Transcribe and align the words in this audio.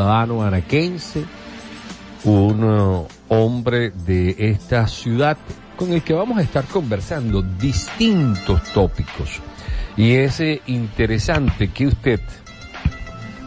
ciudadano 0.00 0.42
anaquense, 0.42 1.24
un 2.24 2.64
uh, 2.64 3.06
hombre 3.28 3.90
de 3.90 4.34
esta 4.38 4.88
ciudad 4.88 5.36
con 5.76 5.92
el 5.92 6.02
que 6.02 6.14
vamos 6.14 6.38
a 6.38 6.42
estar 6.42 6.64
conversando 6.64 7.42
distintos 7.42 8.62
tópicos. 8.72 9.40
Y 9.98 10.14
es 10.14 10.40
eh, 10.40 10.62
interesante 10.68 11.68
que 11.68 11.86
usted 11.86 12.20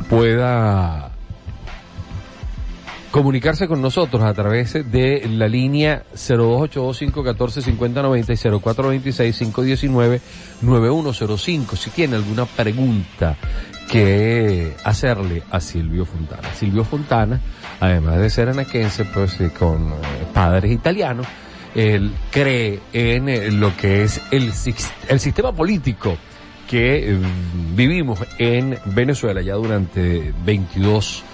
pueda 0.07 1.12
comunicarse 3.13 3.67
con 3.67 3.79
nosotros 3.79 4.23
a 4.23 4.33
través 4.33 4.73
de 4.73 5.29
la 5.29 5.47
línea 5.47 6.03
0282-514-5090 6.15 8.17
y 8.17 8.21
0426-519-9105 10.63 11.75
si 11.75 11.91
tiene 11.91 12.15
alguna 12.15 12.47
pregunta 12.47 13.37
que 13.87 14.73
hacerle 14.83 15.43
a 15.51 15.59
Silvio 15.59 16.05
Fontana. 16.05 16.51
Silvio 16.55 16.83
Fontana, 16.83 17.39
además 17.79 18.17
de 18.17 18.31
ser 18.31 18.49
anaquense, 18.49 19.05
pues 19.05 19.39
eh, 19.41 19.51
con 19.51 19.91
eh, 19.91 19.95
padres 20.33 20.71
italianos, 20.71 21.27
él 21.75 22.11
cree 22.31 22.79
en 22.93 23.29
eh, 23.29 23.51
lo 23.51 23.77
que 23.77 24.01
es 24.01 24.19
el, 24.31 24.51
el 25.07 25.19
sistema 25.19 25.51
político 25.51 26.17
que 26.67 27.15
vivimos 27.75 28.17
en 28.39 28.75
Venezuela 28.85 29.43
ya 29.43 29.53
durante 29.53 30.33
22 30.43 31.23
años. 31.25 31.32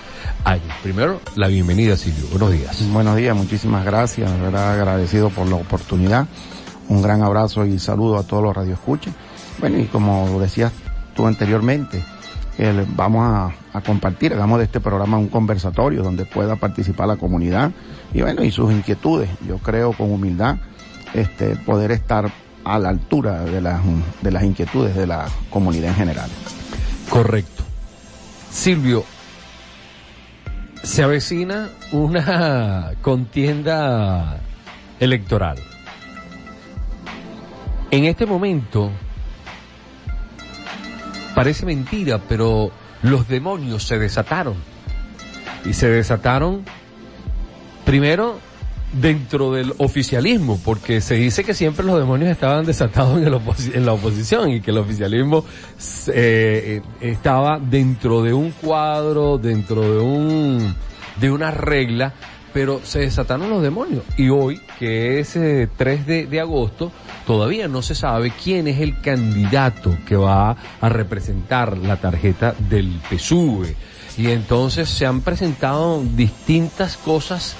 Primero, 0.83 1.21
la 1.35 1.47
bienvenida, 1.47 1.97
Silvio. 1.97 2.25
Buenos 2.31 2.51
días. 2.51 2.91
Buenos 2.91 3.15
días, 3.15 3.35
muchísimas 3.35 3.85
gracias. 3.85 4.31
De 4.31 4.39
verdad, 4.39 4.73
agradecido 4.73 5.29
por 5.29 5.47
la 5.47 5.55
oportunidad. 5.55 6.27
Un 6.87 7.01
gran 7.01 7.21
abrazo 7.21 7.65
y 7.65 7.77
saludo 7.79 8.17
a 8.17 8.23
todos 8.23 8.41
los 8.41 8.55
radioescuches. 8.55 9.13
Bueno, 9.59 9.77
y 9.77 9.85
como 9.85 10.39
decías 10.39 10.71
tú 11.15 11.27
anteriormente, 11.27 12.03
vamos 12.95 13.23
a, 13.23 13.77
a, 13.77 13.81
compartir, 13.81 14.33
hagamos 14.33 14.59
de 14.59 14.65
este 14.65 14.79
programa 14.79 15.17
un 15.17 15.27
conversatorio 15.27 16.01
donde 16.01 16.25
pueda 16.25 16.55
participar 16.55 17.07
la 17.07 17.17
comunidad 17.17 17.71
y 18.13 18.21
bueno, 18.21 18.43
y 18.43 18.51
sus 18.51 18.71
inquietudes. 18.71 19.29
Yo 19.47 19.57
creo 19.59 19.93
con 19.93 20.11
humildad 20.11 20.57
este, 21.13 21.55
poder 21.57 21.91
estar 21.91 22.31
a 22.63 22.79
la 22.79 22.89
altura 22.89 23.43
de 23.43 23.61
las, 23.61 23.81
de 24.21 24.31
las 24.31 24.43
inquietudes 24.43 24.95
de 24.95 25.07
la 25.07 25.27
comunidad 25.49 25.89
en 25.89 25.95
general. 25.95 26.29
Correcto. 27.09 27.63
Silvio, 28.51 29.03
se 30.83 31.03
avecina 31.03 31.69
una 31.91 32.91
contienda 33.01 34.39
electoral. 34.99 35.57
En 37.91 38.05
este 38.05 38.25
momento, 38.25 38.91
parece 41.33 41.65
mentira, 41.65 42.19
pero 42.19 42.71
los 43.01 43.27
demonios 43.27 43.83
se 43.83 43.97
desataron. 43.97 44.55
Y 45.65 45.73
se 45.73 45.89
desataron 45.89 46.63
primero 47.85 48.39
dentro 48.93 49.51
del 49.51 49.73
oficialismo, 49.77 50.59
porque 50.63 51.01
se 51.01 51.15
dice 51.15 51.43
que 51.43 51.53
siempre 51.53 51.85
los 51.85 51.99
demonios 51.99 52.29
estaban 52.29 52.65
desatados 52.65 53.17
en, 53.21 53.85
la 53.85 53.93
oposición 53.93 54.51
y 54.51 54.61
que 54.61 54.71
el 54.71 54.77
oficialismo 54.77 55.45
eh, 56.07 56.81
estaba 57.01 57.59
dentro 57.59 58.23
de 58.23 58.33
un 58.33 58.51
cuadro, 58.51 59.37
dentro 59.37 59.81
de 59.81 59.99
un 59.99 60.75
de 61.19 61.31
una 61.31 61.51
regla, 61.51 62.13
pero 62.53 62.81
se 62.83 62.99
desataron 62.99 63.49
los 63.49 63.61
demonios. 63.61 64.03
Y 64.17 64.29
hoy, 64.29 64.59
que 64.79 65.19
es 65.19 65.33
3 65.33 65.37
eh, 66.07 66.27
de, 66.29 66.39
agosto, 66.39 66.91
todavía 67.27 67.67
no 67.67 67.81
se 67.81 67.95
sabe 67.95 68.31
quién 68.31 68.67
es 68.67 68.79
el 68.79 68.99
candidato 69.01 69.95
que 70.07 70.15
va 70.15 70.55
a 70.81 70.89
representar 70.89 71.77
la 71.77 71.97
tarjeta 71.97 72.55
del 72.69 72.99
PSUV. 73.09 73.67
Y 74.17 74.31
entonces 74.31 74.89
se 74.89 75.05
han 75.05 75.21
presentado 75.21 76.01
distintas 76.15 76.97
cosas 76.97 77.55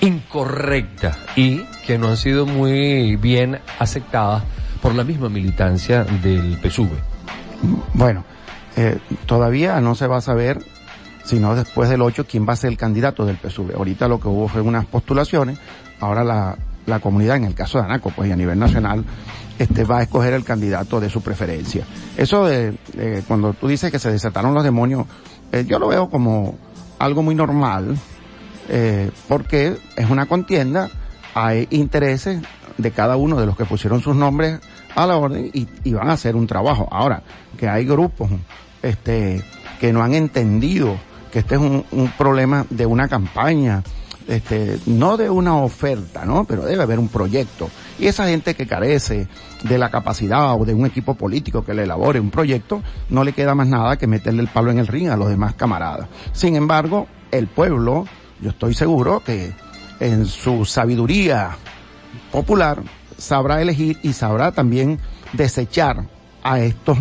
incorrecta 0.00 1.16
y 1.36 1.64
que 1.86 1.98
no 1.98 2.08
han 2.08 2.16
sido 2.16 2.46
muy 2.46 3.16
bien 3.16 3.60
aceptadas 3.78 4.42
por 4.82 4.94
la 4.94 5.04
misma 5.04 5.28
militancia 5.28 6.04
del 6.04 6.58
PSUV. 6.62 6.90
Bueno, 7.94 8.24
eh, 8.76 8.98
todavía 9.26 9.80
no 9.80 9.94
se 9.94 10.06
va 10.06 10.18
a 10.18 10.20
saber, 10.20 10.62
sino 11.24 11.54
después 11.54 11.88
del 11.88 12.02
8, 12.02 12.26
quién 12.26 12.46
va 12.46 12.52
a 12.52 12.56
ser 12.56 12.70
el 12.70 12.76
candidato 12.76 13.24
del 13.24 13.38
PSUV. 13.38 13.76
Ahorita 13.76 14.08
lo 14.08 14.20
que 14.20 14.28
hubo 14.28 14.48
fue 14.48 14.60
unas 14.60 14.84
postulaciones, 14.86 15.58
ahora 16.00 16.24
la, 16.24 16.56
la 16.86 17.00
comunidad, 17.00 17.36
en 17.36 17.44
el 17.44 17.54
caso 17.54 17.78
de 17.78 17.84
Anaco, 17.84 18.10
pues 18.14 18.28
y 18.28 18.32
a 18.32 18.36
nivel 18.36 18.58
nacional, 18.58 19.04
este 19.58 19.84
va 19.84 19.98
a 19.98 20.02
escoger 20.02 20.34
el 20.34 20.44
candidato 20.44 21.00
de 21.00 21.08
su 21.08 21.22
preferencia. 21.22 21.84
Eso 22.16 22.44
de, 22.46 22.76
cuando 23.26 23.52
tú 23.54 23.68
dices 23.68 23.90
que 23.90 23.98
se 23.98 24.10
desataron 24.10 24.54
los 24.54 24.64
demonios, 24.64 25.06
eh, 25.52 25.64
yo 25.66 25.78
lo 25.78 25.88
veo 25.88 26.08
como 26.08 26.56
algo 26.98 27.22
muy 27.22 27.34
normal, 27.34 27.96
eh, 28.68 29.10
porque 29.28 29.76
es 29.96 30.10
una 30.10 30.26
contienda, 30.26 30.90
hay 31.34 31.66
intereses 31.70 32.40
de 32.76 32.90
cada 32.90 33.16
uno 33.16 33.38
de 33.38 33.46
los 33.46 33.56
que 33.56 33.64
pusieron 33.64 34.00
sus 34.00 34.16
nombres 34.16 34.60
a 34.94 35.06
la 35.06 35.16
orden 35.16 35.50
y, 35.52 35.92
van 35.92 36.08
a 36.08 36.12
hacer 36.12 36.36
un 36.36 36.46
trabajo. 36.46 36.88
Ahora, 36.90 37.22
que 37.58 37.68
hay 37.68 37.84
grupos 37.84 38.30
este, 38.82 39.42
que 39.80 39.92
no 39.92 40.02
han 40.02 40.14
entendido 40.14 40.96
que 41.32 41.40
este 41.40 41.56
es 41.56 41.60
un, 41.60 41.84
un 41.90 42.08
problema 42.12 42.64
de 42.70 42.86
una 42.86 43.08
campaña, 43.08 43.82
este, 44.28 44.78
no 44.86 45.16
de 45.16 45.28
una 45.28 45.56
oferta, 45.56 46.24
¿no? 46.24 46.44
Pero 46.44 46.64
debe 46.64 46.82
haber 46.82 46.98
un 46.98 47.08
proyecto. 47.08 47.68
Y 47.98 48.06
esa 48.06 48.26
gente 48.28 48.54
que 48.54 48.66
carece 48.66 49.28
de 49.62 49.78
la 49.78 49.90
capacidad 49.90 50.54
o 50.54 50.64
de 50.64 50.74
un 50.74 50.86
equipo 50.86 51.14
político 51.14 51.64
que 51.64 51.74
le 51.74 51.82
elabore 51.82 52.20
un 52.20 52.30
proyecto, 52.30 52.82
no 53.10 53.24
le 53.24 53.32
queda 53.32 53.54
más 53.54 53.66
nada 53.66 53.96
que 53.96 54.06
meterle 54.06 54.42
el 54.42 54.48
palo 54.48 54.70
en 54.70 54.78
el 54.78 54.86
ring 54.86 55.08
a 55.08 55.16
los 55.16 55.28
demás 55.28 55.54
camaradas. 55.54 56.08
Sin 56.32 56.56
embargo, 56.56 57.06
el 57.30 57.48
pueblo 57.48 58.06
yo 58.40 58.50
estoy 58.50 58.74
seguro 58.74 59.20
que 59.20 59.52
en 60.00 60.26
su 60.26 60.64
sabiduría 60.64 61.56
popular 62.30 62.82
sabrá 63.16 63.62
elegir 63.62 63.98
y 64.02 64.12
sabrá 64.12 64.52
también 64.52 64.98
desechar 65.32 66.04
a 66.42 66.60
estos, 66.60 66.98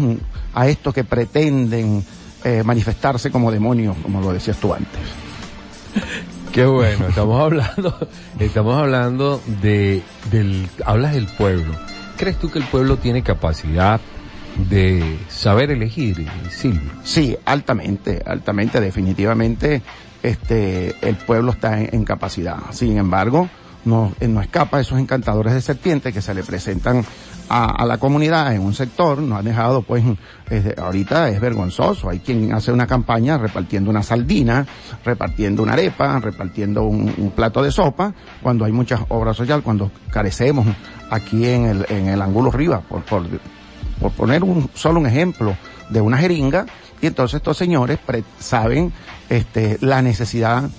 a 0.54 0.68
estos 0.68 0.94
que 0.94 1.04
pretenden 1.04 2.04
eh, 2.44 2.64
manifestarse 2.64 3.32
como 3.32 3.52
demonios, 3.52 3.96
como 4.02 4.22
lo 4.22 4.34
decías 4.34 4.58
tú 4.58 4.74
antes. 4.74 5.02
Qué 6.52 6.66
bueno, 6.66 7.08
estamos 7.08 7.42
hablando, 7.42 8.08
estamos 8.40 8.78
hablando 8.78 9.42
de, 9.62 10.04
del, 10.30 10.68
hablas 10.86 11.14
del 11.14 11.26
pueblo. 11.26 11.74
¿Crees 12.18 12.38
tú 12.38 12.52
que 12.52 12.60
el 12.60 12.66
pueblo 12.66 12.98
tiene 12.98 13.24
capacidad 13.24 14.00
de 14.70 15.18
saber 15.30 15.72
elegir, 15.72 16.28
Silvio? 16.52 16.92
Sí, 17.04 17.36
altamente, 17.46 18.22
altamente, 18.24 18.80
definitivamente 18.80 19.82
este, 20.24 20.96
el 21.08 21.16
pueblo 21.18 21.52
está 21.52 21.80
en, 21.80 22.04
capacidad. 22.04 22.58
Sin 22.72 22.98
embargo, 22.98 23.50
no, 23.86 24.14
no 24.22 24.42
escapa 24.42 24.80
esos 24.80 24.98
encantadores 25.00 25.54
de 25.54 25.62
serpiente 25.62 26.14
que 26.14 26.22
se 26.22 26.34
le 26.34 26.44
presentan 26.44 27.06
a, 27.50 27.86
la 27.86 27.98
comunidad 27.98 28.56
en 28.56 28.62
un 28.62 28.74
sector, 28.74 29.20
no 29.20 29.38
han 29.38 29.46
dejado 29.46 29.82
pues, 29.82 30.04
ahorita 30.78 31.30
es 31.30 31.40
vergonzoso, 31.40 32.10
hay 32.10 32.20
quien 32.20 32.54
hace 32.54 32.72
una 32.72 32.88
campaña 32.88 33.38
repartiendo 33.38 33.90
una 33.90 34.02
saldina, 34.02 34.66
repartiendo 35.04 35.62
una 35.62 35.74
arepa, 35.74 36.20
repartiendo 36.20 36.84
un, 36.84 37.32
plato 37.36 37.62
de 37.62 37.72
sopa, 37.72 38.14
cuando 38.42 38.66
hay 38.66 38.72
muchas 38.72 39.02
obras 39.10 39.36
sociales, 39.36 39.64
cuando 39.64 39.92
carecemos 40.10 40.66
aquí 41.10 41.46
en 41.46 41.66
el, 41.66 41.86
en 41.90 42.08
el 42.08 42.22
ángulo 42.22 42.50
arriba, 42.50 42.82
por, 42.82 43.04
por, 43.04 43.24
por 44.00 44.12
poner 44.14 44.44
un, 44.44 44.70
solo 44.74 45.00
un 45.00 45.08
ejemplo 45.08 45.56
de 45.90 46.02
una 46.02 46.18
jeringa, 46.18 46.66
y 47.04 47.08
entonces 47.08 47.36
estos 47.36 47.58
señores 47.58 48.00
saben 48.40 48.94
este, 49.30 49.78
la 49.82 50.02
necesidad 50.02 50.70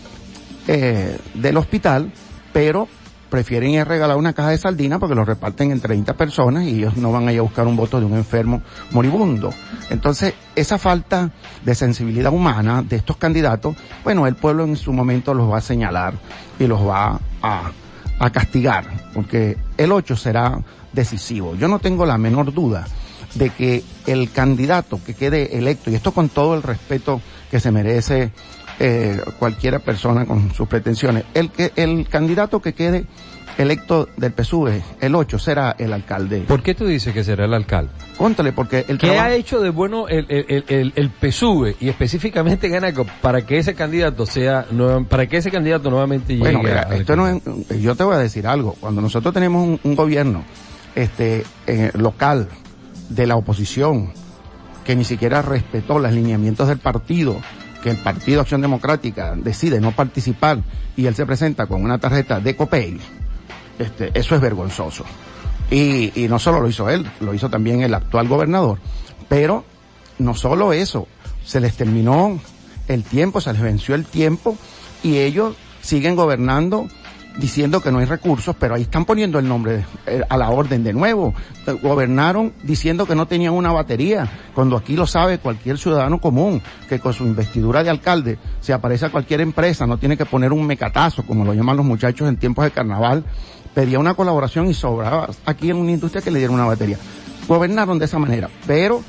eh, 0.67 1.19
del 1.35 1.59
hospital, 1.59 2.11
pero 2.51 2.89
prefieren 3.29 3.85
regalar 3.85 4.17
una 4.17 4.33
caja 4.33 4.49
de 4.49 4.57
sardinas 4.57 5.01
porque 5.01 5.15
lo 5.15 5.27
reparten 5.27 5.71
en 5.71 5.83
30 5.83 6.15
personas 6.15 6.65
y 6.65 6.77
ellos 6.79 6.97
no 6.97 7.13
van 7.13 7.29
a 7.29 7.33
ir 7.35 7.41
a 7.41 7.43
buscar 7.43 7.67
un 7.67 7.77
voto 7.77 8.01
de 8.01 8.07
un 8.07 8.15
enfermo 8.15 8.63
moribundo. 8.93 9.53
Entonces, 9.91 10.33
esa 10.57 10.79
falta 10.79 11.31
de 11.63 11.75
sensibilidad 11.75 12.33
humana 12.33 12.83
de 12.83 12.97
estos 12.97 13.19
candidatos, 13.19 13.77
bueno, 14.03 14.27
el 14.27 14.35
pueblo 14.35 14.65
en 14.65 14.77
su 14.77 14.95
momento 14.95 15.35
los 15.35 15.53
va 15.53 15.59
a 15.59 15.61
señalar 15.61 16.15
y 16.59 16.67
los 16.67 16.81
va 16.81 17.21
a, 17.43 17.71
a 18.19 18.31
castigar, 18.31 18.87
porque 19.13 19.59
el 19.77 19.93
8 19.93 20.17
será 20.17 20.59
decisivo. 20.91 21.55
Yo 21.55 21.69
no 21.69 21.81
tengo 21.81 22.07
la 22.07 22.17
menor 22.17 22.55
duda 22.55 22.87
de 23.35 23.51
que 23.51 23.83
el 24.07 24.31
candidato 24.31 25.01
que 25.05 25.15
quede 25.15 25.57
electo, 25.59 25.91
y 25.91 25.95
esto 25.95 26.13
con 26.13 26.29
todo 26.29 26.55
el 26.55 26.63
respeto 26.63 27.21
que 27.51 27.61
se 27.61 27.71
merece 27.71 28.31
eh, 28.81 29.21
cualquiera 29.39 29.79
persona 29.79 30.27
con 30.27 30.53
sus 30.53 30.69
pretensiones, 30.69 31.25
el, 31.35 31.51
que, 31.51 31.73
el 31.77 32.09
candidato 32.09 32.61
que 32.61 32.73
quede 32.73 33.07
electo 33.59 34.09
del 34.17 34.33
PSUV, 34.33 34.83
el 35.01 35.15
8, 35.15 35.39
será 35.39 35.77
el 35.79 35.93
alcalde. 35.93 36.41
¿Por 36.41 36.63
qué 36.63 36.75
tú 36.75 36.87
dices 36.87 37.15
que 37.15 37.23
será 37.23 37.45
el 37.45 37.55
alcalde? 37.55 37.93
Cuéntale, 38.17 38.53
porque 38.53 38.85
el 38.89 38.99
¿Qué 38.99 39.19
ha 39.19 39.33
hecho 39.33 39.61
de 39.61 39.71
bueno 39.71 40.09
el, 40.09 40.27
el, 40.29 40.65
el, 40.69 40.93
el, 40.97 41.11
PSUV 41.11 41.77
y 41.81 41.89
específicamente 41.89 42.69
Ganaco 42.69 43.07
para 43.21 43.47
que 43.47 43.59
ese 43.59 43.75
candidato 43.75 44.27
sea, 44.27 44.67
para 45.09 45.27
que 45.27 45.37
ese 45.37 45.51
candidato 45.51 45.91
nuevamente 45.91 46.35
llegue 46.35 46.57
bueno, 46.57 46.69
esto 46.93 47.17
no 47.17 47.41
yo 47.81 47.95
te 47.95 48.05
voy 48.05 48.15
a 48.15 48.19
decir 48.19 48.47
algo, 48.47 48.77
cuando 48.81 49.01
nosotros 49.01 49.33
tenemos 49.33 49.79
un, 49.83 49.95
gobierno 49.95 50.45
este 50.95 51.45
eh, 51.67 51.91
local 51.95 52.49
de 53.09 53.27
la 53.27 53.37
oposición, 53.37 54.13
que 54.85 54.97
ni 54.97 55.05
siquiera 55.05 55.43
respetó 55.43 55.99
los 55.99 56.13
lineamientos 56.13 56.69
del 56.69 56.79
partido, 56.79 57.37
que 57.83 57.91
el 57.91 57.97
Partido 57.99 58.41
Acción 58.41 58.63
Democrática 58.63 59.35
decide 59.37 59.81
no 59.81 59.93
participar 59.93 60.59
y 60.97 61.07
él 61.07 61.15
se 61.15 61.27
presenta 61.27 61.67
con 61.67 61.83
una 61.83 61.99
tarjeta 61.99 62.41
de 62.41 62.57
COPEI, 62.57 62.99
este, 63.79 64.11
eso 64.15 64.35
es 64.35 64.41
vergonzoso. 64.41 65.05
Y, 65.71 66.13
y 66.15 66.29
no 66.29 66.39
solo 66.39 66.61
lo 66.61 66.69
hizo 66.69 66.89
él, 66.89 67.07
lo 67.21 67.35
hizo 67.35 67.49
también 67.51 67.83
el 67.83 67.95
actual 67.95 68.29
gobernador. 68.29 68.79
Pero 69.29 69.65
no 70.19 70.35
solo 70.35 70.73
eso, 70.73 71.09
se 71.45 71.61
les 71.61 71.77
terminó 71.77 72.39
el 72.89 73.03
tiempo, 73.03 73.41
se 73.41 73.53
les 73.53 73.63
venció 73.63 73.95
el 73.95 74.05
tiempo 74.05 74.57
y 75.03 75.19
ellos 75.19 75.57
siguen 75.83 76.17
gobernando 76.17 76.89
diciendo 77.37 77.81
que 77.81 77.91
no 77.91 77.99
hay 77.99 78.07
recursos, 78.07 78.55
pero 78.59 78.75
ahí 78.75 78.83
están 78.83 79.05
poniendo 79.05 79.39
el 79.39 79.49
nombre 79.49 79.85
eh, 80.07 80.23
a 80.29 80.37
la 80.37 80.51
orden 80.51 80.85
de 80.85 80.93
nuevo. 80.93 81.35
Eh, 81.67 81.73
Gobernaron 81.73 82.53
diciendo 82.63 83.07
que 83.07 83.15
no 83.15 83.27
tenían 83.27 83.55
una 83.55 83.73
batería, 83.73 84.31
cuando 84.55 84.77
aquí 84.77 84.97
lo 84.97 85.07
sabe 85.07 85.39
cualquier 85.39 85.79
ciudadano 85.79 86.21
común, 86.21 86.63
que 86.89 87.01
con 87.01 87.13
su 87.13 87.25
investidura 87.25 87.83
de 87.83 87.91
alcalde 87.91 88.39
se 88.61 88.73
aparece 88.73 89.07
a 89.07 89.11
cualquier 89.11 89.41
empresa, 89.41 89.87
no 89.87 89.99
tiene 89.99 90.17
que 90.17 90.27
poner 90.27 90.53
un 90.53 90.67
mecatazo, 90.67 91.25
como 91.25 91.45
lo 91.45 91.55
llaman 91.55 91.77
los 91.77 91.87
muchachos 91.87 92.29
en 92.29 92.37
tiempos 92.37 92.65
de 92.65 92.71
carnaval, 92.71 93.25
pedía 93.75 93.99
una 93.99 94.15
colaboración 94.15 94.69
y 94.69 94.75
sobraba 94.75 95.29
aquí 95.45 95.71
en 95.71 95.77
una 95.77 95.91
industria 95.91 96.23
que 96.23 96.31
le 96.31 96.39
diera 96.39 96.53
una 96.53 96.67
batería. 96.67 96.99
Gobernaron 97.49 97.99
de 97.99 98.07
esa 98.07 98.19
manera, 98.19 98.49
pero 98.67 99.03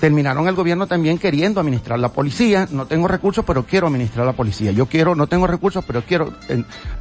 terminaron 0.00 0.48
el 0.48 0.54
gobierno 0.54 0.86
también 0.86 1.18
queriendo 1.18 1.60
administrar 1.60 1.98
la 1.98 2.10
policía. 2.10 2.68
No 2.70 2.86
tengo 2.86 3.08
recursos, 3.08 3.44
pero 3.44 3.64
quiero 3.64 3.86
administrar 3.86 4.26
la 4.26 4.32
policía. 4.32 4.72
Yo 4.72 4.86
quiero, 4.86 5.14
no 5.14 5.26
tengo 5.26 5.46
recursos, 5.46 5.84
pero 5.86 6.02
quiero 6.02 6.32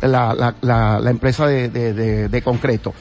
la, 0.01 0.33
la, 0.33 0.55
la, 0.61 0.99
la, 0.99 1.09
empresa 1.09 1.47
de, 1.47 1.69
de, 1.69 1.94
de, 1.94 2.29
de, 2.29 2.41
concreto. 2.41 2.94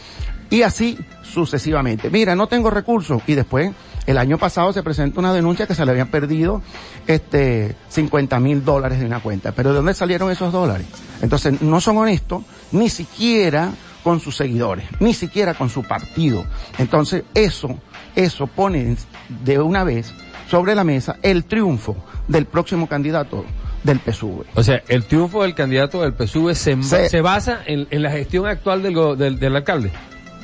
Y 0.50 0.62
así 0.62 0.98
sucesivamente. 1.22 2.10
Mira, 2.10 2.34
no 2.34 2.46
tengo 2.46 2.70
recursos. 2.70 3.22
Y 3.26 3.34
después, 3.34 3.72
el 4.06 4.18
año 4.18 4.38
pasado 4.38 4.72
se 4.72 4.82
presenta 4.82 5.20
una 5.20 5.32
denuncia 5.32 5.66
que 5.66 5.74
se 5.74 5.84
le 5.84 5.90
habían 5.90 6.08
perdido 6.08 6.62
este 7.06 7.74
50 7.88 8.38
mil 8.40 8.64
dólares 8.64 9.00
de 9.00 9.06
una 9.06 9.20
cuenta. 9.20 9.52
Pero 9.52 9.70
¿de 9.70 9.76
dónde 9.76 9.94
salieron 9.94 10.30
esos 10.30 10.52
dólares? 10.52 10.86
Entonces, 11.22 11.60
no 11.62 11.80
son 11.80 11.98
honestos, 11.98 12.42
ni 12.72 12.88
siquiera 12.88 13.72
con 14.06 14.20
sus 14.20 14.36
seguidores, 14.36 14.86
ni 15.00 15.14
siquiera 15.14 15.54
con 15.54 15.68
su 15.68 15.82
partido. 15.82 16.44
Entonces, 16.78 17.24
eso, 17.34 17.76
eso 18.16 18.46
pone 18.46 18.96
de 19.44 19.60
una 19.60 19.84
vez 19.84 20.12
sobre 20.50 20.74
la 20.74 20.84
mesa 20.84 21.16
el 21.22 21.44
triunfo 21.44 21.96
del 22.26 22.46
próximo 22.46 22.88
candidato 22.88 23.44
del 23.84 24.00
PSUV. 24.00 24.44
O 24.54 24.62
sea, 24.62 24.82
el 24.88 25.04
triunfo 25.04 25.42
del 25.42 25.54
candidato 25.54 26.02
del 26.02 26.14
PSUV 26.14 26.54
se, 26.54 26.82
se, 26.82 27.08
se 27.08 27.20
basa 27.20 27.60
en, 27.66 27.86
en, 27.90 28.02
la 28.02 28.10
gestión 28.10 28.46
actual 28.46 28.82
del, 28.82 28.94
del, 29.16 29.38
del, 29.38 29.56
alcalde. 29.56 29.92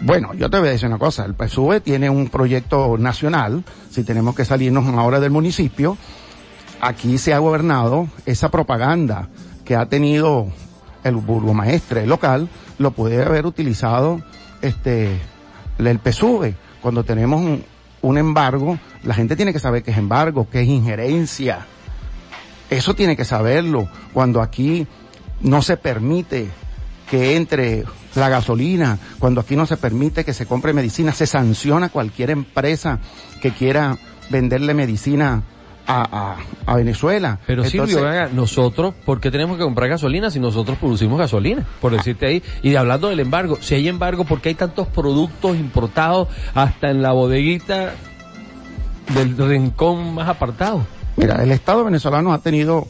Bueno, 0.02 0.32
yo 0.34 0.48
te 0.48 0.58
voy 0.58 0.68
a 0.68 0.72
decir 0.72 0.88
una 0.88 0.98
cosa, 0.98 1.24
el 1.24 1.34
PSUV 1.34 1.80
tiene 1.80 2.08
un 2.10 2.28
proyecto 2.28 2.96
nacional, 2.98 3.64
si 3.90 4.04
tenemos 4.04 4.34
que 4.36 4.44
salirnos 4.44 4.86
ahora 4.94 5.18
del 5.18 5.30
municipio, 5.30 5.96
aquí 6.80 7.18
se 7.18 7.34
ha 7.34 7.38
gobernado 7.38 8.08
esa 8.26 8.50
propaganda 8.50 9.28
que 9.64 9.76
ha 9.76 9.86
tenido 9.86 10.48
el 11.04 11.16
burgomaestre 11.16 12.06
local, 12.06 12.48
lo 12.78 12.90
puede 12.92 13.22
haber 13.24 13.46
utilizado 13.46 14.20
este 14.60 15.18
el 15.78 15.98
PSUV 15.98 16.54
cuando 16.82 17.04
tenemos 17.04 17.60
un, 18.02 18.18
embargo, 18.18 18.78
la 19.04 19.14
gente 19.14 19.36
tiene 19.36 19.52
que 19.52 19.60
saber 19.60 19.82
que 19.82 19.92
es 19.92 19.96
embargo, 19.96 20.48
que 20.50 20.62
es 20.62 20.68
injerencia. 20.68 21.66
Eso 22.68 22.94
tiene 22.94 23.16
que 23.16 23.24
saberlo. 23.24 23.88
Cuando 24.12 24.42
aquí 24.42 24.86
no 25.40 25.62
se 25.62 25.76
permite 25.76 26.48
que 27.08 27.36
entre 27.36 27.84
la 28.14 28.28
gasolina, 28.28 28.98
cuando 29.18 29.40
aquí 29.40 29.56
no 29.56 29.66
se 29.66 29.76
permite 29.76 30.24
que 30.24 30.34
se 30.34 30.46
compre 30.46 30.72
medicina, 30.72 31.12
se 31.12 31.26
sanciona 31.26 31.88
cualquier 31.88 32.30
empresa 32.30 32.98
que 33.40 33.52
quiera 33.52 33.96
venderle 34.30 34.74
medicina 34.74 35.42
a, 35.86 36.36
a, 36.66 36.72
a, 36.72 36.76
Venezuela. 36.76 37.38
Pero 37.46 37.64
Entonces, 37.64 37.96
Silvio, 37.96 38.28
nosotros, 38.32 38.94
¿por 39.04 39.20
qué 39.20 39.30
tenemos 39.30 39.56
que 39.56 39.64
comprar 39.64 39.88
gasolina 39.88 40.30
si 40.30 40.40
nosotros 40.40 40.78
producimos 40.78 41.18
gasolina? 41.18 41.66
Por 41.80 41.92
decirte 41.92 42.26
ahí. 42.26 42.42
Y 42.62 42.74
hablando 42.76 43.08
del 43.08 43.20
embargo, 43.20 43.58
si 43.60 43.74
hay 43.74 43.88
embargo, 43.88 44.24
¿por 44.24 44.40
qué 44.40 44.50
hay 44.50 44.54
tantos 44.54 44.86
productos 44.88 45.56
importados 45.56 46.28
hasta 46.54 46.90
en 46.90 47.02
la 47.02 47.12
bodeguita 47.12 47.94
del 49.14 49.36
rincón 49.36 50.14
más 50.14 50.28
apartado? 50.28 50.86
Mira, 51.16 51.42
el 51.42 51.52
Estado 51.52 51.84
venezolano 51.84 52.32
ha 52.32 52.38
tenido 52.38 52.86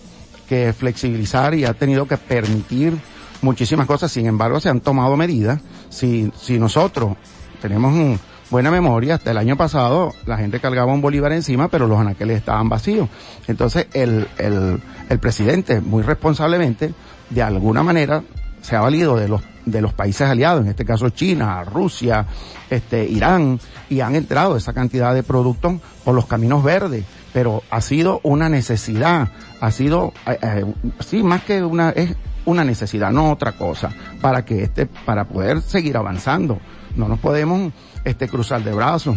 que 0.49 0.73
flexibilizar 0.73 1.55
y 1.55 1.65
ha 1.65 1.75
tenido 1.75 2.07
que 2.07 2.17
permitir 2.17 2.97
muchísimas 3.41 3.87
cosas, 3.87 4.13
sin 4.13 4.27
embargo 4.27 4.61
se 4.61 4.69
han 4.69 4.81
tomado 4.81 5.17
medidas. 5.17 5.61
Si, 5.89 6.31
si 6.41 6.59
nosotros 6.59 7.17
tenemos 7.61 7.93
un, 7.93 8.21
buena 8.53 8.71
memoria, 8.71 9.15
hasta 9.15 9.31
el 9.31 9.39
año 9.39 9.57
pasado 9.57 10.13
la 10.27 10.37
gente 10.37 10.61
cargaba 10.61 10.93
un 10.93 11.01
bolívar 11.01 11.33
encima, 11.33 11.69
pero 11.69 11.87
los 11.87 11.99
anaqueles 11.99 12.37
estaban 12.37 12.69
vacíos. 12.69 13.09
Entonces 13.49 13.87
el, 13.95 14.29
el, 14.37 14.81
el 15.09 15.19
presidente, 15.19 15.81
muy 15.81 16.03
responsablemente, 16.03 16.93
de 17.31 17.43
alguna 17.43 17.83
manera, 17.83 18.23
se 18.61 18.77
ha 18.77 18.81
valido 18.81 19.17
de 19.17 19.27
los, 19.27 19.41
de 19.65 19.81
los 19.81 19.95
países 19.95 20.29
aliados, 20.29 20.63
en 20.63 20.69
este 20.69 20.85
caso 20.85 21.09
China, 21.09 21.65
Rusia, 21.65 22.27
este, 22.69 23.05
Irán, 23.05 23.59
y 23.89 24.01
han 24.01 24.15
entrado 24.15 24.57
esa 24.57 24.75
cantidad 24.75 25.15
de 25.15 25.23
productos 25.23 25.81
por 26.05 26.15
los 26.15 26.27
caminos 26.27 26.63
verdes. 26.63 27.05
Pero 27.33 27.63
ha 27.71 27.81
sido 27.81 28.21
una 28.23 28.51
necesidad, 28.51 29.31
ha 29.61 29.71
sido, 29.71 30.13
eh, 30.27 30.39
eh, 30.43 30.75
sí, 31.01 31.23
más 31.23 31.43
que 31.43 31.63
una, 31.65 31.89
es 31.89 32.15
una 32.45 32.65
necesidad, 32.65 33.11
no 33.11 33.33
otra 33.33 33.53
cosa, 33.53 33.89
para 34.21 34.45
que 34.45 34.63
este, 34.63 34.85
para 34.85 35.25
poder 35.25 35.63
seguir 35.63 35.97
avanzando. 35.97 36.59
No 36.95 37.09
nos 37.09 37.19
podemos, 37.21 37.73
este, 38.05 38.29
cruzar 38.29 38.63
de 38.63 38.73
brazos. 38.73 39.17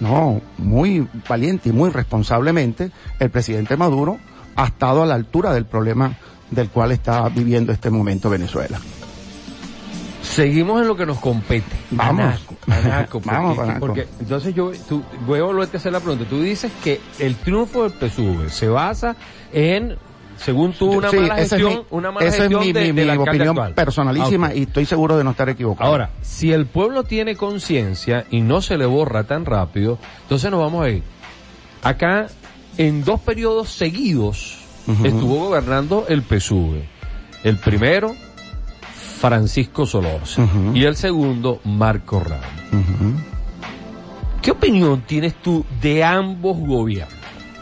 No, 0.00 0.40
muy 0.58 1.06
valiente 1.28 1.68
y 1.68 1.72
muy 1.72 1.90
responsablemente, 1.90 2.90
el 3.18 3.30
presidente 3.30 3.76
Maduro 3.76 4.18
ha 4.56 4.66
estado 4.66 5.02
a 5.02 5.06
la 5.06 5.14
altura 5.14 5.52
del 5.54 5.64
problema 5.66 6.16
del 6.50 6.68
cual 6.68 6.92
está 6.92 7.28
viviendo 7.28 7.72
este 7.72 7.90
momento 7.90 8.28
Venezuela. 8.28 8.78
Seguimos 10.22 10.80
en 10.80 10.88
lo 10.88 10.96
que 10.96 11.04
nos 11.04 11.18
compete. 11.18 11.76
Vamos. 11.90 12.24
Anaco, 12.24 12.56
anaco, 12.66 13.20
porque, 13.20 13.30
Vamos, 13.30 13.58
Anaco. 13.58 13.80
porque 13.80 14.08
entonces 14.20 14.54
yo 14.54 14.72
tú, 14.88 15.02
voy 15.26 15.40
a 15.40 15.42
volverte 15.42 15.76
a 15.76 15.80
hacer 15.80 15.92
la 15.92 16.00
pregunta. 16.00 16.24
Tú 16.28 16.40
dices 16.40 16.70
que 16.82 17.00
el 17.18 17.36
triunfo 17.36 17.88
del 17.88 17.92
PSUV 17.92 18.48
se 18.48 18.68
basa 18.68 19.16
en 19.52 19.96
según 20.36 20.72
tú, 20.72 20.90
una 20.92 21.10
sí, 21.10 21.16
mala 21.16 21.36
gestión, 21.36 21.70
es 21.72 21.78
mi, 21.78 21.84
una 21.90 22.10
mala 22.10 22.26
esa 22.26 22.36
gestión 22.38 22.60
es 22.62 22.66
mi, 22.66 22.72
de, 22.72 22.92
mi, 22.92 23.00
alcalde 23.02 23.22
opinión 23.30 23.48
actual. 23.50 23.74
personalísima 23.74 24.54
y 24.54 24.62
estoy 24.62 24.86
seguro 24.86 25.16
de 25.16 25.24
no 25.24 25.30
estar 25.30 25.48
equivocado. 25.48 25.90
Ahora, 25.90 26.10
si 26.20 26.52
el 26.52 26.66
pueblo 26.66 27.04
tiene 27.04 27.36
conciencia 27.36 28.24
y 28.30 28.40
no 28.40 28.60
se 28.60 28.76
le 28.78 28.86
borra 28.86 29.24
tan 29.24 29.44
rápido, 29.44 29.98
entonces 30.22 30.50
nos 30.50 30.60
vamos 30.60 30.84
a 30.86 30.90
ir. 30.90 31.02
Acá, 31.82 32.26
en 32.78 33.04
dos 33.04 33.20
periodos 33.20 33.70
seguidos, 33.70 34.58
estuvo 35.04 35.46
gobernando 35.48 36.06
el 36.08 36.22
PSUV. 36.22 36.76
El 37.44 37.58
primero, 37.58 38.14
Francisco 39.18 39.86
Solorza. 39.86 40.46
Y 40.74 40.84
el 40.84 40.96
segundo, 40.96 41.60
Marco 41.64 42.20
Ramos. 42.20 42.46
¿Qué 44.40 44.50
opinión 44.50 45.02
tienes 45.06 45.34
tú 45.36 45.64
de 45.80 46.02
ambos 46.02 46.58
gobiernos? 46.58 47.14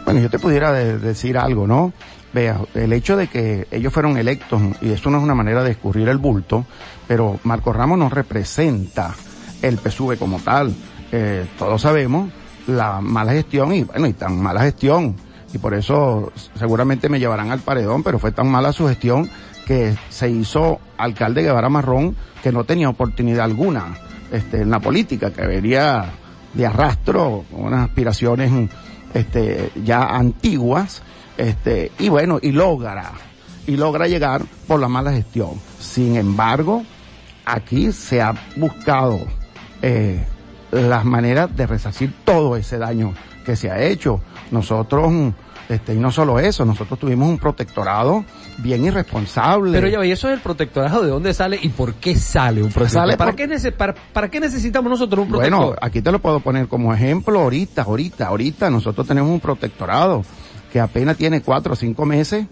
Bueno, 0.05 0.21
yo 0.21 0.31
te 0.31 0.39
pudiera 0.39 0.73
de- 0.73 0.99
decir 0.99 1.37
algo, 1.37 1.67
¿no? 1.67 1.93
Vea, 2.33 2.61
el 2.75 2.93
hecho 2.93 3.17
de 3.17 3.27
que 3.27 3.67
ellos 3.71 3.93
fueron 3.93 4.17
electos, 4.17 4.61
y 4.81 4.91
eso 4.91 5.11
no 5.11 5.19
es 5.19 5.25
una 5.25 5.35
manera 5.35 5.65
de 5.65 5.73
escurrir 5.73 6.09
el 6.09 6.19
bulto, 6.19 6.65
pero 7.09 7.41
Marco 7.43 7.73
Ramos 7.73 7.99
no 7.99 8.09
representa 8.09 9.15
el 9.63 9.79
PSUV 9.79 10.17
como 10.17 10.39
tal. 10.39 10.75
Eh, 11.11 11.47
todos 11.59 11.83
sabemos 11.83 12.31
la 12.67 13.01
mala 13.01 13.33
gestión 13.33 13.73
y 13.73 13.83
bueno, 13.83 14.07
y 14.07 14.13
tan 14.13 14.41
mala 14.41 14.63
gestión. 14.63 15.17
Y 15.53 15.59
por 15.59 15.75
eso 15.75 16.33
seguramente 16.55 17.09
me 17.09 17.19
llevarán 17.19 17.51
al 17.51 17.59
paredón, 17.61 18.05
pero 18.05 18.21
fue 18.21 18.31
tan 18.31 18.49
mala 18.49 18.73
su 18.73 18.87
gestión 18.87 19.29
que 19.67 19.97
se 20.09 20.31
hizo 20.31 20.81
alcalde 20.97 21.43
Guevara 21.43 21.69
Marrón 21.69 22.15
que 22.43 22.53
no 22.53 22.65
tenía 22.65 22.89
oportunidad 22.89 23.45
alguna 23.45 23.97
este, 24.31 24.63
en 24.63 24.71
la 24.71 24.81
política, 24.81 25.33
que 25.33 25.47
venía 25.47 26.13
de 26.55 26.67
arrastro, 26.67 27.45
con 27.51 27.65
unas 27.65 27.89
aspiraciones 27.89 28.71
este, 29.15 29.71
ya 29.85 30.05
antiguas, 30.05 31.03
este, 31.41 31.91
y 31.99 32.09
bueno, 32.11 32.39
y 32.43 32.53
logra, 32.53 33.13
y 33.67 33.77
logra 33.77 34.07
llegar 34.07 34.43
por 34.67 34.79
la 34.79 34.89
mala 34.89 35.11
gestión. 35.13 35.53
Sin 35.79 36.17
embargo, 36.17 36.83
aquí 37.47 37.93
se 37.93 38.21
ha 38.21 38.35
buscado 38.57 39.19
eh, 39.81 40.23
las 40.71 41.05
maneras 41.07 41.55
de 41.57 41.67
resarcir 41.67 42.13
todo 42.25 42.57
ese 42.57 42.77
daño 42.77 43.15
que 43.47 43.57
se 43.57 43.71
ha 43.71 43.81
hecho. 43.83 44.21
Nosotros, 44.51 45.11
este, 45.71 45.95
y 45.95 45.99
no 45.99 46.11
solo 46.11 46.39
eso, 46.39 46.67
nosotros 46.67 46.99
tuvimos 46.99 47.27
un 47.29 47.39
protectorado 47.39 48.23
bien 48.59 48.85
irresponsable. 48.85 49.73
Pero 49.73 49.89
ya 49.89 50.05
¿y 50.05 50.13
eso 50.13 50.29
es 50.29 50.35
el 50.35 50.41
protectorado? 50.41 51.03
¿De 51.03 51.09
dónde 51.09 51.33
sale 51.33 51.59
y 51.63 51.71
por 51.71 51.95
qué 51.95 52.17
sale 52.17 52.63
un 52.63 52.71
protectorado? 52.71 53.09
Sale 53.13 53.17
¿Para, 53.17 53.31
por- 53.33 53.37
qué 53.49 53.73
para, 53.73 53.95
para 54.13 54.29
qué 54.29 54.41
necesitamos 54.41 54.91
nosotros 54.91 55.25
un 55.25 55.31
protector? 55.31 55.59
Bueno, 55.59 55.77
aquí 55.81 56.03
te 56.03 56.13
lo 56.13 56.19
puedo 56.19 56.41
poner 56.41 56.69
como 56.69 56.93
ejemplo 56.93 57.41
ahorita, 57.41 57.83
ahorita, 57.83 58.27
ahorita 58.27 58.69
nosotros 58.69 59.07
tenemos 59.07 59.31
un 59.31 59.41
protectorado 59.41 60.23
que 60.73 60.81
apenas 60.81 61.17
tiene 61.17 61.43
cuatro 61.43 61.73
o 61.75 61.77
cinco 61.77 62.07
meses 62.07 62.47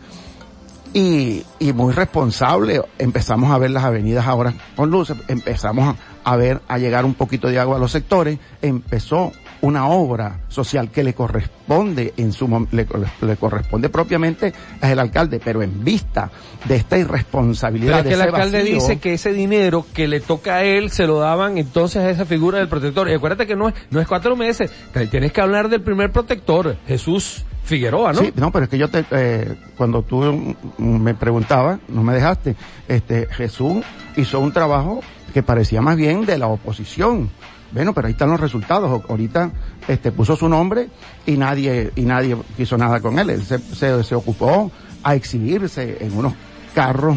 y, 0.93 1.45
y 1.59 1.73
muy 1.73 1.93
responsable. 1.93 2.83
Empezamos 2.99 3.51
a 3.51 3.59
ver 3.59 3.71
las 3.71 3.85
avenidas 3.85 4.27
ahora 4.27 4.55
con 4.77 4.91
luces, 4.91 5.17
empezamos 5.29 5.97
a 6.25 6.37
ver, 6.37 6.61
a 6.69 6.79
llegar 6.79 7.05
un 7.05 7.15
poquito 7.15 7.49
de 7.49 7.59
agua 7.59 7.77
a 7.77 7.81
los 7.81 7.93
sectores, 7.93 8.39
empezó 8.63 9.33
una 9.61 9.89
obra 9.89 10.41
social 10.49 10.91
que 10.91 11.03
le 11.03 11.15
corresponde 11.15 12.15
en 12.17 12.33
su 12.33 12.49
le, 12.71 12.87
le 13.21 13.37
corresponde 13.37 13.89
propiamente 13.89 14.53
al 14.81 14.99
alcalde, 14.99 15.41
pero 15.45 15.63
en 15.63 15.85
vista 15.85 16.31
de 16.65 16.77
esta 16.77 16.97
irresponsabilidad. 16.97 18.03
Pero 18.03 18.09
es 18.09 18.17
que 18.17 18.23
el 18.23 18.35
alcalde 18.35 18.63
dice 18.65 18.99
que 18.99 19.15
ese 19.15 19.33
dinero 19.33 19.85
que 19.93 20.09
le 20.09 20.21
toca 20.21 20.57
a 20.57 20.65
él 20.65 20.91
se 20.91 21.07
lo 21.07 21.19
daban 21.19 21.59
entonces 21.59 22.03
a 22.03 22.11
esa 22.11 22.25
figura 22.25 22.59
del 22.59 22.69
protector. 22.69 23.09
Y 23.09 23.15
acuérdate 23.15 23.47
que 23.47 23.57
no 23.57 23.69
es, 23.69 23.75
no 23.91 24.01
es 24.01 24.07
cuatro 24.07 24.37
meses, 24.37 24.71
tienes 25.11 25.33
que 25.33 25.41
hablar 25.41 25.69
del 25.69 25.83
primer 25.83 26.13
protector, 26.13 26.77
Jesús 26.87 27.45
Figueroa, 27.65 28.15
¿no? 28.15 28.21
Sí, 28.21 28.33
no, 28.35 28.51
pero 28.51 28.65
es 28.65 28.71
que 28.71 28.79
yo 28.79 28.89
te, 28.89 29.05
eh, 29.11 29.55
cuando 29.77 30.03
tú 30.03 30.57
me 30.79 31.15
preguntabas, 31.15 31.79
no 31.89 32.03
me 32.03 32.15
dejaste, 32.15 32.57
este, 32.89 33.27
Jesús 33.27 33.85
hizo 34.17 34.41
un 34.41 34.53
trabajo 34.53 35.01
que 35.35 35.43
parecía 35.43 35.83
más 35.83 35.97
bien 35.97 36.25
de 36.25 36.39
la 36.39 36.47
oposición. 36.47 37.29
Bueno, 37.73 37.93
pero 37.93 38.07
ahí 38.07 38.13
están 38.13 38.31
los 38.31 38.41
resultados. 38.41 39.03
Ahorita 39.09 39.51
este, 39.87 40.13
puso 40.13 40.37
su 40.37 40.49
nombre 40.49 40.89
y 41.27 41.37
nadie, 41.37 41.93
y 41.97 42.03
nadie 42.03 42.37
quiso 42.57 42.77
nada 42.79 43.01
con 43.01 43.19
él. 43.19 43.31
Él 43.31 43.43
se, 43.43 43.59
se, 43.59 44.03
se 44.03 44.15
ocupó 44.15 44.71
a 45.03 45.15
exhibirse 45.15 45.99
en 46.01 46.17
unos 46.17 46.35
carros 46.75 47.17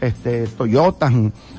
este, 0.00 0.46
Toyota, 0.46 1.10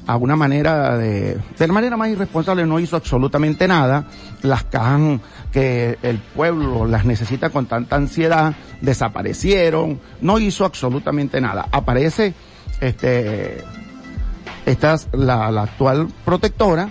a 0.08 0.18
una 0.18 0.36
manera 0.36 0.98
de, 0.98 1.39
de 1.58 1.68
manera 1.68 1.98
más 1.98 2.10
irresponsable 2.10 2.65
no 2.65 2.80
hizo 2.80 2.96
absolutamente 2.96 3.68
nada. 3.68 4.08
Las 4.44 4.63
cajas 4.65 5.20
que 5.51 5.98
el 6.01 6.20
pueblo 6.20 6.86
las 6.86 7.06
necesita 7.06 7.50
con 7.50 7.65
tanta 7.65 7.96
ansiedad 7.96 8.54
desaparecieron, 8.82 10.00
no 10.22 10.38
hizo 10.39 10.65
absolutamente 10.65 11.42
nada. 11.42 11.68
Aparece, 11.72 12.34
este, 12.82 13.63
esta 14.65 14.94
es 14.94 15.10
la, 15.13 15.50
la 15.51 15.63
actual 15.63 16.08
protectora, 16.24 16.89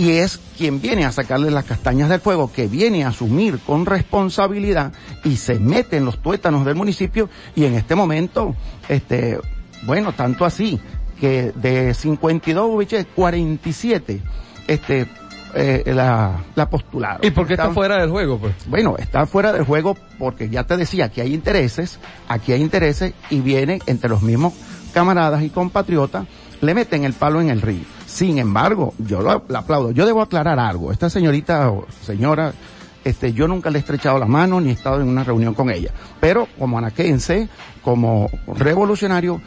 y 0.00 0.12
es 0.12 0.40
quien 0.56 0.80
viene 0.80 1.04
a 1.04 1.12
sacarle 1.12 1.50
las 1.50 1.66
castañas 1.66 2.08
del 2.08 2.20
fuego, 2.20 2.50
que 2.50 2.68
viene 2.68 3.04
a 3.04 3.08
asumir 3.08 3.58
con 3.58 3.84
responsabilidad 3.84 4.94
y 5.24 5.36
se 5.36 5.60
mete 5.60 5.98
en 5.98 6.06
los 6.06 6.22
tuétanos 6.22 6.64
del 6.64 6.74
municipio 6.74 7.28
y 7.54 7.66
en 7.66 7.74
este 7.74 7.94
momento, 7.94 8.56
este, 8.88 9.38
bueno, 9.82 10.14
tanto 10.14 10.46
así 10.46 10.80
que 11.20 11.52
de 11.54 11.92
52 11.92 12.78
biches, 12.78 13.06
47, 13.14 14.22
este, 14.68 15.06
eh, 15.54 15.82
la, 15.84 16.44
la 16.54 16.70
postularon. 16.70 17.20
¿Y 17.22 17.30
por 17.30 17.46
qué 17.46 17.52
está, 17.52 17.64
está, 17.64 17.74
fuera 17.74 18.00
del 18.00 18.08
juego? 18.08 18.38
Pues? 18.38 18.54
Bueno, 18.68 18.96
está 18.96 19.26
fuera 19.26 19.52
del 19.52 19.64
juego 19.64 19.98
porque 20.18 20.48
ya 20.48 20.64
te 20.64 20.78
decía 20.78 21.10
que 21.10 21.20
hay 21.20 21.34
intereses, 21.34 21.98
aquí 22.26 22.52
hay 22.52 22.62
intereses 22.62 23.12
y 23.28 23.40
vienen 23.40 23.80
entre 23.84 24.08
los 24.08 24.22
mismos 24.22 24.54
camaradas 24.94 25.42
y 25.42 25.50
compatriotas, 25.50 26.24
le 26.62 26.72
meten 26.72 27.04
el 27.04 27.12
palo 27.12 27.42
en 27.42 27.50
el 27.50 27.60
río. 27.60 27.99
Sin 28.12 28.38
embargo, 28.38 28.92
yo 28.98 29.22
lo 29.22 29.30
aplaudo. 29.30 29.92
Yo 29.92 30.04
debo 30.04 30.20
aclarar 30.20 30.58
algo. 30.58 30.90
Esta 30.90 31.08
señorita 31.08 31.70
o 31.70 31.86
señora, 32.02 32.52
este, 33.04 33.32
yo 33.32 33.46
nunca 33.46 33.70
le 33.70 33.78
he 33.78 33.80
estrechado 33.80 34.18
la 34.18 34.26
mano 34.26 34.60
ni 34.60 34.70
he 34.70 34.72
estado 34.72 35.00
en 35.00 35.08
una 35.08 35.22
reunión 35.22 35.54
con 35.54 35.70
ella. 35.70 35.92
Pero 36.18 36.48
como 36.58 36.76
anaquense, 36.76 37.48
como 37.82 38.28
revolucionario, 38.48 39.40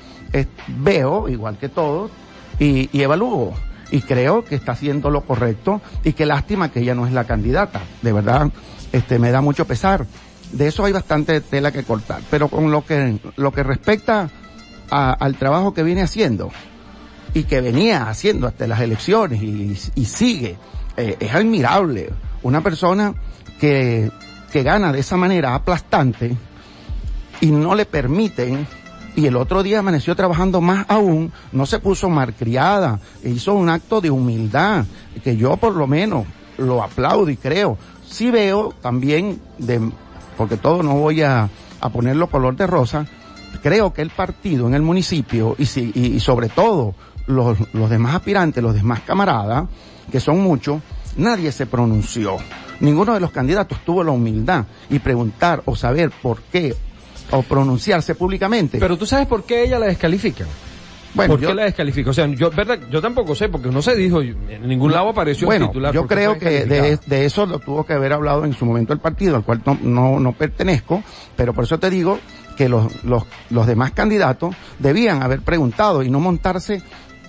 veo, 0.67 1.27
igual 1.27 1.57
que 1.57 1.69
todos, 1.69 2.09
y, 2.57 2.89
evalúo. 2.99 3.53
Y 3.91 4.01
creo 4.01 4.43
que 4.45 4.55
está 4.55 4.71
haciendo 4.71 5.09
lo 5.11 5.21
correcto 5.21 5.81
y 6.03 6.13
qué 6.13 6.25
lástima 6.25 6.71
que 6.71 6.79
ella 6.79 6.95
no 6.95 7.05
es 7.05 7.13
la 7.13 7.25
candidata. 7.25 7.81
De 8.01 8.13
verdad, 8.13 8.49
este, 8.91 9.19
me 9.19 9.29
da 9.29 9.41
mucho 9.41 9.65
pesar. 9.65 10.07
De 10.51 10.67
eso 10.67 10.85
hay 10.85 10.93
bastante 10.93 11.41
tela 11.41 11.71
que 11.71 11.83
cortar. 11.83 12.21
Pero 12.31 12.47
con 12.47 12.71
lo 12.71 12.83
que, 12.85 13.19
lo 13.35 13.51
que 13.51 13.61
respecta 13.61 14.29
al 14.89 15.35
trabajo 15.35 15.73
que 15.73 15.83
viene 15.83 16.01
haciendo, 16.01 16.49
y 17.33 17.43
que 17.43 17.61
venía 17.61 18.09
haciendo 18.09 18.47
hasta 18.47 18.67
las 18.67 18.79
elecciones 18.81 19.41
y, 19.41 20.05
sigue. 20.05 20.57
Eh, 20.95 21.17
es 21.19 21.33
admirable. 21.33 22.11
Una 22.43 22.61
persona 22.61 23.13
que, 23.59 24.11
que 24.51 24.63
gana 24.63 24.91
de 24.91 24.99
esa 24.99 25.17
manera 25.17 25.55
aplastante 25.55 26.35
y 27.41 27.47
no 27.47 27.73
le 27.73 27.85
permiten 27.85 28.67
y 29.15 29.25
el 29.27 29.35
otro 29.35 29.63
día 29.63 29.79
amaneció 29.79 30.15
trabajando 30.15 30.59
más 30.59 30.85
aún, 30.89 31.31
no 31.51 31.65
se 31.65 31.79
puso 31.79 32.09
malcriada, 32.09 32.99
hizo 33.23 33.53
un 33.53 33.69
acto 33.69 34.01
de 34.01 34.09
humildad, 34.09 34.85
que 35.23 35.37
yo 35.37 35.57
por 35.57 35.75
lo 35.75 35.85
menos 35.87 36.25
lo 36.57 36.83
aplaudo 36.83 37.29
y 37.29 37.37
creo. 37.37 37.77
Sí 38.07 38.31
veo 38.31 38.73
también, 38.81 39.39
de, 39.57 39.79
porque 40.37 40.57
todo 40.57 40.81
no 40.81 40.95
voy 40.95 41.21
a, 41.21 41.49
a 41.79 41.89
ponerlo 41.89 42.27
color 42.27 42.55
de 42.55 42.65
rosa, 42.65 43.05
creo 43.61 43.93
que 43.93 44.01
el 44.01 44.09
partido 44.09 44.67
en 44.67 44.73
el 44.73 44.81
municipio 44.81 45.55
y, 45.59 45.65
si, 45.65 45.91
y 45.93 46.19
sobre 46.19 46.49
todo 46.49 46.95
los, 47.27 47.57
los 47.73 47.89
demás 47.89 48.15
aspirantes, 48.15 48.63
los 48.63 48.73
demás 48.73 49.01
camaradas, 49.01 49.65
que 50.11 50.19
son 50.19 50.41
muchos, 50.41 50.81
nadie 51.17 51.51
se 51.51 51.65
pronunció. 51.65 52.37
Ninguno 52.79 53.13
de 53.13 53.19
los 53.19 53.31
candidatos 53.31 53.79
tuvo 53.85 54.03
la 54.03 54.11
humildad 54.11 54.65
y 54.89 54.99
preguntar 54.99 55.61
o 55.65 55.75
saber 55.75 56.11
por 56.21 56.41
qué 56.43 56.75
o 57.31 57.41
pronunciarse 57.41 58.15
públicamente. 58.15 58.79
Pero 58.79 58.97
tú 58.97 59.05
sabes 59.05 59.27
por 59.27 59.43
qué 59.43 59.63
ella 59.63 59.79
la 59.79 59.87
descalifica. 59.87 60.45
Bueno, 61.13 61.33
¿Por 61.33 61.41
yo, 61.41 61.49
qué 61.49 61.55
la 61.55 61.63
descalificó? 61.65 62.09
O 62.09 62.13
sea, 62.13 62.25
yo, 62.27 62.49
verdad, 62.49 62.79
yo 62.89 62.99
tampoco 62.99 63.35
sé, 63.35 63.47
porque 63.47 63.69
no 63.69 63.83
se 63.83 63.95
dijo, 63.95 64.21
en 64.21 64.67
ningún 64.67 64.91
lado 64.91 65.09
apareció 65.09 65.45
bueno, 65.45 65.65
el 65.65 65.71
titular. 65.71 65.93
Yo 65.93 66.07
creo 66.07 66.39
que 66.39 66.65
de, 66.65 66.97
de, 66.97 67.25
eso 67.25 67.45
lo 67.45 67.59
tuvo 67.59 67.85
que 67.85 67.93
haber 67.93 68.13
hablado 68.13 68.45
en 68.45 68.53
su 68.53 68.65
momento 68.65 68.93
el 68.93 68.99
partido, 68.99 69.35
al 69.35 69.43
cual 69.43 69.61
no, 69.63 69.77
no, 69.83 70.19
no 70.19 70.33
pertenezco, 70.33 71.03
pero 71.35 71.53
por 71.53 71.65
eso 71.65 71.77
te 71.79 71.91
digo 71.91 72.17
que 72.57 72.67
los, 72.67 73.03
los, 73.03 73.23
los 73.51 73.67
demás 73.67 73.91
candidatos 73.91 74.55
debían 74.79 75.21
haber 75.21 75.41
preguntado 75.41 76.01
y 76.01 76.09
no 76.09 76.19
montarse 76.19 76.81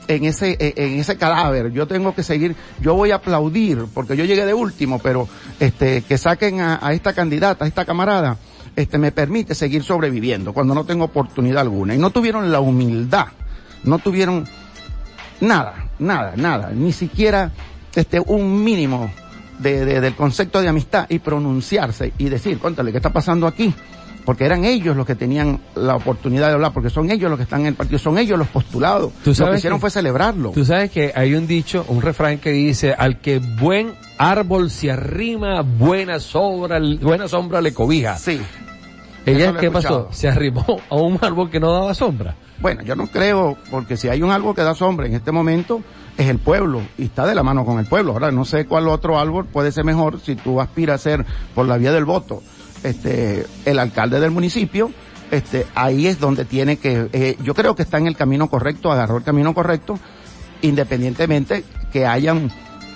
en 0.08 0.24
ese, 0.24 0.56
en 0.58 1.00
ese 1.00 1.16
cadáver. 1.16 1.72
Yo 1.72 1.86
tengo 1.86 2.14
que 2.14 2.22
seguir, 2.22 2.54
yo 2.80 2.94
voy 2.94 3.10
a 3.10 3.16
aplaudir, 3.16 3.86
porque 3.92 4.16
yo 4.16 4.24
llegué 4.24 4.44
de 4.44 4.54
último, 4.54 4.98
pero 4.98 5.28
este, 5.60 6.02
que 6.02 6.18
saquen 6.18 6.60
a, 6.60 6.78
a 6.82 6.92
esta 6.92 7.12
candidata, 7.12 7.64
a 7.64 7.68
esta 7.68 7.84
camarada, 7.84 8.36
este, 8.76 8.98
me 8.98 9.12
permite 9.12 9.54
seguir 9.54 9.82
sobreviviendo 9.82 10.52
cuando 10.52 10.74
no 10.74 10.84
tengo 10.84 11.04
oportunidad 11.04 11.62
alguna. 11.62 11.94
Y 11.94 11.98
no 11.98 12.10
tuvieron 12.10 12.50
la 12.50 12.60
humildad, 12.60 13.28
no 13.84 13.98
tuvieron 13.98 14.46
nada, 15.40 15.88
nada, 15.98 16.34
nada, 16.36 16.70
ni 16.70 16.92
siquiera 16.92 17.52
este, 17.94 18.20
un 18.20 18.64
mínimo 18.64 19.10
de, 19.58 19.84
de, 19.84 20.00
del 20.00 20.14
concepto 20.14 20.60
de 20.60 20.68
amistad 20.68 21.06
y 21.08 21.20
pronunciarse 21.20 22.12
y 22.18 22.28
decir, 22.28 22.58
cuéntale, 22.58 22.90
¿qué 22.90 22.98
está 22.98 23.12
pasando 23.12 23.46
aquí? 23.46 23.72
Porque 24.24 24.44
eran 24.44 24.64
ellos 24.64 24.96
los 24.96 25.06
que 25.06 25.14
tenían 25.14 25.60
la 25.74 25.96
oportunidad 25.96 26.48
de 26.48 26.54
hablar, 26.54 26.72
porque 26.72 26.90
son 26.90 27.10
ellos 27.10 27.28
los 27.28 27.38
que 27.38 27.44
están 27.44 27.62
en 27.62 27.68
el 27.68 27.74
partido, 27.74 27.98
son 27.98 28.18
ellos 28.18 28.38
los 28.38 28.48
postulados. 28.48 29.12
¿Tú 29.22 29.34
sabes 29.34 29.48
lo 29.48 29.52
que 29.52 29.58
hicieron 29.58 29.78
que, 29.78 29.80
fue 29.80 29.90
celebrarlo. 29.90 30.50
Tú 30.50 30.64
sabes 30.64 30.90
que 30.90 31.12
hay 31.14 31.34
un 31.34 31.46
dicho, 31.46 31.84
un 31.88 32.00
refrán 32.00 32.38
que 32.38 32.50
dice, 32.50 32.94
al 32.96 33.20
que 33.20 33.38
buen 33.38 33.94
árbol 34.18 34.70
se 34.70 34.90
arrima, 34.90 35.60
buena 35.62 36.20
sombra, 36.20 36.80
buena 37.00 37.28
sombra 37.28 37.60
le 37.60 37.74
cobija. 37.74 38.16
Sí. 38.16 38.40
¿Ella 39.26 39.54
qué 39.58 39.70
pasó? 39.70 40.08
Se 40.10 40.28
arrimó 40.28 40.64
a 40.88 40.96
un 40.96 41.18
árbol 41.20 41.50
que 41.50 41.60
no 41.60 41.72
daba 41.72 41.94
sombra. 41.94 42.34
Bueno, 42.60 42.82
yo 42.82 42.94
no 42.94 43.06
creo, 43.08 43.56
porque 43.70 43.96
si 43.96 44.08
hay 44.08 44.22
un 44.22 44.30
árbol 44.30 44.54
que 44.54 44.62
da 44.62 44.74
sombra 44.74 45.06
en 45.06 45.14
este 45.14 45.32
momento, 45.32 45.82
es 46.16 46.28
el 46.28 46.38
pueblo 46.38 46.82
y 46.96 47.04
está 47.04 47.26
de 47.26 47.34
la 47.34 47.42
mano 47.42 47.64
con 47.64 47.78
el 47.78 47.86
pueblo. 47.86 48.12
Ahora, 48.12 48.30
no 48.30 48.44
sé 48.44 48.66
cuál 48.66 48.88
otro 48.88 49.18
árbol 49.18 49.46
puede 49.46 49.72
ser 49.72 49.84
mejor 49.84 50.20
si 50.20 50.36
tú 50.36 50.60
aspiras 50.60 51.00
a 51.00 51.02
ser 51.02 51.26
por 51.54 51.66
la 51.66 51.76
vía 51.76 51.92
del 51.92 52.04
voto 52.04 52.42
este, 52.84 53.46
el 53.64 53.78
alcalde 53.78 54.20
del 54.20 54.30
municipio, 54.30 54.92
este, 55.30 55.66
ahí 55.74 56.06
es 56.06 56.20
donde 56.20 56.44
tiene 56.44 56.76
que, 56.76 57.08
eh, 57.12 57.36
yo 57.42 57.54
creo 57.54 57.74
que 57.74 57.82
está 57.82 57.98
en 57.98 58.06
el 58.06 58.16
camino 58.16 58.48
correcto, 58.48 58.92
agarró 58.92 59.16
el 59.16 59.24
camino 59.24 59.54
correcto, 59.54 59.98
independientemente 60.62 61.64
que 61.92 62.06
hayan 62.06 62.50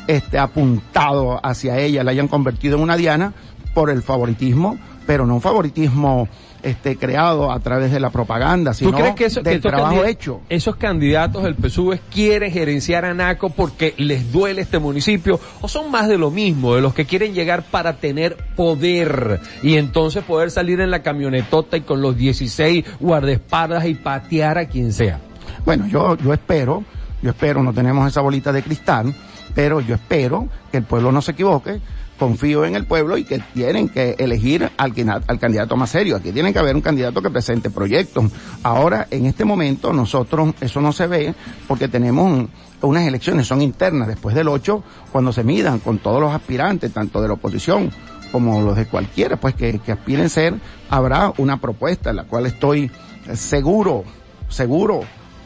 este, 0.06 0.38
apuntado 0.38 1.40
hacia 1.44 1.78
ella, 1.78 2.04
la 2.04 2.12
hayan 2.12 2.28
convertido 2.28 2.76
en 2.76 2.82
una 2.82 2.96
diana 2.96 3.32
por 3.74 3.90
el 3.90 4.02
favoritismo, 4.02 4.78
pero 5.06 5.26
no 5.26 5.34
un 5.34 5.40
favoritismo 5.40 6.28
este, 6.62 6.96
creado 6.96 7.52
a 7.52 7.60
través 7.60 7.92
de 7.92 8.00
la 8.00 8.10
propaganda, 8.10 8.74
sino 8.74 8.90
¿Tú 8.90 8.96
crees 8.96 9.14
que 9.14 9.24
eso, 9.26 9.42
del 9.42 9.60
que 9.60 9.68
trabajo 9.68 10.04
hecho. 10.04 10.40
Esos 10.48 10.76
candidatos 10.76 11.42
del 11.44 11.54
PSUV 11.54 11.98
quieren 12.12 12.50
gerenciar 12.50 13.04
a 13.04 13.14
Naco 13.14 13.50
porque 13.50 13.94
les 13.96 14.32
duele 14.32 14.62
este 14.62 14.78
municipio 14.78 15.40
o 15.60 15.68
son 15.68 15.90
más 15.90 16.08
de 16.08 16.18
lo 16.18 16.30
mismo, 16.30 16.74
de 16.74 16.80
los 16.80 16.94
que 16.94 17.04
quieren 17.04 17.34
llegar 17.34 17.62
para 17.62 17.94
tener 17.94 18.36
poder 18.56 19.40
y 19.62 19.76
entonces 19.76 20.24
poder 20.24 20.50
salir 20.50 20.80
en 20.80 20.90
la 20.90 21.02
camionetota 21.02 21.76
y 21.76 21.82
con 21.82 22.00
los 22.00 22.16
16 22.16 22.84
guardaespaldas 23.00 23.86
y 23.86 23.94
patear 23.94 24.58
a 24.58 24.66
quien 24.66 24.92
sea. 24.92 25.20
Bueno, 25.64 25.86
yo, 25.86 26.16
yo 26.16 26.32
espero, 26.32 26.84
yo 27.22 27.30
espero, 27.30 27.62
no 27.62 27.72
tenemos 27.72 28.06
esa 28.08 28.20
bolita 28.20 28.52
de 28.52 28.62
cristal, 28.62 29.14
pero 29.54 29.80
yo 29.80 29.94
espero 29.94 30.48
que 30.70 30.78
el 30.78 30.84
pueblo 30.84 31.12
no 31.12 31.22
se 31.22 31.32
equivoque, 31.32 31.80
confío 32.18 32.64
en 32.64 32.74
el 32.74 32.84
pueblo 32.84 33.16
y 33.16 33.24
que 33.24 33.38
tienen 33.54 33.88
que 33.88 34.16
elegir 34.18 34.70
al, 34.76 35.22
al, 35.26 35.38
candidato 35.38 35.76
más 35.76 35.90
serio. 35.90 36.16
Aquí 36.16 36.32
tiene 36.32 36.52
que 36.52 36.58
haber 36.58 36.74
un 36.74 36.82
candidato 36.82 37.22
que 37.22 37.30
presente 37.30 37.70
proyectos. 37.70 38.24
Ahora, 38.62 39.06
en 39.10 39.26
este 39.26 39.44
momento, 39.44 39.92
nosotros, 39.92 40.54
eso 40.60 40.80
no 40.80 40.92
se 40.92 41.06
ve 41.06 41.34
porque 41.66 41.88
tenemos 41.88 42.48
unas 42.82 43.06
elecciones, 43.06 43.46
son 43.46 43.62
internas, 43.62 44.08
después 44.08 44.34
del 44.34 44.48
8, 44.48 44.82
cuando 45.12 45.32
se 45.32 45.44
midan 45.44 45.78
con 45.78 45.98
todos 45.98 46.20
los 46.20 46.32
aspirantes, 46.32 46.92
tanto 46.92 47.22
de 47.22 47.28
la 47.28 47.34
oposición 47.34 47.90
como 48.30 48.60
los 48.60 48.76
de 48.76 48.86
cualquiera, 48.86 49.36
pues 49.36 49.54
que, 49.54 49.78
que 49.78 49.92
aspiren 49.92 50.28
ser, 50.28 50.54
habrá 50.90 51.32
una 51.38 51.60
propuesta 51.60 52.10
en 52.10 52.16
la 52.16 52.24
cual 52.24 52.46
estoy 52.46 52.90
seguro, 53.32 54.04
seguro 54.48 55.00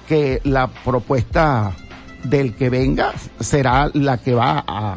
que 0.09 0.41
la 0.45 0.67
propuesta 0.67 1.73
del 2.25 2.55
que 2.55 2.71
venga 2.71 3.13
será 3.41 3.91
la 3.95 4.19
que 4.19 4.35
va 4.35 4.65
a, 4.67 4.97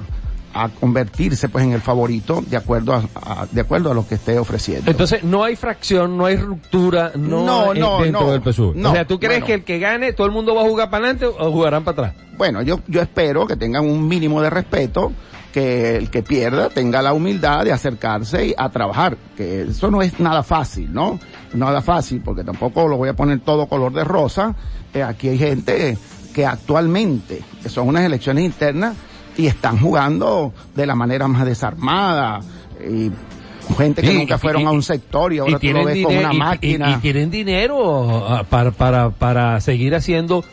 a 0.54 0.70
convertirse 0.70 1.50
pues 1.50 1.64
en 1.66 1.74
el 1.74 1.82
favorito 1.82 2.42
de 2.48 2.56
acuerdo 2.58 2.94
a, 2.94 3.04
a- 3.16 3.48
de 3.52 3.62
acuerdo 3.62 3.92
a 3.92 3.94
lo 3.94 4.08
que 4.08 4.16
esté 4.16 4.38
ofreciendo. 4.40 4.90
Entonces, 4.90 5.24
no 5.24 5.44
hay 5.44 5.56
fracción, 5.56 6.18
no 6.18 6.26
hay 6.26 6.38
ruptura, 6.38 7.12
no, 7.16 7.46
No, 7.46 7.74
no, 7.74 8.02
dentro 8.04 8.22
no. 8.22 8.32
del 8.32 8.42
PSUV. 8.42 8.76
No, 8.76 8.90
o 8.92 8.94
sea, 8.94 9.06
¿tú 9.06 9.20
crees 9.20 9.34
bueno. 9.42 9.46
que 9.48 9.54
el 9.56 9.64
que 9.64 9.80
gane, 9.80 10.14
todo 10.14 10.28
el 10.28 10.34
mundo 10.34 10.56
va 10.56 10.62
a 10.62 10.66
jugar 10.66 10.90
para 10.90 11.06
adelante 11.10 11.26
o 11.26 11.52
jugarán 11.52 11.84
para 11.84 12.08
atrás? 12.10 12.24
Bueno, 12.38 12.62
yo, 12.62 12.80
yo 12.88 13.02
espero 13.02 13.48
que 13.48 13.56
tengan 13.58 13.86
un 13.86 14.08
mínimo 14.08 14.42
de 14.42 14.50
respeto, 14.50 15.12
que 15.54 15.96
el 15.96 16.10
que 16.10 16.22
pierda 16.22 16.68
tenga 16.70 17.02
la 17.02 17.14
humildad 17.14 17.64
de 17.64 17.72
acercarse 17.72 18.48
y 18.48 18.54
a 18.58 18.68
trabajar, 18.70 19.16
que 19.38 19.62
eso 19.62 19.90
no 19.90 20.02
es 20.02 20.20
nada 20.20 20.44
fácil, 20.44 20.94
¿no? 20.94 21.18
Nada 21.54 21.82
fácil, 21.82 22.22
porque 22.24 22.44
tampoco 22.44 22.90
lo 22.90 22.98
voy 22.98 23.08
a 23.08 23.14
poner 23.14 23.40
todo 23.40 23.66
color 23.68 23.94
de 23.94 24.04
rosa. 24.04 24.54
Eh, 24.94 25.02
aquí 25.02 25.30
hay 25.30 25.38
gente 25.38 25.98
que 26.36 26.46
actualmente, 26.46 27.42
que 27.64 27.70
son 27.70 27.88
unas 27.88 28.04
elecciones 28.04 28.44
internas, 28.44 28.94
y 29.38 29.48
están 29.48 29.80
jugando 29.80 30.54
de 30.76 30.86
la 30.86 30.94
manera 30.94 31.30
más 31.30 31.46
desarmada, 31.46 32.42
y 32.86 33.10
gente 33.78 34.02
que 34.02 34.10
Sí, 34.10 34.18
nunca 34.18 34.36
y- 34.36 34.38
fueron 34.40 34.62
y- 34.64 34.66
a 34.66 34.72
un 34.72 34.84
sector 34.84 35.32
y 35.34 35.38
ahora 35.40 35.58
tú 35.58 35.68
lo 35.72 35.86
ves 35.86 36.04
con 36.06 36.18
una 36.18 36.34
y- 36.34 36.36
y- 36.36 36.40
máquina. 36.40 36.92
y 36.92 36.96
tienen 36.98 37.32
dinero 37.32 38.28
ah, 38.28 38.44
para, 38.50 38.72
para, 38.72 39.10
para 39.12 39.62
seguir 39.62 39.96
haciendo 39.96 40.44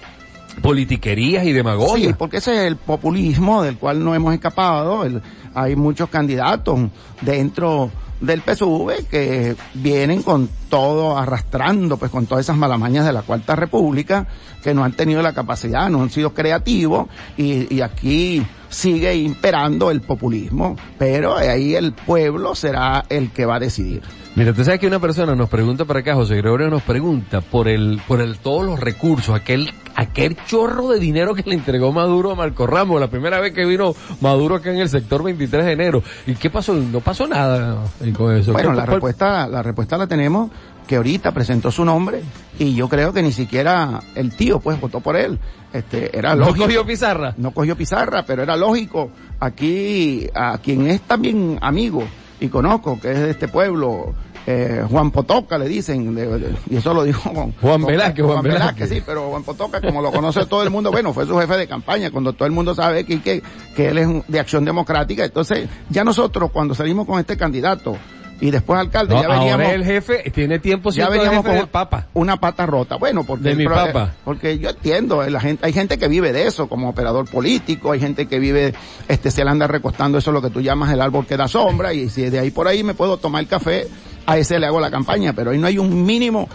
politiquerías 0.60 1.44
y 1.46 1.52
demagogia. 1.52 2.08
Sí, 2.08 2.14
porque 2.18 2.38
ese 2.38 2.52
es 2.52 2.58
el 2.68 2.76
populismo 2.76 3.62
del 3.62 3.76
cual 3.78 4.04
no 4.04 4.14
hemos 4.14 4.34
escapado. 4.34 5.04
El- 5.04 5.22
hay 5.54 5.76
muchos 5.76 6.08
candidatos 6.08 6.80
dentro 7.20 7.90
del 8.20 8.40
PSV 8.40 9.06
que 9.10 9.56
vienen 9.74 10.22
con 10.22 10.48
todo 10.68 11.18
arrastrando, 11.18 11.96
pues 11.96 12.10
con 12.10 12.26
todas 12.26 12.44
esas 12.46 12.56
malamañas 12.56 13.04
de 13.04 13.12
la 13.12 13.22
Cuarta 13.22 13.56
República, 13.56 14.26
que 14.62 14.74
no 14.74 14.84
han 14.84 14.92
tenido 14.92 15.20
la 15.22 15.32
capacidad, 15.32 15.90
no 15.90 16.02
han 16.02 16.10
sido 16.10 16.32
creativos, 16.32 17.08
y, 17.36 17.74
y 17.74 17.80
aquí 17.80 18.46
sigue 18.68 19.16
imperando 19.16 19.90
el 19.90 20.00
populismo, 20.02 20.76
pero 20.98 21.36
ahí 21.36 21.74
el 21.74 21.92
pueblo 21.92 22.54
será 22.54 23.04
el 23.08 23.30
que 23.32 23.44
va 23.44 23.56
a 23.56 23.60
decidir. 23.60 24.02
Mira, 24.36 24.54
tú 24.54 24.64
sabes 24.64 24.80
que 24.80 24.86
una 24.86 25.00
persona 25.00 25.34
nos 25.34 25.50
pregunta 25.50 25.84
para 25.84 26.00
acá, 26.00 26.14
José 26.14 26.36
Gregorio 26.36 26.70
nos 26.70 26.82
pregunta 26.82 27.40
por 27.42 27.68
el, 27.68 28.00
por 28.08 28.20
el, 28.22 28.38
todos 28.38 28.64
los 28.64 28.78
recursos, 28.80 29.34
aquel, 29.34 29.74
aquel 30.02 30.36
chorro 30.46 30.88
de 30.88 30.98
dinero 31.00 31.34
que 31.34 31.42
le 31.44 31.54
entregó 31.54 31.92
Maduro 31.92 32.32
a 32.32 32.34
Marco 32.34 32.66
Ramos, 32.66 33.00
la 33.00 33.08
primera 33.08 33.40
vez 33.40 33.52
que 33.52 33.64
vino 33.64 33.94
Maduro 34.20 34.56
acá 34.56 34.70
en 34.70 34.78
el 34.78 34.88
sector 34.88 35.22
23 35.22 35.64
de 35.64 35.72
enero. 35.72 36.02
¿Y 36.26 36.34
qué 36.34 36.50
pasó? 36.50 36.74
No 36.74 37.00
pasó 37.00 37.26
nada 37.26 37.84
eh, 38.02 38.12
con 38.12 38.34
eso. 38.36 38.52
Bueno, 38.52 38.70
¿Qué- 38.70 38.76
la 38.76 38.86
respuesta, 38.86 39.46
la 39.48 39.62
respuesta 39.62 39.96
la 39.98 40.06
tenemos 40.06 40.50
que 40.86 40.96
ahorita 40.96 41.30
presentó 41.32 41.70
su 41.70 41.84
nombre 41.84 42.22
y 42.58 42.74
yo 42.74 42.88
creo 42.88 43.12
que 43.12 43.22
ni 43.22 43.30
siquiera 43.32 44.00
el 44.16 44.34
tío 44.34 44.58
pues 44.60 44.80
votó 44.80 45.00
por 45.00 45.16
él. 45.16 45.38
Este, 45.72 46.16
era 46.16 46.34
¿No 46.34 46.46
lógico. 46.46 46.64
cogió 46.66 46.84
pizarra? 46.84 47.34
no 47.38 47.52
cogió 47.52 47.76
pizarra, 47.76 48.24
pero 48.26 48.42
era 48.42 48.56
lógico. 48.56 49.10
Aquí, 49.40 50.28
a 50.34 50.58
quien 50.58 50.86
es 50.88 51.00
también 51.02 51.58
amigo 51.62 52.02
y 52.40 52.48
conozco, 52.48 52.98
que 53.00 53.12
es 53.12 53.18
de 53.20 53.30
este 53.30 53.48
pueblo, 53.48 54.14
eh, 54.46 54.84
Juan 54.90 55.10
Potoca 55.10 55.56
le 55.58 55.68
dicen, 55.68 56.14
de- 56.14 56.26
de- 56.38 56.54
y 56.70 56.76
eso 56.76 56.92
lo 56.92 57.04
dijo 57.04 57.32
con- 57.32 57.52
Juan 57.60 57.84
Velázquez, 57.84 58.24
Juan 58.24 58.42
Velázquez. 58.42 58.88
sí, 58.88 59.02
pero 59.04 59.28
Juan 59.30 59.42
Potoca, 59.44 59.80
como 59.80 60.02
lo 60.02 60.10
conoce 60.10 60.46
todo 60.46 60.62
el 60.62 60.70
mundo, 60.70 60.90
bueno, 60.90 61.12
fue 61.12 61.26
su 61.26 61.38
jefe 61.38 61.56
de 61.56 61.68
campaña, 61.68 62.10
cuando 62.10 62.32
todo 62.32 62.46
el 62.46 62.52
mundo 62.52 62.74
sabe 62.74 63.04
que, 63.04 63.20
que, 63.20 63.42
que 63.76 63.88
él 63.88 63.98
es 63.98 64.08
de 64.26 64.40
acción 64.40 64.64
democrática, 64.64 65.24
entonces 65.24 65.68
ya 65.90 66.02
nosotros 66.04 66.50
cuando 66.52 66.74
salimos 66.74 67.06
con 67.06 67.20
este 67.20 67.36
candidato 67.36 67.96
y 68.40 68.50
después 68.50 68.80
alcalde, 68.80 69.14
No, 69.14 69.22
ya 69.22 69.28
veníamos 69.28 69.52
ahora 69.66 69.72
el 69.72 69.84
jefe 69.84 70.28
tiene 70.34 70.58
tiempo 70.58 70.90
ya 70.90 71.08
veníamos 71.08 71.44
con 71.46 71.68
Papa. 71.68 72.08
una 72.14 72.38
pata 72.40 72.66
rota. 72.66 72.96
Bueno, 72.96 73.22
porque 73.22 73.50
De 73.50 73.54
mi 73.54 73.64
pro- 73.66 73.76
papa. 73.76 74.14
porque 74.24 74.58
yo 74.58 74.70
entiendo, 74.70 75.22
eh, 75.22 75.30
la 75.30 75.38
gente, 75.38 75.64
hay 75.64 75.72
gente 75.72 75.96
que 75.96 76.08
vive 76.08 76.32
de 76.32 76.48
eso 76.48 76.68
como 76.68 76.88
operador 76.88 77.30
político, 77.30 77.92
hay 77.92 78.00
gente 78.00 78.26
que 78.26 78.40
vive, 78.40 78.74
este, 79.06 79.30
se 79.30 79.44
le 79.44 79.50
anda 79.52 79.68
recostando 79.68 80.18
eso 80.18 80.32
lo 80.32 80.42
que 80.42 80.50
tú 80.50 80.60
llamas 80.60 80.92
el 80.92 81.00
árbol 81.00 81.24
que 81.24 81.36
da 81.36 81.46
sombra 81.46 81.94
y 81.94 82.08
si 82.10 82.28
de 82.30 82.40
ahí 82.40 82.50
por 82.50 82.66
ahí 82.66 82.82
me 82.82 82.94
puedo 82.94 83.16
tomar 83.16 83.42
el 83.44 83.48
café, 83.48 83.86
a 84.26 84.38
ese 84.38 84.58
le 84.58 84.66
hago 84.66 84.80
la 84.80 84.90
campaña, 84.90 85.32
pero 85.32 85.50
ahí 85.50 85.58
no 85.58 85.66
hay 85.66 85.78
un 85.78 86.04
mínimo 86.04 86.48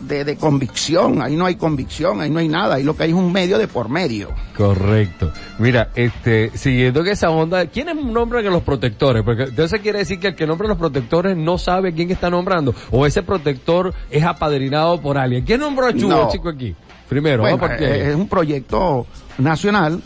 de, 0.00 0.24
de 0.24 0.36
convicción, 0.36 1.20
ahí 1.20 1.36
no 1.36 1.44
hay 1.44 1.56
convicción, 1.56 2.22
ahí 2.22 2.30
no 2.30 2.38
hay 2.38 2.48
nada, 2.48 2.76
ahí 2.76 2.82
lo 2.82 2.96
que 2.96 3.02
hay 3.02 3.10
es 3.10 3.14
un 3.16 3.30
medio 3.32 3.58
de 3.58 3.68
por 3.68 3.90
medio. 3.90 4.30
Correcto. 4.56 5.30
Mira, 5.58 5.90
este, 5.94 6.50
siguiendo 6.56 7.04
que 7.04 7.10
esa 7.10 7.28
onda, 7.30 7.66
¿quiénes 7.66 7.96
nombran 7.96 8.46
a 8.46 8.50
los 8.50 8.62
protectores? 8.62 9.22
Porque 9.22 9.42
entonces 9.44 9.80
quiere 9.80 9.98
decir 9.98 10.18
que 10.18 10.28
el 10.28 10.34
que 10.34 10.46
nombra 10.46 10.66
a 10.66 10.70
los 10.70 10.78
protectores 10.78 11.36
no 11.36 11.58
sabe 11.58 11.92
quién 11.92 12.10
está 12.10 12.30
nombrando, 12.30 12.74
o 12.90 13.04
ese 13.04 13.22
protector 13.22 13.92
es 14.10 14.24
apadrinado 14.24 15.00
por 15.02 15.18
alguien. 15.18 15.44
¿Quién 15.44 15.60
nombró 15.60 15.86
a 15.86 15.92
Chubo, 15.94 16.08
No. 16.08 16.28
chico, 16.30 16.48
aquí? 16.48 16.74
Primero, 17.08 17.42
Bueno, 17.42 17.58
ahí. 17.62 17.76
eh, 17.84 18.08
es 18.10 18.14
un 18.14 18.28
proyecto 18.28 19.06
nacional 19.36 20.00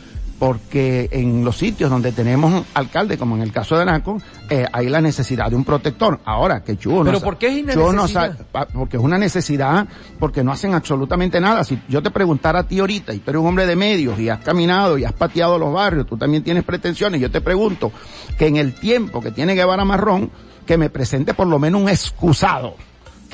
porque 0.44 1.08
en 1.10 1.42
los 1.42 1.56
sitios 1.56 1.88
donde 1.88 2.12
tenemos 2.12 2.66
alcalde, 2.74 3.16
como 3.16 3.34
en 3.34 3.40
el 3.40 3.50
caso 3.50 3.78
de 3.78 3.86
Naco, 3.86 4.20
eh, 4.50 4.66
hay 4.70 4.90
la 4.90 5.00
necesidad 5.00 5.48
de 5.48 5.56
un 5.56 5.64
protector. 5.64 6.20
Ahora, 6.26 6.62
que 6.62 6.76
Chubo 6.76 6.98
no 6.98 7.04
¿Pero 7.04 7.20
por 7.20 7.38
qué 7.38 7.60
es 7.60 7.74
Chubo 7.74 7.94
no 7.94 8.04
porque 8.74 8.98
es 8.98 9.02
una 9.02 9.16
necesidad, 9.16 9.88
porque 10.18 10.44
no 10.44 10.52
hacen 10.52 10.74
absolutamente 10.74 11.40
nada. 11.40 11.64
Si 11.64 11.80
yo 11.88 12.02
te 12.02 12.10
preguntara 12.10 12.58
a 12.58 12.68
ti 12.68 12.78
ahorita, 12.78 13.14
y 13.14 13.20
tú 13.20 13.30
eres 13.30 13.40
un 13.40 13.48
hombre 13.48 13.64
de 13.64 13.74
medios, 13.74 14.20
y 14.20 14.28
has 14.28 14.40
caminado, 14.40 14.98
y 14.98 15.06
has 15.06 15.14
pateado 15.14 15.58
los 15.58 15.72
barrios, 15.72 16.06
tú 16.06 16.18
también 16.18 16.44
tienes 16.44 16.62
pretensiones, 16.62 17.22
yo 17.22 17.30
te 17.30 17.40
pregunto, 17.40 17.90
que 18.36 18.46
en 18.46 18.56
el 18.56 18.74
tiempo 18.74 19.22
que 19.22 19.30
tiene 19.30 19.54
Guevara 19.54 19.86
Marrón, 19.86 20.30
que 20.66 20.76
me 20.76 20.90
presente 20.90 21.32
por 21.32 21.46
lo 21.46 21.58
menos 21.58 21.80
un 21.80 21.88
excusado 21.88 22.76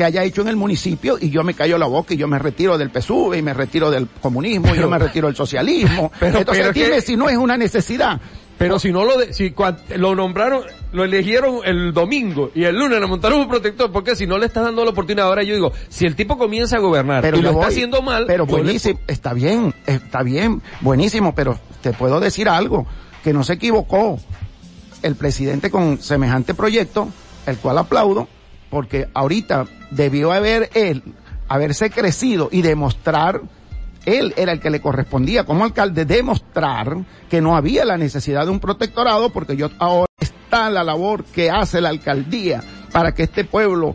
que 0.00 0.04
haya 0.06 0.24
hecho 0.24 0.40
en 0.40 0.48
el 0.48 0.56
municipio 0.56 1.18
y 1.20 1.28
yo 1.28 1.44
me 1.44 1.52
callo 1.52 1.76
la 1.76 1.84
boca 1.84 2.14
y 2.14 2.16
yo 2.16 2.26
me 2.26 2.38
retiro 2.38 2.78
del 2.78 2.88
PSUV 2.90 3.34
y 3.34 3.42
me 3.42 3.52
retiro 3.52 3.90
del 3.90 4.08
comunismo 4.08 4.74
y 4.74 4.78
yo 4.78 4.88
me 4.88 4.98
retiro 4.98 5.26
del 5.26 5.36
socialismo. 5.36 6.10
Pero- 6.18 6.38
Entonces 6.38 6.62
pero 6.68 6.72
dime 6.72 6.96
que- 6.96 7.02
si 7.02 7.16
no 7.18 7.28
es 7.28 7.36
una 7.36 7.58
necesidad. 7.58 8.18
Pero 8.56 8.78
si 8.78 8.92
no 8.92 9.04
lo 9.04 9.18
de, 9.18 9.34
si 9.34 9.54
lo 9.96 10.14
nombraron, 10.14 10.62
lo 10.92 11.04
eligieron 11.04 11.58
el 11.66 11.92
domingo 11.92 12.50
y 12.54 12.64
el 12.64 12.76
lunes 12.76 12.98
le 12.98 13.06
montaron 13.06 13.40
un 13.40 13.48
protector, 13.48 13.92
porque 13.92 14.16
si 14.16 14.26
no 14.26 14.38
le 14.38 14.46
estás 14.46 14.64
dando 14.64 14.84
la 14.84 14.90
oportunidad, 14.92 15.26
ahora 15.26 15.42
yo 15.42 15.54
digo, 15.54 15.70
si 15.90 16.06
el 16.06 16.16
tipo 16.16 16.38
comienza 16.38 16.76
a 16.76 16.80
gobernar 16.80 17.20
Pero 17.20 17.36
y 17.36 17.42
lo 17.42 17.50
está 17.50 17.66
haciendo 17.66 18.00
mal, 18.00 18.24
Pero 18.26 18.46
le- 18.46 18.52
buenísimo, 18.52 19.00
está 19.06 19.34
bien, 19.34 19.74
está 19.86 20.22
bien, 20.22 20.62
buenísimo, 20.80 21.34
pero 21.34 21.58
te 21.82 21.92
puedo 21.92 22.20
decir 22.20 22.48
algo, 22.48 22.86
que 23.22 23.34
no 23.34 23.44
se 23.44 23.52
equivocó 23.54 24.18
el 25.02 25.14
presidente 25.16 25.70
con 25.70 25.98
semejante 26.00 26.54
proyecto, 26.54 27.08
el 27.46 27.56
cual 27.58 27.76
aplaudo, 27.78 28.28
porque 28.70 29.08
ahorita 29.12 29.66
debió 29.90 30.32
haber 30.32 30.70
él, 30.74 31.02
haberse 31.48 31.90
crecido 31.90 32.48
y 32.52 32.62
demostrar, 32.62 33.42
él 34.06 34.32
era 34.36 34.52
el 34.52 34.60
que 34.60 34.70
le 34.70 34.80
correspondía 34.80 35.44
como 35.44 35.64
alcalde 35.64 36.04
demostrar 36.04 37.04
que 37.28 37.40
no 37.40 37.56
había 37.56 37.84
la 37.84 37.98
necesidad 37.98 38.44
de 38.44 38.50
un 38.50 38.60
protectorado, 38.60 39.30
porque 39.30 39.56
yo 39.56 39.70
ahora 39.78 40.06
está 40.18 40.70
la 40.70 40.84
labor 40.84 41.24
que 41.24 41.50
hace 41.50 41.80
la 41.80 41.90
alcaldía 41.90 42.62
para 42.92 43.12
que 43.12 43.24
este 43.24 43.44
pueblo, 43.44 43.94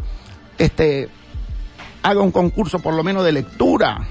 este, 0.57 1.09
haga 2.03 2.21
un 2.21 2.31
concurso 2.31 2.79
por 2.79 2.93
lo 2.93 3.03
menos 3.03 3.23
de 3.25 3.31
lectura 3.31 4.07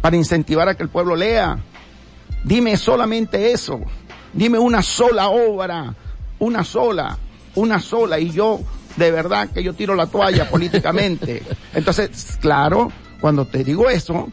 para 0.00 0.16
incentivar 0.16 0.68
a 0.68 0.74
que 0.74 0.82
el 0.82 0.88
pueblo 0.88 1.16
lea. 1.16 1.58
Dime 2.42 2.76
solamente 2.76 3.52
eso. 3.52 3.80
Dime 4.32 4.58
una 4.58 4.82
sola 4.82 5.28
obra, 5.28 5.94
una 6.40 6.64
sola, 6.64 7.16
una 7.54 7.78
sola 7.78 8.18
y 8.18 8.30
yo 8.30 8.60
de 8.96 9.10
verdad 9.10 9.48
que 9.50 9.62
yo 9.62 9.74
tiro 9.74 9.94
la 9.94 10.06
toalla 10.06 10.48
políticamente. 10.50 11.42
Entonces, 11.74 12.38
claro, 12.40 12.90
cuando 13.20 13.46
te 13.46 13.64
digo 13.64 13.88
eso, 13.90 14.28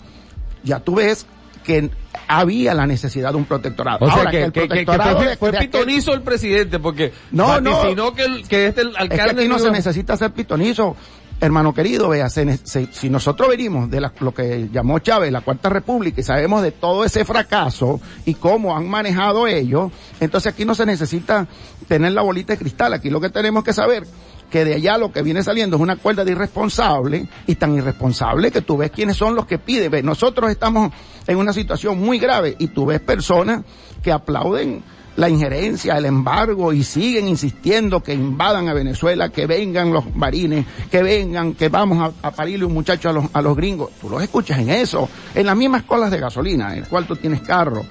ya 0.63 0.79
tú 0.79 0.95
ves 0.95 1.25
que 1.63 1.89
había 2.27 2.73
la 2.73 2.87
necesidad 2.87 3.31
de 3.31 3.37
un 3.37 3.45
protectorado. 3.45 4.05
O 4.05 4.07
sea, 4.09 4.17
Ahora, 4.19 4.31
que, 4.31 4.43
el 4.43 4.51
que- 4.51 4.61
que- 4.61 4.67
que 4.67 4.85
protectorado 4.85 5.17
fue, 5.37 5.49
aquel- 5.51 5.59
pitonizo 5.59 6.13
el 6.13 6.21
presidente, 6.23 6.79
porque 6.79 7.13
No, 7.31 7.61
no. 7.61 8.13
que, 8.13 8.23
el, 8.23 8.47
que 8.47 8.67
este 8.67 8.81
el 8.81 8.87
Es 8.89 8.93
que 8.95 8.99
alcalde 9.01 9.41
aquí 9.43 9.47
no 9.49 9.59
se 9.59 9.69
necesita 9.71 10.17
ser 10.17 10.31
pitonizo. 10.31 10.95
Hermano 11.39 11.73
querido, 11.73 12.09
vea, 12.09 12.29
se 12.29 12.57
se- 12.63 12.87
si 12.91 13.09
nosotros 13.09 13.49
venimos 13.49 13.89
de 13.89 13.99
la- 13.99 14.13
lo 14.19 14.31
que 14.31 14.69
llamó 14.71 14.99
Chávez 14.99 15.31
la 15.31 15.41
Cuarta 15.41 15.69
República 15.69 16.21
y 16.21 16.23
sabemos 16.23 16.61
de 16.61 16.71
todo 16.71 17.03
ese 17.03 17.25
fracaso 17.25 17.99
y 18.25 18.35
cómo 18.35 18.77
han 18.77 18.87
manejado 18.87 19.47
ellos, 19.47 19.91
entonces 20.19 20.53
aquí 20.53 20.65
no 20.65 20.75
se 20.75 20.85
necesita 20.85 21.47
tener 21.87 22.11
la 22.11 22.21
bolita 22.21 22.53
de 22.53 22.59
cristal. 22.59 22.93
Aquí 22.93 23.09
lo 23.09 23.19
que 23.19 23.29
tenemos 23.31 23.63
que 23.63 23.73
saber 23.73 24.03
que 24.51 24.65
de 24.65 24.75
allá 24.75 24.97
lo 24.97 25.11
que 25.11 25.21
viene 25.23 25.41
saliendo 25.43 25.77
es 25.77 25.81
una 25.81 25.95
cuerda 25.95 26.23
de 26.25 26.33
irresponsable 26.33 27.25
y 27.47 27.55
tan 27.55 27.73
irresponsable 27.75 28.51
que 28.51 28.61
tú 28.61 28.77
ves 28.77 28.91
quiénes 28.91 29.17
son 29.17 29.33
los 29.33 29.45
que 29.47 29.57
piden. 29.57 29.89
Ve, 29.89 30.03
nosotros 30.03 30.51
estamos 30.51 30.91
en 31.25 31.37
una 31.37 31.53
situación 31.53 31.99
muy 31.99 32.19
grave 32.19 32.55
y 32.59 32.67
tú 32.67 32.85
ves 32.85 32.99
personas 32.99 33.63
que 34.03 34.11
aplauden 34.11 34.83
la 35.15 35.27
injerencia, 35.29 35.97
el 35.97 36.05
embargo 36.05 36.71
y 36.71 36.83
siguen 36.83 37.27
insistiendo 37.27 38.01
que 38.01 38.13
invadan 38.13 38.69
a 38.69 38.73
Venezuela, 38.73 39.29
que 39.29 39.45
vengan 39.45 39.91
los 39.91 40.15
marines, 40.15 40.65
que 40.89 41.03
vengan, 41.03 41.53
que 41.53 41.67
vamos 41.69 42.13
a, 42.23 42.27
a 42.27 42.31
parirle 42.31 42.65
un 42.65 42.73
muchacho 42.73 43.09
a 43.09 43.13
los, 43.13 43.25
a 43.33 43.41
los 43.41 43.55
gringos. 43.57 43.89
Tú 43.99 44.09
los 44.09 44.21
escuchas 44.23 44.59
en 44.59 44.69
eso, 44.69 45.09
en 45.35 45.45
las 45.45 45.55
mismas 45.57 45.83
colas 45.83 46.11
de 46.11 46.19
gasolina, 46.19 46.73
en 46.73 46.83
el 46.83 46.87
cual 46.87 47.05
tú 47.07 47.15
tienes 47.17 47.41
carro. 47.41 47.83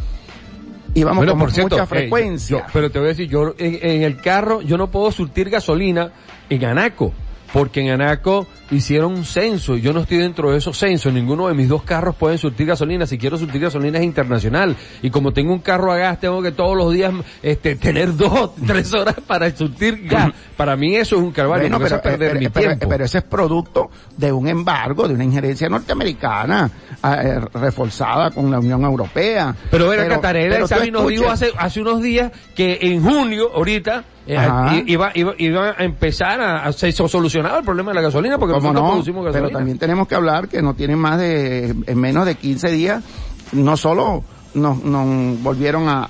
Y 0.95 1.05
vamos 1.05 1.19
Bueno, 1.19 1.33
con 1.33 1.41
por 1.43 1.53
cierto, 1.53 1.77
mucha 1.77 1.85
eh, 1.85 1.87
frecuencia. 1.87 2.59
yo- 2.59 2.65
pero 2.73 2.91
te 2.91 2.99
voy 2.99 3.07
a 3.07 3.11
decir, 3.11 3.29
yo 3.29 3.55
en, 3.59 3.79
en 3.83 4.03
el 4.03 4.17
carro 4.21 4.61
yo 4.63 4.77
no 4.77 4.91
puedo 4.91 5.13
surtir 5.13 5.49
gasolina 5.51 6.11
en 6.51 6.65
Anaco, 6.67 7.13
porque 7.53 7.81
en 7.81 7.91
Anaco 7.91 8.47
hicieron 8.71 9.13
un 9.15 9.25
censo. 9.25 9.77
Yo 9.77 9.93
no 9.93 9.99
estoy 10.03 10.19
dentro 10.19 10.53
de 10.53 10.59
esos 10.59 10.79
censos. 10.79 11.13
Ninguno 11.13 11.49
de 11.49 11.55
mis 11.55 11.69
dos 11.69 11.83
carros 11.83 12.15
pueden 12.15 12.39
surtir 12.39 12.69
gasolina. 12.69 13.05
Si 13.07 13.19
quiero 13.19 13.37
surtir 13.37 13.61
gasolina 13.63 13.99
es 13.99 14.05
internacional. 14.05 14.77
Y 15.03 15.11
como 15.11 15.33
tengo 15.33 15.53
un 15.53 15.59
carro 15.59 15.91
a 15.91 15.97
gas, 15.97 16.21
tengo 16.21 16.41
que 16.41 16.53
todos 16.53 16.77
los 16.77 16.93
días 16.93 17.13
este, 17.43 17.75
tener 17.75 18.17
dos, 18.17 18.53
tres 18.65 18.95
horas 18.95 19.17
para 19.27 19.51
surtir 19.57 20.07
gas. 20.07 20.31
Para 20.57 20.77
mí 20.77 20.95
eso 20.95 21.17
es 21.17 21.23
un 21.23 21.33
calvario. 21.33 21.69
Bueno, 21.69 21.83
pero, 21.83 21.97
es 21.97 22.03
perder 22.03 22.29
pero- 22.31 22.41
mi 22.41 22.49
pero- 22.49 22.67
tiempo. 22.69 22.89
pero 22.89 23.05
ese 23.05 23.19
es 23.19 23.25
producto 23.25 23.91
de 24.17 24.31
un 24.31 24.47
embargo, 24.47 25.09
de 25.09 25.15
una 25.15 25.25
injerencia 25.25 25.69
norteamericana, 25.69 26.71
eh, 27.03 27.41
reforzada 27.55 28.31
con 28.31 28.49
la 28.53 28.61
Unión 28.61 28.85
Europea. 28.85 29.53
Pero 29.69 29.91
pero 29.91 30.21
tú 30.21 30.69
Xavi 30.69 30.91
nos 30.93 31.09
dijo 31.09 31.29
hace, 31.29 31.51
hace 31.59 31.81
unos 31.81 32.01
días 32.01 32.31
que 32.55 32.79
en 32.83 33.03
junio, 33.03 33.51
ahorita, 33.53 34.05
eh, 34.27 34.85
iba, 34.87 35.11
iba, 35.15 35.35
iba 35.39 35.71
a 35.79 35.85
empezar 35.85 36.41
a, 36.41 36.65
a 36.67 36.73
se 36.73 36.93
solucionaba 36.93 37.59
el 37.59 37.65
problema 37.65 37.91
de 37.91 37.97
la 37.97 38.03
gasolina 38.03 38.39
porque 38.39 38.55
¿Cómo 38.55 38.69
nosotros 38.69 38.83
no? 38.85 38.91
producimos 38.93 39.25
gasolina. 39.25 39.47
Pero 39.49 39.59
también 39.59 39.79
tenemos 39.79 40.07
que 40.09 40.15
hablar 40.15 40.49
que 40.49 40.63
no 40.63 40.75
tienen 40.75 40.99
más 40.99 41.19
de, 41.19 41.75
en 41.87 41.99
menos 42.01 42.27
de 42.27 42.35
15 42.35 42.71
días, 42.71 43.03
no 43.53 43.77
solo 43.77 44.23
nos, 44.55 44.83
nos 44.85 45.43
volvieron 45.43 45.89
a, 45.89 46.05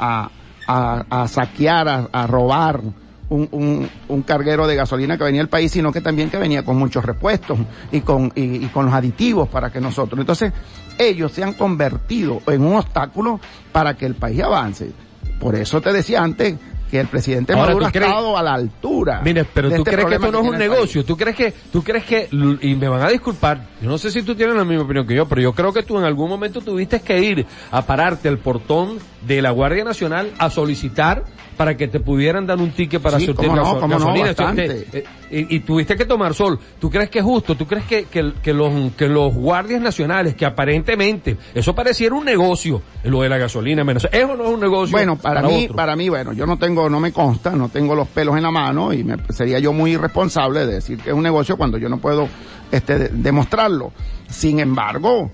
a, 0.66 1.04
a- 1.08 1.28
saquear, 1.28 1.88
a, 1.88 2.08
a 2.12 2.26
robar 2.26 2.80
un, 3.28 3.48
un, 3.52 3.88
un 4.08 4.22
carguero 4.22 4.66
de 4.66 4.74
gasolina 4.74 5.16
que 5.16 5.24
venía 5.24 5.40
al 5.40 5.48
país, 5.48 5.70
sino 5.70 5.92
que 5.92 6.00
también 6.00 6.30
que 6.30 6.36
venía 6.36 6.64
con 6.64 6.76
muchos 6.76 7.04
repuestos 7.04 7.58
y 7.92 8.00
con, 8.00 8.32
y, 8.34 8.64
y 8.64 8.68
con 8.68 8.86
los 8.86 8.94
aditivos 8.94 9.48
para 9.48 9.70
que 9.70 9.80
nosotros. 9.80 10.18
Entonces, 10.18 10.52
ellos 10.98 11.30
se 11.32 11.44
han 11.44 11.54
convertido 11.54 12.42
en 12.48 12.62
un 12.62 12.74
obstáculo 12.76 13.38
para 13.72 13.94
que 13.94 14.04
el 14.06 14.14
país 14.16 14.42
avance. 14.42 14.90
Por 15.38 15.54
eso 15.54 15.80
te 15.80 15.92
decía 15.92 16.22
antes 16.22 16.56
que 16.90 17.00
el 17.00 17.06
presidente 17.06 17.52
Ahora, 17.52 17.66
Maduro 17.68 17.84
¿tú 17.84 17.88
ha 17.88 17.92
crees- 17.92 18.08
estado 18.08 18.36
a 18.36 18.42
la 18.42 18.54
altura. 18.54 19.20
Mire, 19.24 19.44
pero 19.44 19.68
tú 19.68 19.76
este 19.76 19.90
crees 19.92 20.06
que 20.08 20.14
esto 20.16 20.32
no 20.32 20.40
es 20.42 20.48
un 20.48 20.58
negocio, 20.58 21.04
tú 21.04 21.16
crees 21.16 21.36
que, 21.36 21.54
tú 21.72 21.82
crees 21.82 22.04
que, 22.04 22.28
y 22.62 22.74
me 22.74 22.88
van 22.88 23.02
a 23.02 23.08
disculpar, 23.08 23.68
yo 23.80 23.88
no 23.88 23.96
sé 23.98 24.10
si 24.10 24.22
tú 24.22 24.34
tienes 24.34 24.54
la 24.56 24.64
misma 24.64 24.84
opinión 24.84 25.06
que 25.06 25.14
yo, 25.14 25.26
pero 25.26 25.40
yo 25.40 25.52
creo 25.52 25.72
que 25.72 25.82
tú 25.82 25.98
en 25.98 26.04
algún 26.04 26.28
momento 26.28 26.60
tuviste 26.60 27.00
que 27.00 27.18
ir 27.22 27.46
a 27.70 27.82
pararte 27.82 28.28
al 28.28 28.38
portón 28.38 28.98
de 29.26 29.40
la 29.42 29.50
Guardia 29.50 29.84
Nacional 29.84 30.30
a 30.38 30.50
solicitar 30.50 31.24
para 31.56 31.76
que 31.76 31.88
te 31.88 32.00
pudieran 32.00 32.46
dar 32.46 32.58
un 32.58 32.70
ticket 32.70 33.00
para 33.02 33.18
Sí, 33.18 33.26
surtir 33.26 33.48
cómo 33.48 33.56
no, 33.56 33.64
gaso- 33.64 33.80
cómo 33.80 33.98
no, 33.98 34.06
y, 35.30 35.56
y 35.56 35.60
tuviste 35.60 35.96
que 35.96 36.04
tomar 36.04 36.34
sol. 36.34 36.58
¿Tú 36.80 36.90
crees 36.90 37.08
que 37.10 37.20
es 37.20 37.24
justo? 37.24 37.54
¿Tú 37.54 37.66
crees 37.66 37.84
que, 37.84 38.04
que, 38.04 38.32
que 38.42 38.52
los, 38.52 38.92
que 38.92 39.08
los 39.08 39.34
guardias 39.34 39.80
nacionales, 39.80 40.34
que 40.34 40.44
aparentemente, 40.46 41.36
eso 41.54 41.74
pareciera 41.74 42.14
un 42.14 42.24
negocio, 42.24 42.82
lo 43.04 43.22
de 43.22 43.28
la 43.28 43.38
gasolina, 43.38 43.84
menos, 43.84 44.08
eso 44.10 44.36
no 44.36 44.44
es 44.44 44.50
un 44.50 44.60
negocio. 44.60 44.92
Bueno, 44.92 45.16
para, 45.16 45.42
mí, 45.42 45.64
otro? 45.64 45.76
para 45.76 45.96
mí, 45.96 46.08
bueno, 46.08 46.32
yo 46.32 46.46
no 46.46 46.58
tengo, 46.58 46.88
no 46.90 47.00
me 47.00 47.12
consta, 47.12 47.50
no 47.50 47.68
tengo 47.68 47.94
los 47.94 48.08
pelos 48.08 48.36
en 48.36 48.42
la 48.42 48.50
mano 48.50 48.92
y 48.92 49.04
me, 49.04 49.16
sería 49.30 49.58
yo 49.58 49.72
muy 49.72 49.92
irresponsable 49.92 50.66
de 50.66 50.74
decir 50.74 50.98
que 50.98 51.10
es 51.10 51.14
un 51.16 51.22
negocio 51.22 51.56
cuando 51.56 51.78
yo 51.78 51.88
no 51.88 51.98
puedo, 51.98 52.28
este, 52.70 52.98
de- 52.98 53.08
demostrarlo. 53.08 53.92
Sin 54.28 54.60
embargo, 54.60 55.30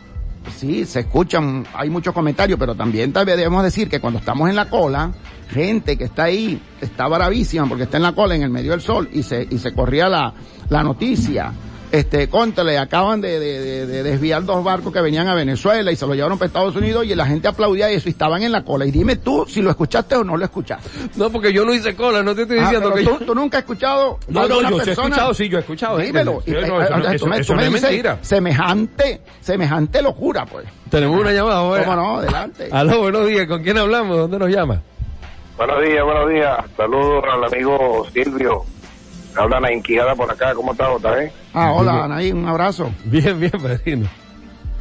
sí, 0.55 0.85
se 0.85 1.01
escuchan, 1.01 1.67
hay 1.75 1.91
muchos 1.91 2.15
comentarios, 2.15 2.59
pero 2.59 2.75
también 2.75 3.13
tal 3.13 3.27
debemos 3.27 3.63
decir 3.63 3.89
que 3.89 4.01
cuando 4.01 4.19
estamos 4.19 4.49
en 4.49 4.57
la 4.57 4.69
cola, 4.69 5.13
gente 5.49 5.97
que 5.97 6.05
está 6.05 6.25
ahí 6.25 6.61
está 6.81 7.09
bravísima 7.09 7.67
porque 7.67 7.85
está 7.85 7.97
en 7.97 8.03
la 8.05 8.13
cola 8.13 8.35
en 8.35 8.43
el 8.43 8.51
medio 8.51 8.73
del 8.73 8.81
sol 8.81 9.09
y 9.13 9.23
se, 9.23 9.47
y 9.51 9.59
se 9.59 9.73
corría 9.73 10.09
la, 10.09 10.35
la 10.69 10.83
noticia. 10.83 11.53
Este, 11.93 12.29
le 12.65 12.79
acaban 12.79 13.21
de, 13.21 13.39
de- 13.39 13.61
de- 13.61 13.87
de 13.87 14.03
desviar 14.03 14.45
dos 14.45 14.63
barcos 14.65 14.93
que 14.93 15.01
venían 15.01 15.29
a 15.29 15.35
Venezuela 15.35 15.91
y 15.93 15.97
se 15.97 16.07
los 16.07 16.17
llevaron 16.17 16.37
para 16.39 16.47
Estados 16.49 16.75
Unidos 16.77 17.07
y 17.07 17.15
la 17.15 17.27
gente 17.27 17.49
aplaudía 17.49 17.89
eso 17.91 18.09
y 18.09 18.13
estaban 18.13 18.43
en 18.43 18.53
la 18.53 18.65
cola. 18.65 18.85
Y 18.87 18.91
dime 18.91 19.17
tú 19.17 19.47
si 19.49 19.63
lo 19.63 19.71
escuchaste 19.71 20.17
o 20.17 20.25
no 20.25 20.37
lo 20.37 20.45
escuchaste. 20.45 20.89
No, 21.17 21.31
porque 21.31 21.53
yo 21.53 21.65
no 21.65 21.73
hice 21.73 21.95
cola, 21.95 22.23
no 22.23 22.35
te 22.35 22.43
estoy 22.43 22.59
Ah, 22.59 22.63
diciendo 22.63 22.91
pero 22.93 22.97
que 22.97 23.11
tú, 23.13 23.19
yo... 23.21 23.27
tú 23.27 23.35
nunca 23.35 23.59
has 23.59 23.63
escuchado 23.63 24.19
No, 24.29 24.49
no, 24.49 24.61
yo 24.63 24.69
sí 24.69 24.75
he 24.75 24.85
persona- 24.85 25.07
escuchado, 25.09 25.35
sí, 25.35 25.49
yo 25.49 25.57
he 25.59 25.61
escuchado. 25.61 26.01
¿eh? 26.01 26.07
Dímelo. 26.07 26.43
Sí, 26.45 26.51
no, 26.51 26.83
eh, 26.83 26.89
eso, 27.15 27.27
me- 27.27 27.39
eso 27.39 27.55
no 27.55 27.63
es 27.63 27.71
mentira. 27.83 28.19
Semejante, 28.21 29.21
semejante 29.41 30.03
locura, 30.03 30.45
pues. 30.45 30.67
Tenemos 30.91 31.19
una 31.21 31.33
llamada 31.33 31.57
ahora. 31.59 31.85
¿Cómo 31.85 31.97
no? 31.97 32.19
Adelante. 32.19 32.69
Aló, 32.73 33.01
buenos 33.01 33.27
días. 33.27 33.47
¿Con 33.47 33.63
quién 33.63 33.79
hablamos? 33.79 34.17
¿Dónde 34.17 34.39
nos 34.39 34.51
llama? 34.51 34.83
Buenos 35.57 35.83
días, 35.83 36.05
buenos 36.05 36.29
días. 36.31 36.59
Saludos 36.77 37.25
al 37.33 37.45
amigo 37.45 38.07
Silvio. 38.13 38.65
Habla 39.37 39.61
la 39.61 39.73
inquijada 39.73 40.15
por 40.15 40.31
acá. 40.31 40.55
¿Cómo 40.55 40.73
está, 40.73 40.87
Jota, 40.87 41.23
eh? 41.23 41.33
Ah, 41.55 41.73
hola, 41.73 42.05
Anaí, 42.05 42.33
un 42.33 42.47
abrazo. 42.49 42.91
Bien, 43.05 43.39
bien, 43.39 43.53
padrino. 43.53 44.07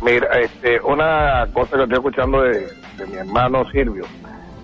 Mira, 0.02 0.28
este, 0.40 0.80
una 0.82 1.48
cosa 1.54 1.78
que 1.78 1.84
estoy 1.84 1.94
escuchando 1.98 2.42
de, 2.42 2.68
de 2.98 3.06
mi 3.08 3.16
hermano 3.16 3.64
Silvio, 3.72 4.06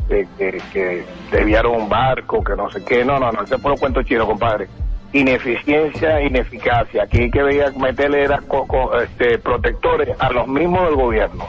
de 0.08 0.28
que, 0.38 0.62
que 0.74 1.06
desviaron 1.32 1.82
un 1.84 1.90
barco, 1.90 2.44
que 2.44 2.56
no 2.56 2.70
sé 2.70 2.84
qué. 2.84 3.04
No, 3.06 3.20
no, 3.20 3.32
no, 3.32 3.42
ese 3.44 3.58
fue 3.58 3.72
los 3.72 3.80
cuentos 3.80 4.06
chinos, 4.06 4.28
compadre. 4.28 4.68
Ineficiencia, 5.14 6.22
ineficacia. 6.22 7.04
Aquí 7.04 7.30
que 7.32 7.42
veía 7.44 7.72
meterle 7.78 8.24
era 8.24 8.40
co- 8.42 8.68
co- 8.68 9.00
este, 9.02 9.38
protectores 9.40 10.10
a 10.20 10.30
los 10.32 10.48
mismos 10.48 10.84
del 10.86 10.96
gobierno. 10.96 11.46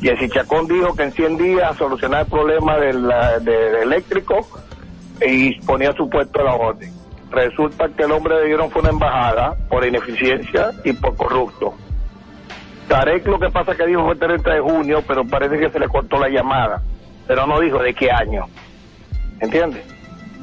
Jessy 0.00 0.28
Chacón 0.28 0.66
dijo 0.66 0.94
que 0.94 1.04
en 1.04 1.12
100 1.12 1.36
días 1.38 1.76
solucionar 1.76 2.22
el 2.22 2.26
problema 2.28 2.78
del 2.78 3.08
de, 3.42 3.82
eléctrico 3.82 4.46
y 5.26 5.54
ponía 5.62 5.92
su 5.92 6.08
puesto 6.08 6.40
a 6.40 6.44
la 6.44 6.54
orden. 6.54 6.92
Resulta 7.30 7.88
que 7.88 8.04
el 8.04 8.12
hombre 8.12 8.36
le 8.36 8.46
dieron 8.46 8.70
fue 8.70 8.82
una 8.82 8.90
embajada 8.90 9.56
por 9.68 9.84
ineficiencia 9.84 10.70
y 10.84 10.92
por 10.92 11.16
corrupto. 11.16 11.74
Tarek 12.88 13.26
lo 13.26 13.38
que 13.38 13.50
pasa 13.50 13.74
que 13.74 13.86
dijo 13.86 14.04
fue 14.04 14.12
el 14.12 14.18
30 14.18 14.54
de 14.54 14.60
junio, 14.60 15.02
pero 15.06 15.24
parece 15.24 15.58
que 15.58 15.70
se 15.70 15.80
le 15.80 15.88
cortó 15.88 16.18
la 16.18 16.28
llamada. 16.28 16.82
Pero 17.26 17.46
no 17.46 17.58
dijo 17.60 17.82
de 17.82 17.92
qué 17.94 18.10
año. 18.10 18.46
¿Entiendes? 19.40 19.84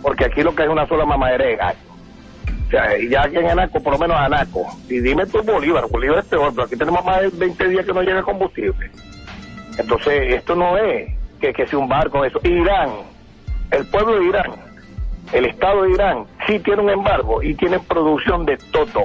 Porque 0.01 0.25
aquí 0.25 0.43
lo 0.43 0.53
que 0.53 0.63
es 0.63 0.69
una 0.69 0.85
sola 0.87 1.05
mamadera 1.05 1.45
de 1.45 1.55
gallo. 1.55 1.79
O 2.67 2.69
sea, 2.69 2.97
y 2.97 3.07
ya 3.07 3.23
aquí 3.23 3.37
en 3.37 3.49
Anaco, 3.49 3.81
por 3.81 3.93
lo 3.93 3.99
menos 3.99 4.17
Anaco. 4.17 4.65
Y 4.89 4.99
dime 4.99 5.25
tú 5.27 5.41
Bolívar, 5.43 5.85
Bolívar 5.89 6.19
es 6.19 6.25
peor, 6.25 6.51
pero 6.51 6.63
aquí 6.63 6.75
tenemos 6.75 7.03
más 7.05 7.21
de 7.21 7.29
20 7.29 7.69
días 7.69 7.85
que 7.85 7.93
no 7.93 8.01
llega 8.01 8.21
combustible. 8.23 8.91
Entonces, 9.77 10.33
esto 10.33 10.55
no 10.55 10.77
es 10.77 11.09
que, 11.39 11.53
que 11.53 11.65
sea 11.67 11.79
un 11.79 11.87
barco, 11.87 12.25
eso. 12.25 12.39
Irán, 12.43 12.89
el 13.71 13.85
pueblo 13.87 14.15
de 14.19 14.25
Irán, 14.25 14.51
el 15.31 15.45
Estado 15.45 15.83
de 15.83 15.91
Irán, 15.91 16.25
sí 16.47 16.59
tiene 16.59 16.81
un 16.81 16.89
embargo 16.89 17.41
y 17.41 17.53
tiene 17.55 17.79
producción 17.79 18.45
de 18.45 18.57
todo. 18.71 19.03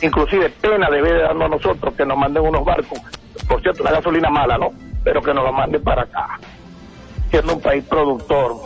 Inclusive 0.00 0.50
pena 0.60 0.88
debe 0.90 1.12
de 1.12 1.22
darnos 1.22 1.46
a 1.46 1.48
nosotros 1.48 1.94
que 1.94 2.06
nos 2.06 2.16
manden 2.16 2.44
unos 2.44 2.64
barcos, 2.64 3.00
por 3.48 3.60
cierto, 3.62 3.82
una 3.82 3.92
gasolina 3.92 4.30
mala, 4.30 4.56
¿no? 4.58 4.70
Pero 5.04 5.20
que 5.22 5.34
nos 5.34 5.44
lo 5.44 5.52
manden 5.52 5.82
para 5.82 6.02
acá. 6.02 6.38
Siendo 7.30 7.54
un 7.54 7.60
país 7.60 7.84
productor, 7.84 8.56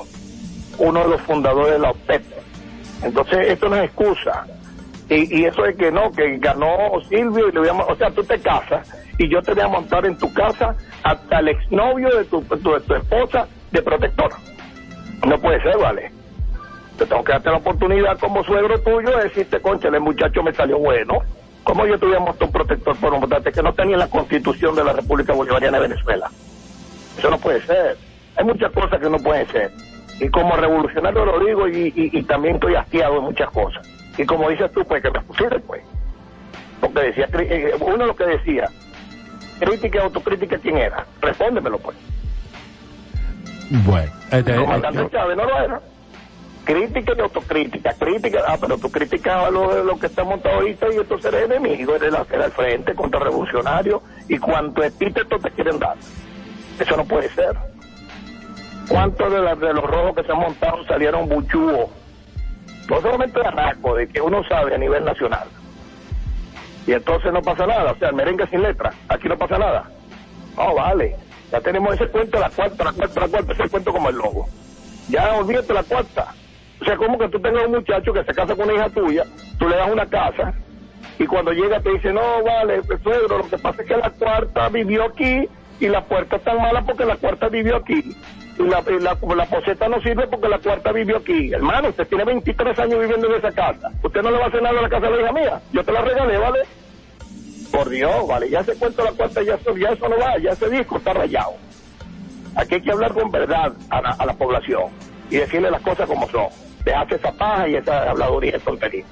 uno 0.78 1.00
de 1.02 1.08
los 1.08 1.20
fundadores 1.22 1.72
de 1.72 1.78
la 1.78 1.90
OPEP. 1.90 2.22
Entonces, 3.02 3.38
esto 3.48 3.68
no 3.68 3.76
es 3.76 3.84
excusa. 3.84 4.46
Y, 5.08 5.40
y 5.40 5.44
eso 5.44 5.64
es 5.66 5.76
que 5.76 5.90
no, 5.90 6.10
que 6.12 6.38
ganó 6.38 6.68
Silvio 7.08 7.48
y 7.48 7.52
le 7.52 7.58
voy 7.60 7.68
a, 7.68 7.72
o 7.72 7.96
sea, 7.96 8.10
tú 8.10 8.22
te 8.22 8.38
casas 8.40 8.88
y 9.18 9.28
yo 9.28 9.42
te 9.42 9.52
voy 9.52 9.62
a 9.62 9.68
montar 9.68 10.06
en 10.06 10.16
tu 10.18 10.32
casa 10.32 10.74
hasta 11.02 11.38
el 11.40 11.48
exnovio 11.48 12.08
de 12.16 12.24
tu- 12.26 12.40
de 12.48 12.80
tu 12.80 12.94
esposa 12.94 13.46
de 13.72 13.82
protector. 13.82 14.32
No 15.26 15.36
puede 15.38 15.60
ser, 15.62 15.76
¿vale? 15.78 16.10
Te 16.98 17.06
tengo 17.06 17.24
que 17.24 17.32
darte 17.32 17.50
la 17.50 17.56
oportunidad 17.56 18.18
como 18.18 18.44
suegro 18.44 18.78
tuyo 18.80 19.16
de 19.16 19.24
decirte, 19.24 19.60
concha, 19.60 19.88
el 19.88 20.00
muchacho 20.00 20.42
me 20.42 20.52
salió 20.54 20.78
bueno. 20.78 21.18
¿Cómo 21.64 21.86
yo 21.86 21.98
te 21.98 22.06
voy 22.06 22.16
a 22.16 22.20
montar 22.20 22.46
un 22.48 22.52
protector 22.52 22.96
por 22.98 23.14
un 23.14 23.20
votante 23.20 23.52
que 23.52 23.62
no 23.62 23.72
tenía 23.72 23.94
en 23.94 24.00
la 24.00 24.08
constitución 24.08 24.74
de 24.74 24.84
la 24.84 24.92
República 24.92 25.32
Bolivariana 25.32 25.78
de 25.78 25.88
Venezuela? 25.88 26.28
Eso 27.16 27.30
no 27.30 27.38
puede 27.38 27.64
ser. 27.66 27.96
Hay 28.36 28.44
muchas 28.44 28.72
cosas 28.72 29.00
que 29.00 29.08
no 29.08 29.18
pueden 29.18 29.46
ser. 29.52 29.70
Y 30.20 30.28
como 30.28 30.54
revolucionario 30.56 31.24
lo 31.24 31.38
digo 31.44 31.68
y, 31.68 31.88
y- 31.94 32.18
y 32.18 32.22
también 32.24 32.56
estoy 32.56 32.74
hastiado 32.74 33.14
de 33.14 33.20
muchas 33.20 33.48
cosas. 33.50 33.86
Y 34.18 34.24
como 34.26 34.48
dices 34.50 34.70
tú, 34.72 34.84
pues 34.84 35.02
que 35.02 35.10
me 35.10 35.20
pusiste, 35.20 35.58
pues. 35.60 35.82
Porque 36.80 37.00
decía, 37.00 37.28
cri- 37.28 37.46
eh, 37.50 37.72
uno 37.80 37.96
de 37.98 38.06
lo 38.06 38.16
que 38.16 38.24
decía, 38.26 38.68
crítica 39.60 39.98
y 39.98 40.02
autocrítica, 40.02 40.58
¿quién 40.58 40.78
era? 40.78 41.06
Respóndemelo, 41.20 41.78
pues. 41.78 41.96
Bueno. 43.70 44.12
Este, 44.30 44.52
El 44.52 44.60
comandante 44.60 45.02
eh, 45.02 45.08
Chávez 45.12 45.36
no 45.36 45.44
lo 45.44 45.56
era. 45.58 45.80
Crítica 46.64 47.12
y 47.16 47.20
autocrítica, 47.20 47.92
crítica, 47.94 48.44
ah, 48.46 48.56
pero 48.60 48.78
tú 48.78 48.90
criticabas 48.90 49.52
lo, 49.52 49.82
lo 49.82 49.98
que 49.98 50.06
está 50.06 50.22
montado 50.22 50.56
ahorita 50.56 50.86
y 50.92 50.98
entonces 50.98 51.32
eres 51.32 51.50
enemigo, 51.50 51.96
eres 51.96 52.12
la 52.12 52.24
frente 52.24 52.94
contra 52.94 53.18
revolucionario 53.18 54.00
y 54.28 54.38
cuánto 54.38 54.82
epíteto 54.84 55.38
te 55.40 55.50
quieren 55.50 55.80
dar. 55.80 55.96
Eso 56.78 56.96
no 56.96 57.04
puede 57.04 57.28
ser. 57.30 57.56
¿Cuántos 58.88 59.32
de, 59.32 59.66
de 59.66 59.74
los 59.74 59.84
rojos 59.84 60.14
que 60.16 60.22
se 60.22 60.32
han 60.32 60.38
montado 60.38 60.84
salieron 60.84 61.28
buchúos? 61.28 61.90
No 62.88 63.00
solamente 63.00 63.40
de 63.40 63.46
Anaco, 63.46 63.94
de 63.96 64.08
que 64.08 64.20
uno 64.20 64.44
sabe 64.44 64.74
a 64.74 64.78
nivel 64.78 65.04
nacional. 65.04 65.48
Y 66.86 66.92
entonces 66.92 67.32
no 67.32 67.42
pasa 67.42 67.66
nada, 67.66 67.92
o 67.92 67.96
sea, 67.96 68.08
el 68.08 68.14
merengue 68.14 68.46
sin 68.48 68.62
letra, 68.62 68.92
aquí 69.08 69.28
no 69.28 69.38
pasa 69.38 69.56
nada. 69.56 69.88
No, 70.56 70.74
vale, 70.74 71.16
ya 71.50 71.60
tenemos 71.60 71.94
ese 71.94 72.08
cuento, 72.08 72.38
la 72.40 72.50
cuarta, 72.50 72.84
la 72.84 72.92
cuarta, 72.92 73.20
la 73.20 73.28
cuarta, 73.28 73.52
ese 73.52 73.68
cuento 73.68 73.92
como 73.92 74.08
el 74.08 74.16
lobo. 74.16 74.48
Ya 75.08 75.34
olvídate 75.34 75.72
la 75.72 75.82
cuarta. 75.84 76.34
O 76.82 76.84
sea, 76.84 76.96
como 76.96 77.16
que 77.16 77.28
tú 77.28 77.38
tengas 77.38 77.64
un 77.64 77.70
muchacho 77.70 78.12
que 78.12 78.24
se 78.24 78.34
casa 78.34 78.56
con 78.56 78.68
una 78.68 78.74
hija 78.74 78.90
tuya, 78.90 79.24
tú 79.56 79.68
le 79.68 79.76
das 79.76 79.88
una 79.88 80.04
casa, 80.04 80.52
y 81.16 81.26
cuando 81.26 81.52
llega 81.52 81.78
te 81.78 81.90
dice, 81.90 82.12
no, 82.12 82.42
vale, 82.42 82.82
suegro, 83.04 83.38
lo 83.38 83.48
que 83.48 83.56
pasa 83.56 83.82
es 83.82 83.88
que 83.88 83.96
la 83.96 84.10
cuarta 84.10 84.68
vivió 84.68 85.04
aquí, 85.04 85.48
y 85.78 85.86
la 85.86 86.04
puerta 86.04 86.36
es 86.36 86.42
tan 86.42 86.56
mala 86.56 86.82
porque 86.82 87.04
la 87.04 87.16
cuarta 87.16 87.48
vivió 87.48 87.76
aquí. 87.76 88.16
Y 88.58 88.62
la, 88.64 88.82
y 88.88 89.00
la, 89.00 89.16
la 89.36 89.46
poseta 89.46 89.88
no 89.88 90.00
sirve 90.00 90.26
porque 90.26 90.48
la 90.48 90.58
cuarta 90.58 90.90
vivió 90.90 91.18
aquí. 91.18 91.52
Hermano, 91.52 91.88
usted 91.90 92.06
tiene 92.08 92.24
23 92.24 92.78
años 92.80 93.00
viviendo 93.00 93.28
en 93.28 93.34
esa 93.34 93.52
casa. 93.52 93.90
Usted 94.02 94.22
no 94.22 94.30
le 94.30 94.38
va 94.38 94.44
a 94.44 94.48
hacer 94.48 94.62
nada 94.62 94.78
a 94.78 94.82
la 94.82 94.88
casa 94.88 95.06
de 95.06 95.16
la 95.16 95.22
hija 95.22 95.32
mía. 95.32 95.60
Yo 95.72 95.84
te 95.84 95.92
la 95.92 96.02
regalé, 96.02 96.38
¿vale? 96.38 96.60
Por 97.70 97.88
Dios, 97.88 98.28
vale, 98.28 98.50
ya 98.50 98.62
se 98.64 98.76
cuenta 98.76 99.04
la 99.04 99.12
cuenta, 99.12 99.42
ya 99.42 99.54
eso, 99.54 99.76
ya 99.76 99.88
eso 99.90 100.08
no 100.08 100.18
va, 100.18 100.36
ya 100.38 100.50
ese 100.50 100.68
disco 100.68 100.98
está 100.98 101.12
rayado. 101.12 101.52
Aquí 102.56 102.74
hay 102.74 102.82
que 102.82 102.92
hablar 102.92 103.14
con 103.14 103.30
verdad 103.30 103.72
a 103.88 104.02
la, 104.02 104.10
a 104.10 104.26
la 104.26 104.34
población 104.34 104.90
y 105.30 105.36
decirle 105.36 105.70
las 105.70 105.80
cosas 105.80 106.06
como 106.06 106.28
son. 106.28 106.48
Dejarse 106.84 107.14
esa 107.16 107.32
paja 107.32 107.68
y 107.68 107.76
esa 107.76 108.10
habladuría 108.10 108.52
de 108.52 108.58
tontería. 108.60 109.04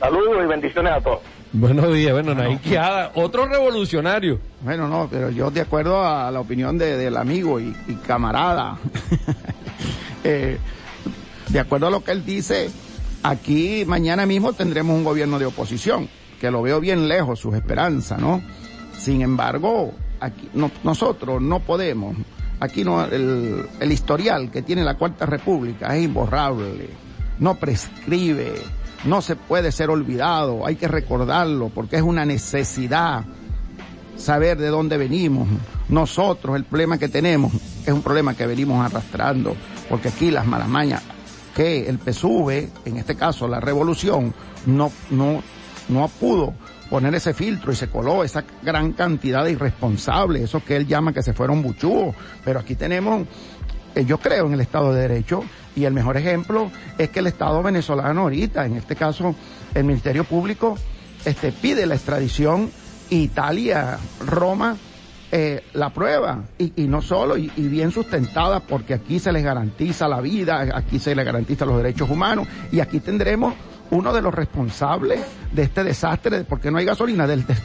Saludos 0.00 0.44
y 0.44 0.46
bendiciones 0.46 0.92
a 0.92 1.00
todos. 1.00 1.20
Buenos 1.52 1.94
días, 1.94 2.12
bueno, 2.12 2.34
Naín 2.34 2.58
Quijada, 2.58 3.12
otro 3.14 3.46
revolucionario. 3.46 4.38
Bueno, 4.60 4.86
no, 4.86 5.08
pero 5.10 5.30
yo 5.30 5.50
de 5.50 5.62
acuerdo 5.62 6.04
a 6.04 6.30
la 6.30 6.40
opinión 6.40 6.76
de- 6.76 6.96
del 6.98 7.16
amigo 7.16 7.58
y, 7.58 7.74
y 7.86 7.94
camarada, 8.06 8.76
eh, 10.24 10.58
de 11.48 11.60
acuerdo 11.60 11.86
a 11.86 11.90
lo 11.90 12.04
que 12.04 12.12
él 12.12 12.24
dice, 12.24 12.70
aquí 13.22 13.84
mañana 13.86 14.26
mismo 14.26 14.52
tendremos 14.52 14.94
un 14.96 15.04
gobierno 15.04 15.38
de 15.38 15.46
oposición, 15.46 16.08
que 16.40 16.50
lo 16.50 16.60
veo 16.60 16.80
bien 16.80 17.08
lejos, 17.08 17.40
sus 17.40 17.54
esperanzas, 17.54 18.20
¿no? 18.20 18.42
Sin 18.98 19.22
embargo, 19.22 19.94
aquí 20.20 20.50
no- 20.52 20.70
nosotros 20.84 21.40
no 21.40 21.60
podemos, 21.60 22.16
aquí 22.60 22.84
no, 22.84 23.04
el, 23.04 23.66
el 23.80 23.92
historial 23.92 24.50
que 24.50 24.62
tiene 24.62 24.84
la 24.84 24.94
Cuarta 24.94 25.26
República 25.26 25.96
es 25.96 26.04
imborrable, 26.04 26.90
no 27.38 27.54
prescribe, 27.54 28.54
no 29.04 29.22
se 29.22 29.36
puede 29.36 29.72
ser 29.72 29.90
olvidado, 29.90 30.66
hay 30.66 30.76
que 30.76 30.88
recordarlo 30.88 31.68
porque 31.68 31.96
es 31.96 32.02
una 32.02 32.24
necesidad 32.24 33.24
saber 34.16 34.58
de 34.58 34.68
dónde 34.68 34.96
venimos. 34.96 35.48
Nosotros, 35.88 36.56
el 36.56 36.64
problema 36.64 36.98
que 36.98 37.08
tenemos 37.08 37.52
es 37.86 37.92
un 37.92 38.02
problema 38.02 38.34
que 38.34 38.46
venimos 38.46 38.84
arrastrando, 38.84 39.56
porque 39.88 40.08
aquí 40.08 40.30
las 40.30 40.46
malas 40.46 40.68
mañas 40.68 41.02
que 41.54 41.88
el 41.88 41.98
PSUV, 41.98 42.68
en 42.84 42.98
este 42.98 43.16
caso 43.16 43.48
la 43.48 43.58
revolución, 43.58 44.32
no, 44.66 44.92
no, 45.10 45.42
no 45.88 46.08
pudo 46.08 46.54
poner 46.90 47.14
ese 47.14 47.34
filtro 47.34 47.72
y 47.72 47.76
se 47.76 47.88
coló 47.88 48.24
esa 48.24 48.44
gran 48.62 48.92
cantidad 48.92 49.44
de 49.44 49.52
irresponsables, 49.52 50.42
esos 50.42 50.62
que 50.62 50.76
él 50.76 50.86
llama 50.86 51.12
que 51.12 51.22
se 51.22 51.34
fueron 51.34 51.62
buchúos, 51.62 52.14
pero 52.44 52.60
aquí 52.60 52.74
tenemos, 52.74 53.26
eh, 53.94 54.04
yo 54.04 54.18
creo 54.18 54.46
en 54.46 54.54
el 54.54 54.60
Estado 54.60 54.92
de 54.92 55.02
Derecho, 55.02 55.44
y 55.76 55.84
el 55.84 55.92
mejor 55.92 56.16
ejemplo 56.16 56.70
es 56.96 57.10
que 57.10 57.20
el 57.20 57.26
Estado 57.26 57.62
venezolano 57.62 58.22
ahorita, 58.22 58.66
en 58.66 58.76
este 58.76 58.96
caso 58.96 59.34
el 59.74 59.84
Ministerio 59.84 60.24
Público, 60.24 60.76
este, 61.24 61.52
pide 61.52 61.86
la 61.86 61.94
extradición 61.94 62.70
Italia, 63.10 63.98
Roma, 64.26 64.76
eh, 65.30 65.62
la 65.74 65.90
prueba, 65.90 66.44
y, 66.58 66.72
y 66.82 66.88
no 66.88 67.02
solo, 67.02 67.36
y, 67.36 67.52
y 67.56 67.68
bien 67.68 67.90
sustentada, 67.90 68.60
porque 68.60 68.94
aquí 68.94 69.18
se 69.18 69.30
les 69.30 69.44
garantiza 69.44 70.08
la 70.08 70.22
vida, 70.22 70.66
aquí 70.74 70.98
se 70.98 71.14
les 71.14 71.24
garantiza 71.24 71.66
los 71.66 71.76
derechos 71.76 72.08
humanos, 72.08 72.48
y 72.72 72.80
aquí 72.80 72.98
tendremos 72.98 73.54
uno 73.90 74.12
de 74.12 74.22
los 74.22 74.34
responsables 74.34 75.20
de 75.52 75.62
este 75.62 75.84
desastre, 75.84 76.44
porque 76.44 76.70
no 76.70 76.78
hay 76.78 76.84
gasolina, 76.84 77.26
del, 77.26 77.46
des- 77.46 77.62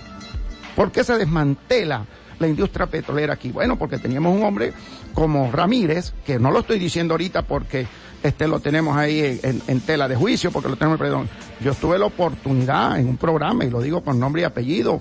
¿por 0.76 0.92
qué 0.92 1.04
se 1.04 1.18
desmantela 1.18 2.06
la 2.40 2.48
industria 2.48 2.88
petrolera 2.88 3.34
aquí? 3.34 3.52
Bueno, 3.52 3.78
porque 3.78 3.98
teníamos 3.98 4.36
un 4.36 4.44
hombre 4.44 4.74
como 5.14 5.52
Ramírez, 5.52 6.14
que 6.26 6.40
no 6.40 6.52
lo 6.52 6.60
estoy 6.60 6.80
diciendo 6.80 7.14
ahorita 7.14 7.44
porque 7.44 7.86
este 8.24 8.48
lo 8.48 8.60
tenemos 8.62 8.96
ahí 8.98 9.40
en, 9.44 9.82
tela 9.82 10.08
de 10.08 10.16
juicio, 10.16 10.50
porque 10.52 10.70
lo 10.70 10.76
tenemos, 10.78 10.98
perdón. 10.98 11.30
Yo 11.60 11.74
tuve 11.74 12.00
la 12.00 12.06
oportunidad 12.06 12.98
en 13.00 13.10
un 13.10 13.18
programa, 13.18 13.66
y 13.66 13.70
lo 13.70 13.82
digo 13.82 14.02
con 14.02 14.18
nombre 14.20 14.42
y 14.44 14.46
apellido, 14.46 15.00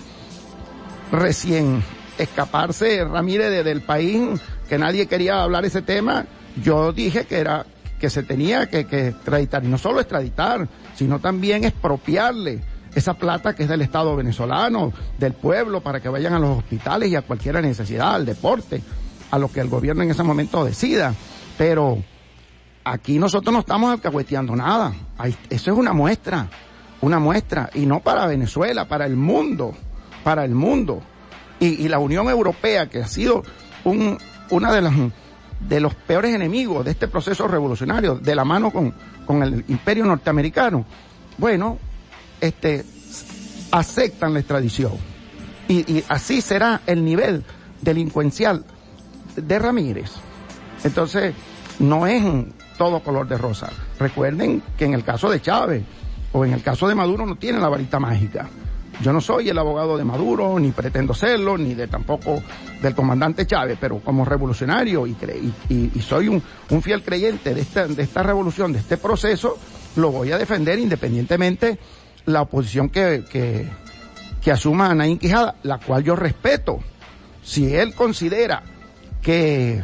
recién 1.11 1.83
escaparse 2.19 3.05
Ramírez 3.05 3.51
de- 3.51 3.65
del 3.65 3.81
país, 3.83 4.41
que 4.69 4.79
nadie 4.79 5.07
quería 5.07 5.43
hablar 5.43 5.65
ese 5.65 5.83
tema, 5.83 6.27
yo 6.63 6.93
dije 6.93 7.25
que 7.25 7.39
era 7.39 7.65
que 8.03 8.11
se 8.11 8.25
tenía 8.25 8.67
que, 8.69 8.81
extraditar, 8.81 9.65
y 9.65 9.69
no 9.69 9.79
solo 9.79 10.01
extraditar, 10.01 10.69
sino 10.97 11.21
también 11.21 11.63
expropiarle 11.63 12.61
esa 12.97 13.15
plata 13.15 13.55
que 13.55 13.63
es 13.63 13.69
del 13.69 13.81
Estado 13.81 14.17
venezolano, 14.17 14.93
del 15.21 15.35
pueblo, 15.35 15.83
para 15.83 16.01
que 16.01 16.09
vayan 16.09 16.33
a 16.33 16.41
los 16.41 16.59
hospitales 16.59 17.11
y 17.11 17.15
a 17.15 17.23
cualquier 17.23 17.63
necesidad, 17.63 18.17
al 18.17 18.27
deporte, 18.27 18.83
a 19.31 19.39
lo 19.39 19.53
que 19.53 19.61
el 19.61 19.69
gobierno 19.69 20.03
en 20.03 20.11
ese 20.11 20.25
momento 20.25 20.65
decida. 20.65 21.15
Pero 21.57 22.03
aquí 22.83 23.21
nosotros 23.21 23.53
no 23.53 23.61
estamos 23.61 23.93
alcahueteando 23.93 24.57
nada. 24.57 24.93
Eso 25.49 25.71
es 25.71 25.79
una 25.79 25.93
muestra, 25.93 26.49
una 27.03 27.21
muestra, 27.21 27.71
y 27.73 27.87
no 27.87 28.01
para 28.01 28.27
Venezuela, 28.27 28.89
para 28.89 29.07
el 29.07 29.15
mundo, 29.15 29.75
para 30.25 30.45
el 30.45 30.57
mundo. 30.57 31.03
Y, 31.61 31.67
y 31.85 31.89
la 31.89 32.01
Unión 32.01 32.29
Europea, 32.29 32.89
que 32.89 32.99
ha 32.99 33.07
sido 33.07 33.45
un, 33.85 34.19
una 34.51 34.73
de 34.73 34.83
las 34.83 34.93
de 35.69 35.81
los 35.81 35.95
peores 35.95 36.35
enemigos 36.35 36.85
de 36.85 36.93
este 36.93 37.09
proceso 37.09 37.49
revolucionario, 37.49 38.17
de 38.17 38.35
la 38.35 38.45
mano 38.45 38.71
con, 38.71 38.95
con 39.25 39.43
el 39.43 39.65
imperio 39.69 40.05
norteamericano, 40.05 40.85
bueno, 41.39 41.79
este, 42.41 42.85
aceptan 43.71 44.35
la 44.35 44.41
extradición. 44.41 44.93
Y, 45.69 45.91
y 45.93 46.05
así 46.09 46.41
será 46.41 46.83
el 46.87 47.05
nivel 47.05 47.45
delincuencial 47.81 48.65
de 49.37 49.59
Ramírez. 49.59 50.11
Entonces, 50.85 51.35
no 51.79 52.07
es 52.07 52.23
todo 52.77 53.01
color 53.01 53.29
de 53.29 53.39
rosa. 53.39 53.71
Recuerden 53.99 54.63
que 54.77 54.85
en 54.85 54.95
el 54.95 55.05
caso 55.05 55.31
de 55.31 55.41
Chávez 55.41 55.85
o 56.33 56.45
en 56.45 56.53
el 56.53 56.63
caso 56.63 56.89
de 56.89 56.95
Maduro 56.95 57.27
no 57.27 57.37
tiene 57.37 57.61
la 57.61 57.69
varita 57.69 57.99
mágica. 57.99 58.49
Yo 59.03 59.13
no 59.13 59.21
soy 59.21 59.49
el 59.49 59.59
abogado 59.59 59.97
de 59.97 60.05
Maduro, 60.05 60.59
ni 60.61 60.71
pretendo 60.71 61.13
serlo, 61.13 61.59
ni 61.59 61.75
de 61.75 61.89
tampoco 61.89 62.41
del 62.81 62.95
comandante 62.95 63.47
Chávez, 63.47 63.77
pero 63.81 63.99
como 63.99 64.25
revolucionario 64.25 65.07
y, 65.07 65.17
y, 65.69 66.01
soy 66.01 66.29
un, 66.29 66.43
fiel 66.83 67.03
creyente 67.03 67.53
de 67.53 67.61
esta, 67.61 67.89
de 67.89 68.03
esta 68.03 68.23
revolución, 68.23 68.73
de 68.73 68.79
este 68.79 68.97
proceso, 68.97 69.59
lo 69.97 70.13
voy 70.13 70.31
a 70.31 70.39
defender 70.39 70.79
independientemente 70.79 71.79
la 72.27 72.43
oposición 72.43 72.91
que, 72.91 73.25
que, 73.29 73.69
que 74.41 74.53
asuma 74.53 74.91
Anaín 74.91 75.19
Quijada, 75.19 75.57
la 75.65 75.79
cual 75.79 76.05
yo 76.05 76.15
respeto. 76.15 76.79
Si 77.43 77.75
él 77.75 77.95
considera 77.95 78.63
que 79.21 79.83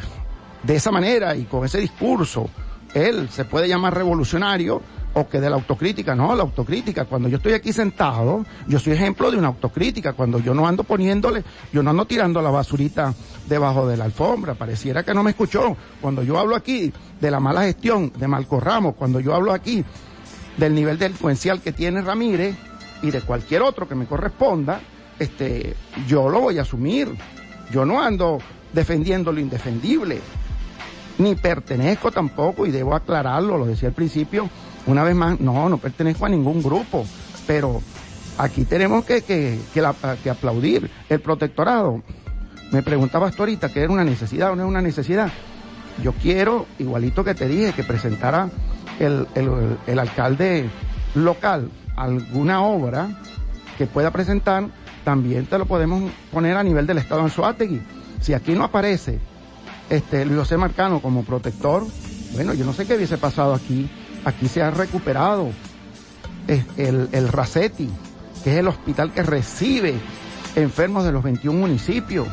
de 0.62 0.74
esa 0.76 0.92
manera 0.92 1.34
y 1.34 1.44
con 1.44 1.64
ese 1.64 1.78
discurso 1.78 2.48
él 2.94 3.28
se 3.30 3.44
puede 3.44 3.68
llamar 3.68 3.94
revolucionario 3.94 4.80
o 5.14 5.28
que 5.28 5.40
de 5.40 5.50
la 5.50 5.56
autocrítica, 5.56 6.14
no, 6.14 6.34
la 6.34 6.42
autocrítica, 6.42 7.04
cuando 7.06 7.28
yo 7.28 7.38
estoy 7.38 7.54
aquí 7.54 7.72
sentado, 7.72 8.44
yo 8.66 8.78
soy 8.78 8.92
ejemplo 8.92 9.30
de 9.30 9.36
una 9.36 9.48
autocrítica, 9.48 10.12
cuando 10.12 10.38
yo 10.38 10.54
no 10.54 10.66
ando 10.66 10.84
poniéndole, 10.84 11.42
yo 11.72 11.82
no 11.82 11.90
ando 11.90 12.04
tirando 12.04 12.40
la 12.42 12.50
basurita 12.50 13.14
debajo 13.48 13.88
de 13.88 13.96
la 13.96 14.04
alfombra, 14.04 14.54
pareciera 14.54 15.02
que 15.02 15.14
no 15.14 15.22
me 15.22 15.30
escuchó, 15.30 15.76
cuando 16.00 16.22
yo 16.22 16.38
hablo 16.38 16.54
aquí 16.54 16.92
de 17.20 17.30
la 17.30 17.40
mala 17.40 17.62
gestión 17.62 18.12
de 18.16 18.28
Malco 18.28 18.60
Ramos, 18.60 18.94
cuando 18.94 19.20
yo 19.20 19.34
hablo 19.34 19.52
aquí 19.52 19.84
del 20.56 20.74
nivel 20.74 20.98
delincuencial 20.98 21.60
que 21.60 21.72
tiene 21.72 22.02
Ramírez 22.02 22.56
y 23.02 23.10
de 23.10 23.20
cualquier 23.22 23.62
otro 23.62 23.88
que 23.88 23.94
me 23.94 24.06
corresponda, 24.06 24.80
este, 25.18 25.74
yo 26.06 26.28
lo 26.28 26.40
voy 26.40 26.58
a 26.58 26.62
asumir. 26.62 27.08
Yo 27.70 27.84
no 27.84 28.00
ando 28.00 28.38
defendiendo 28.72 29.32
lo 29.32 29.40
indefendible, 29.40 30.20
ni 31.18 31.34
pertenezco 31.34 32.10
tampoco, 32.10 32.66
y 32.66 32.70
debo 32.70 32.94
aclararlo, 32.94 33.58
lo 33.58 33.66
decía 33.66 33.88
al 33.88 33.94
principio, 33.94 34.48
una 34.88 35.04
vez 35.04 35.14
más, 35.14 35.38
no, 35.40 35.68
no 35.68 35.78
pertenezco 35.78 36.26
a 36.26 36.28
ningún 36.28 36.62
grupo, 36.62 37.06
pero 37.46 37.80
aquí 38.38 38.64
tenemos 38.64 39.04
que, 39.04 39.22
que, 39.22 39.58
que, 39.72 39.80
la- 39.82 39.94
que 40.22 40.30
aplaudir 40.30 40.90
el 41.08 41.20
protectorado. 41.20 42.02
Me 42.72 42.82
preguntabas 42.82 43.34
tú 43.34 43.42
ahorita 43.42 43.68
que 43.70 43.80
era 43.82 43.92
una 43.92 44.04
necesidad 44.04 44.50
o 44.52 44.56
no 44.56 44.62
es 44.64 44.68
una 44.68 44.82
necesidad. 44.82 45.30
Yo 46.02 46.12
quiero, 46.12 46.66
igualito 46.78 47.24
que 47.24 47.34
te 47.34 47.48
dije, 47.48 47.72
que 47.72 47.82
presentara 47.84 48.50
el, 48.98 49.26
el, 49.34 49.50
el 49.86 49.98
alcalde 49.98 50.68
local 51.14 51.70
alguna 51.96 52.62
obra 52.62 53.08
que 53.76 53.86
pueda 53.86 54.10
presentar, 54.10 54.68
también 55.04 55.46
te 55.46 55.58
lo 55.58 55.66
podemos 55.66 56.10
poner 56.32 56.56
a 56.56 56.62
nivel 56.62 56.86
del 56.86 56.98
Estado 56.98 57.22
en 57.22 57.30
Suátegui. 57.30 57.80
Si 58.20 58.34
aquí 58.34 58.52
no 58.52 58.64
aparece 58.64 59.18
este 59.90 60.24
Luis 60.24 60.38
José 60.40 60.56
Marcano 60.56 61.00
como 61.00 61.24
protector, 61.24 61.84
bueno, 62.34 62.54
yo 62.54 62.64
no 62.64 62.72
sé 62.72 62.86
qué 62.86 62.94
hubiese 62.96 63.18
pasado 63.18 63.54
aquí. 63.54 63.88
Aquí 64.28 64.46
se 64.48 64.62
ha 64.62 64.70
recuperado 64.70 65.48
el, 66.76 67.08
el 67.12 67.28
Racetti, 67.28 67.88
que 68.44 68.50
es 68.52 68.56
el 68.58 68.68
hospital 68.68 69.12
que 69.12 69.22
recibe 69.22 69.94
enfermos 70.56 71.04
de 71.04 71.12
los 71.12 71.22
21 71.22 71.58
municipios. 71.58 72.26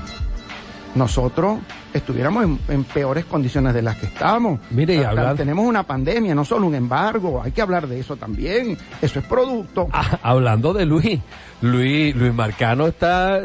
Nosotros 0.95 1.59
estuviéramos 1.93 2.43
en, 2.45 2.59
en 2.69 2.83
peores 2.85 3.25
condiciones 3.25 3.73
de 3.73 3.81
las 3.81 3.97
que 3.97 4.05
estamos. 4.05 4.59
Mire, 4.71 4.95
y 4.95 5.03
hablar- 5.03 5.35
Tenemos 5.35 5.65
una 5.65 5.83
pandemia, 5.83 6.33
no 6.33 6.45
solo 6.45 6.67
un 6.67 6.75
embargo, 6.75 7.41
hay 7.43 7.51
que 7.51 7.61
hablar 7.61 7.87
de 7.87 7.99
eso 7.99 8.15
también. 8.15 8.77
Eso 9.01 9.19
es 9.19 9.25
producto. 9.25 9.87
Ah, 9.91 10.19
hablando 10.23 10.73
de 10.73 10.85
Luis, 10.85 11.19
Luis, 11.61 12.15
Luis 12.15 12.33
Marcano 12.33 12.87
está 12.87 13.41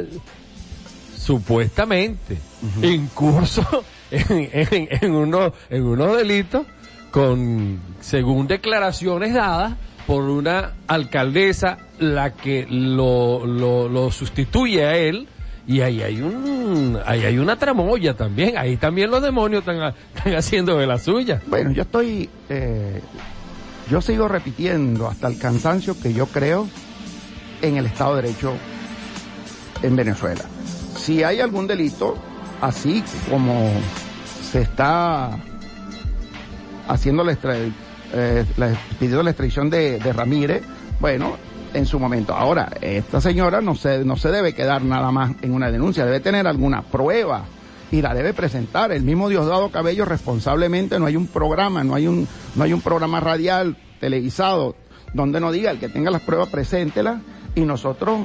supuestamente 1.17 2.39
en 2.83 3.07
curso 3.09 3.85
en, 4.11 4.49
en, 4.53 4.89
en 4.91 5.13
unos, 5.15 5.53
en 5.69 5.83
unos 5.85 6.17
delitos 6.17 6.67
con, 7.11 7.81
según 8.01 8.47
declaraciones 8.47 9.35
dadas 9.35 9.75
por 10.07 10.25
una 10.25 10.73
alcaldesa, 10.87 11.79
la 11.99 12.35
que 12.35 12.67
lo, 12.69 13.47
lo, 13.47 14.11
sustituye 14.11 14.85
a 14.85 14.97
él, 14.97 15.29
y 15.67 15.83
ahí 15.83 16.03
hay 16.03 16.21
un, 16.21 16.99
ahí 17.07 17.25
hay 17.25 17.39
una 17.39 17.57
tramoya 17.57 18.15
también, 18.15 18.57
ahí 18.59 18.77
también 18.77 19.11
los 19.11 19.23
demonios 19.23 19.61
están, 19.61 19.95
están 20.15 20.35
haciendo 20.35 20.77
de 20.79 20.87
la 20.87 20.99
suya. 20.99 21.41
Bueno, 21.47 21.71
yo 21.71 21.83
estoy, 21.83 22.29
eh, 22.49 23.01
yo 23.91 24.01
sigo 24.01 24.27
repitiendo 24.27 25.07
hasta 25.07 25.29
el 25.29 25.39
cansancio 25.39 25.95
que 26.01 26.13
yo 26.13 26.27
creo 26.27 26.69
en 27.63 27.77
el 27.77 27.87
Estado 27.87 28.17
de 28.17 28.23
Derecho 28.23 28.55
en 29.83 29.97
Venezuela. 29.97 30.45
Si 30.97 31.23
hay 31.23 31.41
algún 31.41 31.67
delito, 31.67 32.17
así 32.61 33.05
como 33.31 33.71
se 34.51 34.63
está 34.63 35.39
haciendo 36.89 37.25
la, 37.25 37.33
extra, 37.33 37.57
eh, 37.57 38.45
la, 38.57 38.73
pidiendo 38.99 39.23
la 39.23 39.31
extradición 39.31 39.71
de, 39.71 39.99
de 39.99 40.13
Ramírez, 40.13 40.63
bueno, 41.01 41.37
en 41.75 41.87
su 41.87 41.99
momento. 41.99 42.35
Ahora, 42.35 42.71
esta 42.81 43.21
señora 43.21 43.61
no 43.61 43.75
se, 43.75 44.05
no 44.05 44.17
se 44.17 44.31
debe 44.31 44.55
quedar 44.55 44.83
nada 44.83 45.11
más 45.11 45.33
en 45.43 45.53
una 45.53 45.71
denuncia, 45.71 46.05
debe 46.05 46.21
tener 46.21 46.47
alguna 46.47 46.83
prueba 46.83 47.45
y 47.91 48.03
la 48.03 48.15
debe 48.15 48.35
presentar. 48.35 48.93
El 48.93 49.03
mismo 49.03 49.29
Diosdado 49.29 49.71
Cabello 49.71 50.05
responsablemente 50.05 50.99
no 50.99 51.07
hay 51.07 51.17
un 51.17 51.27
programa, 51.27 51.85
no 51.85 51.95
hay 51.95 52.07
un, 52.07 52.27
no 52.55 52.65
hay 52.65 52.73
un 52.73 52.81
programa 52.81 53.21
radial, 53.21 53.77
televisado, 54.01 54.77
donde 55.13 55.41
no 55.41 55.53
diga 55.53 55.71
el 55.71 55.79
que 55.79 55.89
tenga 55.89 56.11
las 56.11 56.23
pruebas, 56.23 56.49
preséntelas 56.49 57.21
y 57.55 57.63
nosotros 57.63 58.21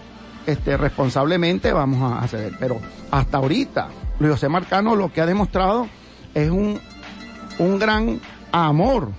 este, 0.45 0.77
responsablemente 0.77 1.73
vamos 1.73 2.13
a 2.13 2.19
hacer. 2.19 2.53
Pero 2.59 2.79
hasta 3.11 3.37
ahorita, 3.37 3.89
Luis 4.19 4.33
José 4.33 4.49
Marcano 4.49 4.95
lo 4.95 5.11
que 5.11 5.21
ha 5.21 5.25
demostrado 5.25 5.87
es 6.33 6.49
un, 6.49 6.79
un 7.59 7.79
gran 7.79 8.19
amor 8.63 9.11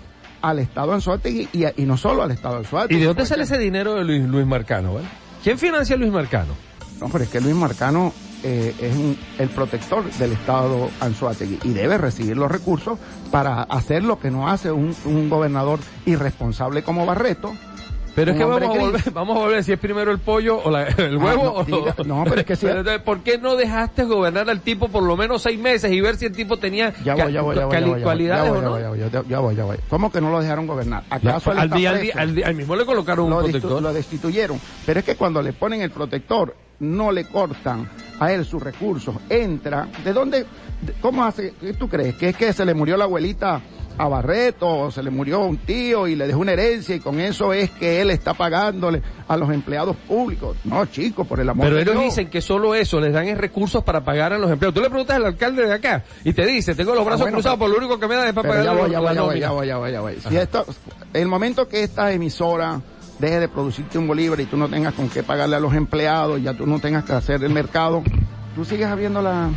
al 0.43 0.59
Estado 0.59 0.93
Anzuategui 0.93 1.49
y, 1.53 1.83
y 1.83 1.85
no 1.85 1.97
solo 1.97 2.23
al 2.23 2.31
Estado 2.31 2.57
Anzuategui. 2.59 2.97
¿Y 2.97 3.01
de 3.01 3.07
dónde 3.07 3.27
sale 3.27 3.45
ese 3.45 3.59
dinero 3.59 3.95
de 3.95 4.05
Luis, 4.05 4.23
Luis 4.25 4.47
Marcano? 4.47 4.95
¿vale? 4.95 5.07
¿Quién 5.43 5.59
financia 5.59 5.97
a 5.97 5.99
Luis 5.99 6.13
Marcano? 6.13 6.55
No, 7.01 7.09
pero 7.09 7.25
es 7.25 7.31
que 7.31 7.41
Luis 7.41 7.55
Marcano 7.55 8.13
eh, 8.43 8.75
es 8.81 8.95
un, 8.95 9.19
el 9.39 9.49
protector 9.49 10.11
del 10.13 10.33
Estado 10.33 10.89
Anzuategui 11.01 11.59
y 11.65 11.73
debe 11.73 11.99
recibir 11.99 12.37
los 12.37 12.51
recursos 12.51 12.99
para 13.31 13.63
hacer 13.63 14.05
lo 14.05 14.19
que 14.19 14.31
no 14.31 14.49
hace 14.49 14.71
un, 14.73 14.95
un 15.05 15.29
gobernador 15.29 15.81
irresponsable 16.07 16.83
como 16.83 17.05
Barreto, 17.05 17.53
pero 18.17 18.33
es 18.33 18.39
que 18.39 18.45
vamos 18.45 18.63
a, 18.63 18.81
volver, 18.81 19.11
vamos 19.13 19.37
a 19.37 19.41
volver 19.41 19.63
si 19.63 19.73
es 19.73 19.79
primero 19.79 20.11
el 20.11 20.19
pollo 20.19 20.59
o 20.65 20.71
la, 20.71 20.85
el 20.89 21.19
huevo 21.19 21.29
ah, 21.29 21.35
no, 21.45 21.53
o 21.53 21.65
diga, 21.65 21.95
no, 22.07 22.25
pero 22.25 22.41
es 22.41 22.47
que 22.47 22.57
sí. 22.57 22.67
Entonces, 22.67 23.03
¿Por 23.03 23.21
qué 23.21 23.37
no 23.37 23.57
dejaste 23.57 24.05
gobernar 24.05 24.49
al 24.49 24.63
tipo 24.63 24.89
por 24.89 25.03
lo 25.03 25.19
menos 25.19 25.43
seis 25.43 25.61
meses 25.61 25.93
y 25.93 26.01
ver 26.01 26.17
si 26.17 26.25
el 26.25 26.33
tipo 26.33 26.57
tenía 26.57 26.95
cualidades 28.03 28.51
o 28.51 28.63
no? 28.63 28.97
ya 29.07 29.39
voy, 29.41 29.55
ya 29.55 29.65
voy. 29.65 29.77
¿Cómo 29.91 30.11
que 30.11 30.23
no 30.23 30.31
lo 30.31 30.41
dejaron 30.41 30.67
gobernar? 30.67 31.05
¿Acaso 31.11 31.51
al, 31.51 31.69
día, 31.71 31.91
al, 31.91 32.01
día, 32.01 32.15
al, 32.17 32.35
día, 32.35 32.47
al, 32.47 32.55
mismo 32.55 32.75
le 32.75 32.87
colocaron 32.87 33.29
lo 33.29 33.37
un 33.37 33.43
protector? 33.43 33.83
Lo 33.83 33.93
destituyeron. 33.93 34.59
Pero 34.87 35.01
es 35.01 35.05
que 35.05 35.17
cuando 35.17 35.43
le 35.43 35.53
ponen 35.53 35.83
el 35.83 35.91
protector, 35.91 36.55
no 36.81 37.11
le 37.13 37.25
cortan 37.25 37.89
a 38.21 38.33
él 38.33 38.45
sus 38.45 38.63
recursos. 38.63 39.15
Entra. 39.29 39.89
¿De 40.05 40.13
dónde? 40.13 40.47
¿Cómo 41.01 41.25
hace? 41.25 41.55
¿Qué 41.61 41.73
tú 41.75 41.89
crees? 41.89 42.15
¿Que 42.17 42.31
es 42.31 42.37
que 42.37 42.53
se 42.53 42.65
le 42.65 42.75
murió 42.75 42.97
la 42.97 43.05
abuelita 43.05 43.61
a 43.99 44.09
Barreto, 44.09 44.91
se 44.91 45.03
le 45.03 45.09
murió 45.09 45.41
un 45.41 45.57
tío 45.57 46.07
y 46.07 46.17
le 46.17 46.27
dejó 46.27 46.41
una 46.41 46.53
herencia 46.53 46.95
y 46.95 47.01
con 47.01 47.19
eso 47.19 47.55
es 47.55 47.71
que 47.71 48.03
él 48.03 48.11
está 48.11 48.35
pagándole 48.35 49.01
a 49.27 49.39
los 49.39 49.49
empleados 49.51 49.97
públicos. 50.07 50.55
No, 50.65 50.85
chicos, 50.85 51.27
por 51.27 51.41
el 51.41 51.49
amor 51.49 51.65
Pero 51.65 51.77
de 51.77 51.83
ellos 51.83 51.95
Dios. 51.95 52.05
dicen 52.05 52.29
que 52.29 52.43
solo 52.43 52.75
eso 52.75 53.01
les 53.01 53.15
dan 53.15 53.35
recursos 53.39 53.83
para 53.83 54.05
pagar 54.05 54.35
a 54.35 54.39
los 54.39 54.51
empleados. 54.51 54.75
Tú 54.75 54.83
le 54.83 54.91
preguntas 54.91 55.17
al 55.17 55.25
alcalde 55.25 55.67
de 55.67 55.73
acá 55.73 56.05
y 56.25 56.35
te 56.35 56.45
dice, 56.45 56.75
tengo 56.75 56.95
los 56.95 57.07
brazos 57.07 57.23
Ah, 57.23 57.25
bueno, 57.25 57.37
cruzados, 57.39 57.59
pero- 57.59 57.71
por 57.73 57.81
lo 57.81 57.87
único 57.87 57.99
que 57.99 58.07
me 58.07 58.17
da 58.17 58.29
es 58.29 58.35
para 58.35 58.49
pagar 58.51 58.65
ya 58.67 58.73
voy, 58.73 58.91
ya 58.91 58.99
voy, 59.01 59.15
ya 59.15 59.21
voy, 59.23 59.29
nómina". 59.29 59.41
ya 59.41 59.51
voy, 59.53 59.67
ya 59.67 59.77
voy, 59.79 59.93
ya 59.93 60.01
voy. 60.03 60.17
Si 60.29 60.37
esto, 60.37 60.67
el 61.15 61.27
momento 61.29 61.67
que 61.67 61.83
esta 61.83 62.13
emisora 62.13 62.79
deje 63.19 63.41
de 63.41 63.49
producirte 63.49 63.99
un 63.99 64.07
bolívar 64.07 64.41
y 64.41 64.47
tú 64.47 64.57
no 64.57 64.69
tengas 64.69 64.95
con 64.95 65.09
qué 65.09 65.23
pagarle 65.23 65.57
a 65.57 65.61
los 65.61 65.75
empleados, 65.75 66.43
ya 66.43 66.55
tú 66.55 66.67
no 66.67 66.79
tengas 66.81 67.05
que 67.05 67.13
hacer 67.13 67.43
el 67.45 67.51
mercado, 67.51 68.03
tú 68.55 68.65
sigues 68.65 68.87
habiendo 68.87 69.23
la... 69.23 69.51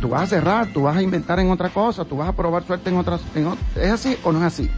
Tú 0.00 0.08
vas 0.10 0.22
a 0.24 0.26
cerrar, 0.26 0.66
tú 0.72 0.82
vas 0.82 0.96
a 0.96 1.02
inventar 1.02 1.40
en 1.40 1.50
otra 1.50 1.70
cosa, 1.70 2.04
tú 2.04 2.16
vas 2.18 2.28
a 2.28 2.32
probar 2.36 2.64
suerte 2.66 2.90
en 2.90 2.96
otras... 2.98 3.22
En 3.34 3.48
¿Es 3.74 3.90
así 3.90 4.16
o 4.22 4.30
no 4.32 4.38
es 4.40 4.44
así? 4.44 4.70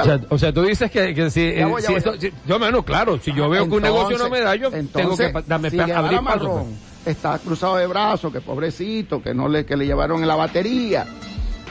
O 0.00 0.04
sea, 0.04 0.20
o 0.28 0.38
sea, 0.38 0.52
tú 0.52 0.62
dices 0.62 0.90
que, 0.90 1.14
que 1.14 1.30
si, 1.30 1.40
Ya 1.54 1.62
eh, 1.62 1.64
voy, 1.64 1.80
ya 1.80 1.86
si 1.88 1.92
voy, 1.94 1.98
esto- 1.98 2.14
ya 2.14 2.20
si- 2.28 2.32
yo 2.46 2.58
menos, 2.58 2.84
claro, 2.84 3.18
si 3.18 3.32
yo 3.32 3.48
veo 3.48 3.66
que 3.66 3.76
un 3.76 3.82
negocio 3.82 4.18
no 4.18 4.28
me 4.28 4.40
da, 4.40 4.54
yo 4.54 4.70
tengo 4.70 4.76
entonces, 4.78 5.26
que 5.28 5.32
pa- 5.32 5.42
darme 5.42 5.70
si 5.70 5.80
abrir. 5.80 6.20
Marrón 6.20 6.78
pues. 7.04 7.16
está 7.16 7.38
cruzado 7.38 7.76
de 7.76 7.86
brazos, 7.86 8.30
que 8.32 8.40
pobrecito, 8.42 9.22
que 9.22 9.34
no 9.34 9.48
le, 9.48 9.64
que 9.64 9.76
le 9.76 9.86
llevaron 9.86 10.20
en 10.20 10.28
la 10.28 10.36
batería, 10.36 11.06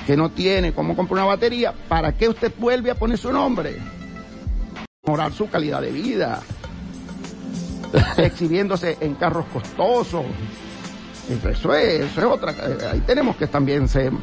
que 0.07 0.17
no 0.17 0.29
tiene 0.31 0.73
cómo 0.73 0.95
comprar 0.95 1.19
una 1.23 1.27
batería, 1.33 1.73
¿para 1.87 2.13
qué 2.13 2.27
usted 2.27 2.51
vuelve 2.57 2.89
a 2.91 2.95
poner 2.95 3.17
su 3.17 3.31
nombre? 3.31 3.77
Mejorar 5.09 5.33
su 5.33 5.49
calidad 5.49 5.81
de 5.81 5.89
vida, 5.89 6.39
exhibiéndose 8.17 8.95
en 8.99 9.15
carros 9.15 9.45
costosos. 9.51 10.23
Eso 11.27 11.73
es, 11.73 12.01
eso 12.01 12.19
es 12.19 12.25
otra, 12.27 12.51
eh, 12.51 12.77
ahí 12.91 13.01
tenemos 13.01 13.35
que 13.35 13.47
también 13.47 13.87
ser 13.87 14.13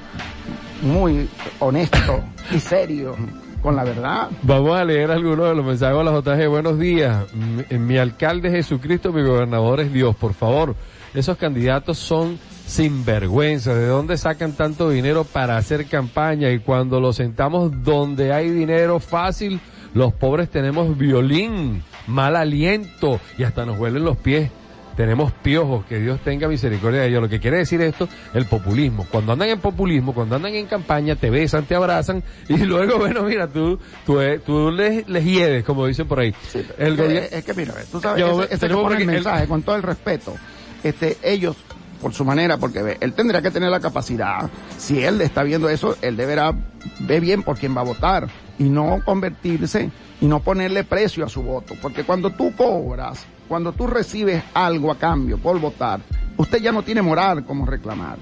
muy 0.83 1.29
honestos 1.59 2.20
y 2.53 2.61
serios 2.61 3.16
con 3.61 3.75
la 3.75 3.83
verdad. 3.83 4.29
Vamos 4.42 4.79
a 4.79 4.85
leer 4.85 5.11
algunos 5.11 5.49
de 5.49 5.57
los 5.57 5.64
mensajes 5.66 5.99
de 5.99 6.05
la 6.05 6.20
JG. 6.20 6.49
Buenos 6.49 6.79
días. 6.79 7.35
Mi, 7.35 7.79
mi 7.79 7.99
alcalde 7.99 8.46
es 8.46 8.55
Jesucristo, 8.55 9.12
mi 9.12 9.25
gobernador 9.25 9.81
es 9.81 9.92
Dios. 9.92 10.14
Por 10.14 10.35
favor, 10.35 10.77
esos 11.14 11.37
candidatos 11.37 11.99
son 11.99 12.38
sinvergüenza. 12.64 13.75
¿De 13.75 13.88
dónde 13.88 14.16
sacan 14.18 14.53
tanto 14.53 14.88
dinero 14.88 15.25
para 15.25 15.57
hacer 15.57 15.87
campaña? 15.87 16.53
Y 16.53 16.61
cuando 16.61 17.01
los 17.01 17.16
sentamos 17.16 17.83
donde 17.83 18.33
hay 18.33 18.51
dinero 18.51 19.01
fácil, 19.01 19.61
los 19.94 20.12
pobres 20.12 20.51
tenemos 20.51 20.96
violín, 20.96 21.83
mal 22.07 22.37
aliento 22.37 23.20
y 23.38 23.44
hasta 23.44 23.64
nos 23.64 23.79
huelen 23.79 24.05
los 24.05 24.16
pies. 24.16 24.51
Tenemos 24.96 25.31
piojos, 25.31 25.85
que 25.85 26.01
Dios 26.01 26.20
tenga 26.25 26.49
misericordia 26.49 27.03
de 27.03 27.09
ellos. 27.09 27.20
Lo 27.20 27.29
que 27.29 27.38
quiere 27.38 27.59
decir 27.59 27.83
esto, 27.83 28.09
el 28.33 28.46
populismo. 28.46 29.07
Cuando 29.11 29.33
andan 29.33 29.51
en 29.51 29.61
populismo, 29.61 30.14
cuando 30.14 30.37
andan 30.37 30.55
en 30.55 30.64
campaña, 30.64 31.16
te 31.16 31.29
besan, 31.29 31.66
te 31.66 31.75
abrazan 31.75 32.22
y 32.49 32.57
luego, 32.64 32.96
bueno, 32.96 33.22
mira, 33.22 33.46
tú, 33.46 33.79
tú, 34.07 34.20
eh, 34.22 34.38
tú 34.38 34.70
les, 34.70 35.07
les 35.07 35.22
hiedes, 35.22 35.64
como 35.64 35.87
dicen 35.87 36.09
por 36.09 36.20
ahí. 36.20 36.35
el 36.79 36.99
Es 36.99 37.33
es 37.33 37.44
que 37.44 37.53
mira, 37.53 37.75
tú 37.92 38.01
sabes, 38.01 38.25
Ya, 38.25 38.33
ese, 38.33 38.55
ese 38.55 38.68
que 38.68 38.75
pone 38.75 38.96
el 38.96 39.07
mensaje, 39.07 39.46
con 39.46 39.62
todo 39.62 39.77
el 39.77 39.83
respeto, 39.83 40.35
este, 40.83 41.18
ellos, 41.22 41.57
por 42.01 42.14
su 42.14 42.25
manera, 42.25 42.57
porque 42.57 42.83
ve, 42.83 42.96
él 43.01 43.12
tendría 43.12 43.42
que 43.42 43.51
tener 43.51 43.68
la 43.68 43.81
capacidad, 43.81 44.49
si 44.79 45.03
él 45.03 45.20
está 45.20 45.42
viendo 45.42 45.68
eso, 45.68 45.94
él 46.01 46.16
deberá 46.16 46.55
ver 47.01 47.20
bien 47.20 47.42
por 47.42 47.59
quién 47.59 47.77
va 47.77 47.83
a 47.83 47.85
votar 47.85 48.29
y 48.59 48.64
no 48.64 49.01
convertirse 49.05 49.90
y 50.21 50.27
no 50.27 50.40
ponerle 50.40 50.85
precio 50.85 51.25
a 51.25 51.29
su 51.29 51.42
voto, 51.42 51.75
porque 51.81 52.05
cuando 52.05 52.31
tú 52.31 52.55
cobras, 52.57 53.27
cuando 53.49 53.73
tú 53.73 53.87
recibes 53.87 54.42
algo 54.55 54.90
a 54.90 54.99
cambio 54.99 55.38
por 55.38 55.61
votar, 55.61 56.01
usted 56.37 56.61
ya 56.61 56.73
no 56.73 56.83
tiene 56.83 57.03
moral 57.03 57.45
como 57.45 57.66
reclamar. 57.66 58.19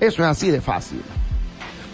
Eso 0.00 0.22
es 0.22 0.28
así 0.28 0.50
de 0.50 0.60
fácil. 0.60 1.02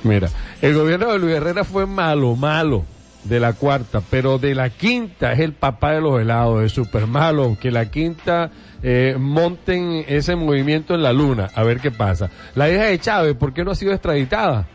Mira, 0.05 0.29
el 0.61 0.75
gobierno 0.75 1.13
de 1.13 1.19
Luis 1.19 1.35
Herrera 1.35 1.65
fue 1.65 1.87
malo, 1.87 2.35
malo 2.35 2.85
de 3.25 3.39
la 3.39 3.53
cuarta, 3.53 4.03
pero 4.11 4.39
de 4.39 4.55
la 4.55 4.71
quinta 4.71 5.33
es 5.33 5.39
el 5.39 5.53
papá 5.53 5.93
de 5.93 6.01
los 6.01 6.21
helados, 6.21 6.65
es 6.65 6.73
súper 6.73 7.07
malo, 7.07 7.57
que 7.61 7.71
la 7.71 7.87
quinta 7.87 8.51
eh, 8.83 9.17
monten 9.19 10.05
ese 10.09 10.35
movimiento 10.35 10.95
en 10.95 11.03
la 11.03 11.13
luna, 11.13 11.51
a 11.55 11.63
ver 11.63 11.79
qué 11.79 11.91
pasa. 11.91 12.31
La 12.55 12.69
hija 12.69 12.85
de 12.85 12.99
Chávez, 12.99 13.37
¿por 13.37 13.53
qué 13.53 13.65
no 13.65 13.71
ha 13.71 13.77
sido 13.77 13.93
extraditada? 13.93 14.67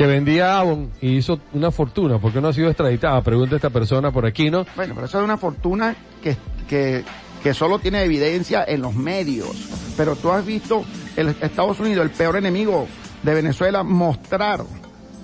Que 0.00 0.06
vendía 0.06 0.58
Avon 0.58 0.92
y 1.02 1.18
hizo 1.18 1.38
una 1.52 1.70
fortuna, 1.70 2.18
¿por 2.18 2.32
qué 2.32 2.40
no 2.40 2.48
ha 2.48 2.54
sido 2.54 2.68
extraditada? 2.68 3.20
Pregunta 3.20 3.56
esta 3.56 3.68
persona 3.68 4.10
por 4.10 4.24
aquí, 4.24 4.48
¿no? 4.48 4.64
Bueno, 4.74 4.94
pero 4.94 5.06
eso 5.06 5.18
es 5.18 5.24
una 5.24 5.36
fortuna 5.36 5.94
que, 6.22 6.38
que, 6.66 7.04
que 7.42 7.52
solo 7.52 7.80
tiene 7.80 8.02
evidencia 8.02 8.64
en 8.66 8.80
los 8.80 8.94
medios. 8.94 9.50
Pero 9.98 10.16
tú 10.16 10.30
has 10.32 10.46
visto 10.46 10.86
el 11.16 11.28
Estados 11.42 11.80
Unidos, 11.80 12.02
el 12.02 12.10
peor 12.12 12.36
enemigo 12.36 12.86
de 13.22 13.34
Venezuela, 13.34 13.82
mostrar, 13.82 14.62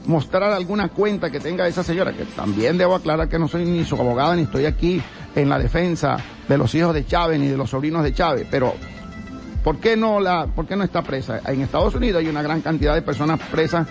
mostrar 0.04 0.52
alguna 0.52 0.88
cuenta 0.88 1.30
que 1.30 1.40
tenga 1.40 1.66
esa 1.66 1.82
señora, 1.82 2.12
que 2.12 2.26
también 2.26 2.76
debo 2.76 2.96
aclarar 2.96 3.30
que 3.30 3.38
no 3.38 3.48
soy 3.48 3.64
ni 3.64 3.82
su 3.82 3.94
abogada, 3.94 4.36
ni 4.36 4.42
estoy 4.42 4.66
aquí 4.66 5.00
en 5.34 5.48
la 5.48 5.58
defensa 5.58 6.18
de 6.46 6.58
los 6.58 6.74
hijos 6.74 6.92
de 6.92 7.06
Chávez, 7.06 7.40
ni 7.40 7.48
de 7.48 7.56
los 7.56 7.70
sobrinos 7.70 8.04
de 8.04 8.12
Chávez, 8.12 8.46
pero 8.50 8.74
¿por 9.64 9.78
qué 9.78 9.96
no 9.96 10.20
la, 10.20 10.48
por 10.48 10.66
qué 10.66 10.76
no 10.76 10.84
está 10.84 11.00
presa? 11.00 11.40
En 11.46 11.62
Estados 11.62 11.94
Unidos 11.94 12.20
hay 12.20 12.28
una 12.28 12.42
gran 12.42 12.60
cantidad 12.60 12.94
de 12.94 13.00
personas 13.00 13.40
presas 13.50 13.88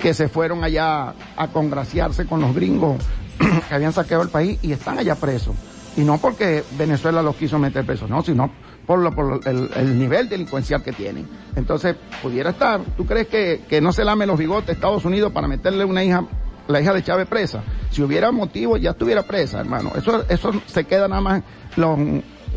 que 0.00 0.14
se 0.14 0.28
fueron 0.28 0.62
allá 0.64 1.14
a 1.36 1.48
congraciarse 1.52 2.26
con 2.26 2.40
los 2.40 2.54
gringos 2.54 2.96
que 3.68 3.74
habían 3.74 3.92
saqueado 3.92 4.22
el 4.22 4.28
país 4.30 4.58
y 4.62 4.72
están 4.72 4.98
allá 4.98 5.14
presos. 5.16 5.54
Y 5.96 6.02
no 6.02 6.18
porque 6.18 6.62
Venezuela 6.72 7.22
los 7.22 7.36
quiso 7.36 7.58
meter 7.58 7.84
presos, 7.86 8.10
no, 8.10 8.22
sino 8.22 8.50
por, 8.86 8.98
lo, 8.98 9.12
por 9.12 9.40
el, 9.46 9.70
el 9.74 9.98
nivel 9.98 10.28
delincuencial 10.28 10.82
que 10.82 10.92
tienen. 10.92 11.26
Entonces, 11.56 11.96
pudiera 12.22 12.50
estar, 12.50 12.80
¿tú 12.96 13.06
crees 13.06 13.28
que, 13.28 13.62
que 13.68 13.80
no 13.80 13.92
se 13.92 14.04
lame 14.04 14.26
los 14.26 14.38
bigotes 14.38 14.74
Estados 14.76 15.04
Unidos 15.06 15.32
para 15.32 15.48
meterle 15.48 15.84
una 15.86 16.04
hija, 16.04 16.24
la 16.68 16.80
hija 16.80 16.92
de 16.92 17.02
Chávez 17.02 17.26
presa? 17.26 17.62
Si 17.90 18.02
hubiera 18.02 18.30
motivo, 18.30 18.76
ya 18.76 18.90
estuviera 18.90 19.22
presa, 19.22 19.58
hermano. 19.60 19.92
Eso, 19.96 20.22
eso 20.28 20.52
se 20.66 20.84
queda 20.84 21.08
nada 21.08 21.22
más, 21.22 21.42
lo- 21.76 21.96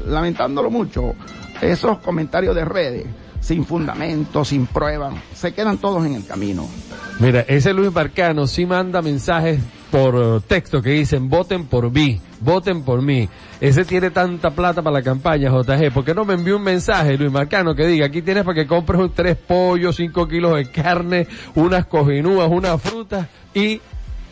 lamentándolo 0.05 0.69
mucho, 0.69 1.13
esos 1.61 1.99
comentarios 1.99 2.53
de 2.55 2.65
redes, 2.65 3.05
sin 3.39 3.65
fundamento, 3.65 4.43
sin 4.45 4.67
pruebas, 4.67 5.13
se 5.33 5.53
quedan 5.53 5.77
todos 5.77 6.05
en 6.05 6.15
el 6.15 6.25
camino. 6.25 6.67
Mira, 7.19 7.41
ese 7.41 7.73
Luis 7.73 7.91
Marcano 7.93 8.47
sí 8.47 8.65
manda 8.65 9.01
mensajes 9.01 9.59
por 9.91 10.41
texto 10.43 10.81
que 10.81 10.91
dicen 10.91 11.29
voten 11.29 11.65
por 11.65 11.91
mí, 11.91 12.19
voten 12.39 12.83
por 12.83 13.01
mí. 13.01 13.27
Ese 13.59 13.83
tiene 13.85 14.11
tanta 14.11 14.51
plata 14.51 14.81
para 14.81 14.97
la 14.97 15.03
campaña, 15.03 15.49
JG. 15.49 15.91
¿Por 15.91 16.05
qué 16.05 16.13
no 16.13 16.25
me 16.25 16.35
envió 16.35 16.57
un 16.57 16.63
mensaje, 16.63 17.17
Luis 17.17 17.31
Marcano, 17.31 17.75
que 17.75 17.87
diga, 17.87 18.05
aquí 18.05 18.21
tienes 18.21 18.43
para 18.43 18.55
que 18.55 18.67
compres 18.67 19.01
un 19.01 19.11
tres 19.11 19.35
pollos, 19.35 19.95
cinco 19.95 20.27
kilos 20.27 20.55
de 20.55 20.69
carne, 20.71 21.27
unas 21.55 21.85
cojinúas, 21.85 22.49
unas 22.49 22.81
frutas 22.81 23.27
y 23.53 23.81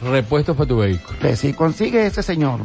repuestos 0.02 0.56
para 0.56 0.68
tu 0.68 0.78
vehículo? 0.78 1.18
que 1.20 1.36
si 1.36 1.54
consigue 1.54 2.06
ese 2.06 2.22
señor 2.22 2.62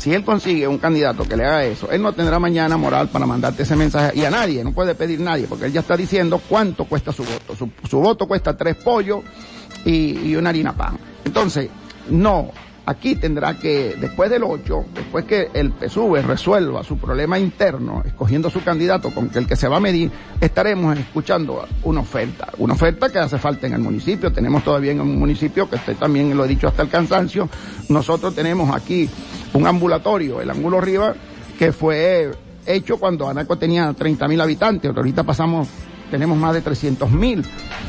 Si 0.00 0.14
él 0.14 0.24
consigue 0.24 0.66
un 0.66 0.78
candidato 0.78 1.24
que 1.28 1.36
le 1.36 1.44
haga 1.44 1.62
eso, 1.66 1.90
él 1.90 2.00
no 2.00 2.14
tendrá 2.14 2.38
mañana 2.38 2.78
moral 2.78 3.08
para 3.08 3.26
mandarte 3.26 3.64
ese 3.64 3.76
mensaje 3.76 4.18
y 4.18 4.24
a 4.24 4.30
nadie, 4.30 4.64
no 4.64 4.72
puede 4.72 4.94
pedir 4.94 5.20
nadie, 5.20 5.46
porque 5.46 5.66
él 5.66 5.72
ya 5.72 5.80
está 5.80 5.94
diciendo 5.94 6.40
cuánto 6.48 6.86
cuesta 6.86 7.12
su 7.12 7.22
voto. 7.22 7.54
Su, 7.54 7.98
voto 7.98 8.26
cuesta 8.26 8.56
tres 8.56 8.76
pollos 8.76 9.20
y, 9.84 10.30
y 10.30 10.36
una 10.36 10.48
harina 10.48 10.74
pan. 10.74 10.98
Entonces, 11.22 11.68
no, 12.08 12.50
aquí 12.90 13.14
tendrá 13.14 13.54
que, 13.54 13.96
después 14.00 14.30
del 14.30 14.42
8, 14.42 14.84
después 14.94 15.24
que 15.24 15.48
el 15.54 15.72
PSUV 15.72 16.26
resuelva 16.26 16.82
su 16.82 16.98
problema 16.98 17.38
interno, 17.38 18.02
escogiendo 18.04 18.50
su 18.50 18.62
candidato 18.62 19.10
con 19.10 19.30
el 19.32 19.46
que 19.46 19.54
se 19.54 19.68
va 19.68 19.76
a 19.76 19.80
medir, 19.80 20.10
estaremos 20.40 20.98
escuchando 20.98 21.66
una 21.84 22.00
oferta, 22.00 22.48
una 22.58 22.74
oferta 22.74 23.08
que 23.08 23.18
hace 23.18 23.38
falta 23.38 23.68
en 23.68 23.74
el 23.74 23.80
municipio. 23.80 24.32
Tenemos 24.32 24.64
todavía 24.64 24.90
en 24.90 25.00
un 25.00 25.18
municipio, 25.18 25.70
que 25.70 25.76
usted 25.76 25.96
también 25.96 26.36
lo 26.36 26.44
he 26.44 26.48
dicho 26.48 26.66
hasta 26.66 26.82
el 26.82 26.88
cansancio, 26.88 27.48
nosotros 27.88 28.34
tenemos 28.34 28.74
aquí 28.74 29.08
un 29.54 29.66
ambulatorio, 29.66 30.40
el 30.40 30.50
Ángulo 30.50 30.80
Riva, 30.80 31.14
que 31.58 31.72
fue 31.72 32.30
hecho 32.66 32.98
cuando 32.98 33.28
Anaco 33.28 33.56
tenía 33.56 33.92
30 33.92 34.26
mil 34.26 34.40
habitantes, 34.40 34.90
ahorita 34.94 35.22
pasamos, 35.22 35.68
tenemos 36.10 36.36
más 36.36 36.54
de 36.54 36.60
300 36.60 37.10
mil. 37.12 37.44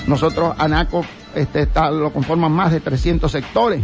Nosotros, 0.08 0.54
Anaco, 0.58 1.04
este, 1.34 1.64
está, 1.64 1.90
lo 1.90 2.14
conforman 2.14 2.52
más 2.52 2.72
de 2.72 2.82
300 2.82 3.32
sectores. 3.32 3.82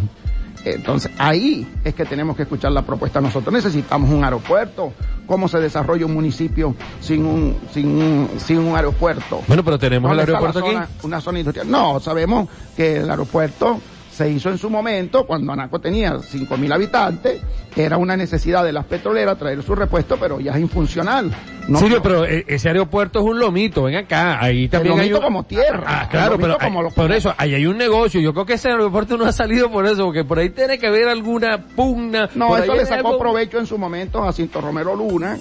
Entonces, 0.76 1.12
ahí 1.18 1.68
es 1.84 1.94
que 1.94 2.06
tenemos 2.06 2.36
que 2.36 2.44
escuchar 2.44 2.72
la 2.72 2.84
propuesta. 2.84 3.22
Nosotros 3.22 3.54
necesitamos 3.54 4.10
un 4.10 4.24
aeropuerto. 4.24 4.94
¿Cómo 5.26 5.48
se 5.48 5.60
desarrolla 5.60 6.06
un 6.06 6.14
municipio 6.14 6.76
sin 7.02 7.26
un, 7.26 7.58
sin 7.72 7.88
un, 7.88 8.30
sin 8.38 8.60
un 8.60 8.76
aeropuerto? 8.76 9.42
Bueno, 9.48 9.64
pero 9.64 9.78
tenemos 9.78 10.12
el 10.12 10.18
¿Dónde 10.18 10.32
está 10.32 10.46
aeropuerto 10.46 10.82
aquí. 10.82 10.92
Una 11.04 11.22
zona 11.22 11.40
industrial. 11.40 11.70
No, 11.70 12.00
sabemos 12.00 12.48
que 12.76 12.98
el 12.98 13.10
aeropuerto 13.10 13.80
se 14.18 14.30
hizo 14.32 14.50
en 14.50 14.58
su 14.58 14.70
momento 14.70 15.26
cuando 15.28 15.54
Anaco 15.54 15.80
tenía 15.80 16.16
5.000 16.16 16.74
habitantes. 16.74 17.40
Era 17.76 17.98
una 17.98 18.18
necesidad 18.18 18.64
de 18.64 18.74
las 18.74 18.86
petroleras 18.86 19.38
traer 19.38 19.62
su 19.62 19.76
repuesto, 19.76 20.18
pero 20.20 20.40
ya 20.40 20.54
es 20.54 20.60
infuncional. 20.60 21.32
No, 21.68 21.78
Silvio, 21.78 21.98
no. 21.98 22.02
pero 22.04 22.26
eh, 22.26 22.44
ese 22.48 22.70
aeropuerto 22.70 23.20
es 23.20 23.26
un 23.26 23.38
lomito, 23.38 23.84
ven 23.84 23.98
acá, 23.98 24.42
ahí 24.44 24.68
también 24.68 24.94
hay 25.00 25.10
lomito 25.10 25.18
un... 25.20 25.24
como 25.24 25.44
tierra, 25.44 25.84
Ah, 25.86 26.02
el 26.06 26.10
claro, 26.10 26.38
pero 26.40 26.58
como 26.58 26.82
hay- 26.82 26.90
por 26.92 27.12
eso, 27.12 27.36
ahí 27.38 27.54
hay 27.54 27.68
un 27.68 27.78
negocio, 27.78 28.20
yo 28.20 28.34
creo 28.34 28.46
que 28.48 28.54
ese 28.54 28.70
aeropuerto 28.70 29.16
no 29.18 29.26
ha 29.26 29.32
salido 29.32 29.70
por 29.70 29.86
eso, 29.86 30.06
porque 30.06 30.24
por 30.24 30.40
ahí 30.40 30.50
tiene 30.50 30.80
que 30.80 30.88
haber 30.88 31.08
alguna 31.08 31.60
pugna. 31.76 32.30
No, 32.34 32.58
eso 32.58 32.74
le 32.74 32.80
hay 32.80 32.86
sacó 32.88 33.10
algo- 33.10 33.20
provecho 33.20 33.60
en 33.60 33.68
su 33.68 33.78
momento 33.78 34.24
a 34.24 34.28
Jacinto 34.28 34.60
Romero 34.60 34.96
Luna, 34.96 35.38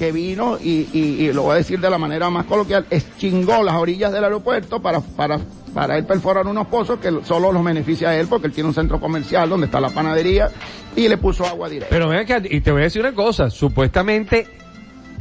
que 0.00 0.12
vino 0.12 0.56
y, 0.58 0.88
y, 0.94 1.26
y 1.26 1.32
lo 1.34 1.42
voy 1.42 1.52
a 1.52 1.56
decir 1.56 1.78
de 1.78 1.90
la 1.90 1.98
manera 1.98 2.30
más 2.30 2.46
coloquial, 2.46 2.86
chingó 3.18 3.62
las 3.62 3.74
orillas 3.74 4.10
del 4.10 4.24
aeropuerto 4.24 4.80
para, 4.80 5.02
para, 5.02 5.38
para 5.74 5.98
él 5.98 6.06
perforar 6.06 6.46
unos 6.46 6.68
pozos 6.68 6.98
que 6.98 7.12
solo 7.22 7.52
los 7.52 7.62
beneficia 7.62 8.08
a 8.08 8.16
él 8.16 8.26
porque 8.26 8.46
él 8.46 8.54
tiene 8.54 8.70
un 8.70 8.74
centro 8.74 8.98
comercial 8.98 9.50
donde 9.50 9.66
está 9.66 9.78
la 9.78 9.90
panadería 9.90 10.48
y 10.96 11.06
le 11.06 11.18
puso 11.18 11.44
agua 11.44 11.68
directa. 11.68 11.90
Pero 11.90 12.08
ven 12.08 12.20
acá, 12.20 12.40
y 12.42 12.62
te 12.62 12.72
voy 12.72 12.80
a 12.80 12.84
decir 12.84 13.02
una 13.02 13.12
cosa, 13.12 13.50
supuestamente 13.50 14.48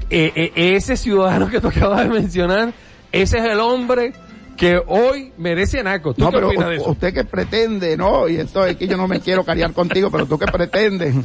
eh, 0.10 0.32
eh, 0.34 0.52
ese 0.56 0.96
ciudadano 0.96 1.50
que 1.50 1.60
tú 1.60 1.68
acabas 1.68 2.04
de 2.04 2.10
mencionar, 2.22 2.74
ese 3.12 3.38
es 3.40 3.44
el 3.44 3.60
hombre 3.60 4.14
que 4.60 4.78
hoy 4.88 5.32
merece 5.38 5.80
Anaco. 5.80 6.14
¿Tú 6.14 6.22
No, 6.22 6.30
qué 6.32 6.36
pero 6.36 6.47
opinas 6.49 6.66
u- 6.68 6.70
de 6.70 6.76
eso? 6.76 6.89
usted 6.91 7.14
que 7.14 7.24
pretende, 7.24 7.95
¿no? 7.95 8.28
Y 8.28 8.36
esto 8.36 8.66
es 8.66 8.76
que 8.76 8.88
yo 8.88 8.97
no 8.97 9.07
me 9.07 9.22
quiero 9.22 9.45
cariar 9.45 9.72
contigo, 9.74 10.12
pero 10.12 10.26
tú 10.26 10.38
que 10.38 10.47
pretendes, 10.47 11.16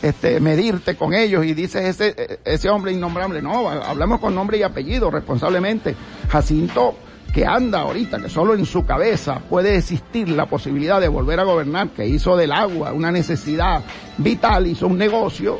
este, 0.00 0.38
medirte 0.38 0.94
con 0.96 1.12
ellos 1.12 1.44
y 1.44 1.54
dices 1.54 2.00
ese, 2.00 2.38
ese 2.44 2.68
hombre 2.70 2.92
innombrable. 2.92 3.42
No, 3.42 3.68
hablamos 3.68 4.20
con 4.20 4.34
nombre 4.34 4.58
y 4.58 4.62
apellido, 4.62 5.10
responsablemente. 5.10 5.96
Jacinto, 6.28 6.94
que 7.34 7.44
anda 7.44 7.80
ahorita, 7.80 8.20
que 8.20 8.28
solo 8.28 8.54
en 8.54 8.64
su 8.64 8.86
cabeza 8.86 9.40
puede 9.50 9.76
existir 9.76 10.28
la 10.28 10.46
posibilidad 10.46 11.00
de 11.00 11.08
volver 11.08 11.40
a 11.40 11.44
gobernar, 11.44 11.88
que 11.88 12.06
hizo 12.06 12.36
del 12.36 12.52
agua 12.52 12.92
una 12.92 13.10
necesidad 13.10 13.82
vital, 14.18 14.68
hizo 14.68 14.86
un 14.86 14.96
negocio, 14.98 15.58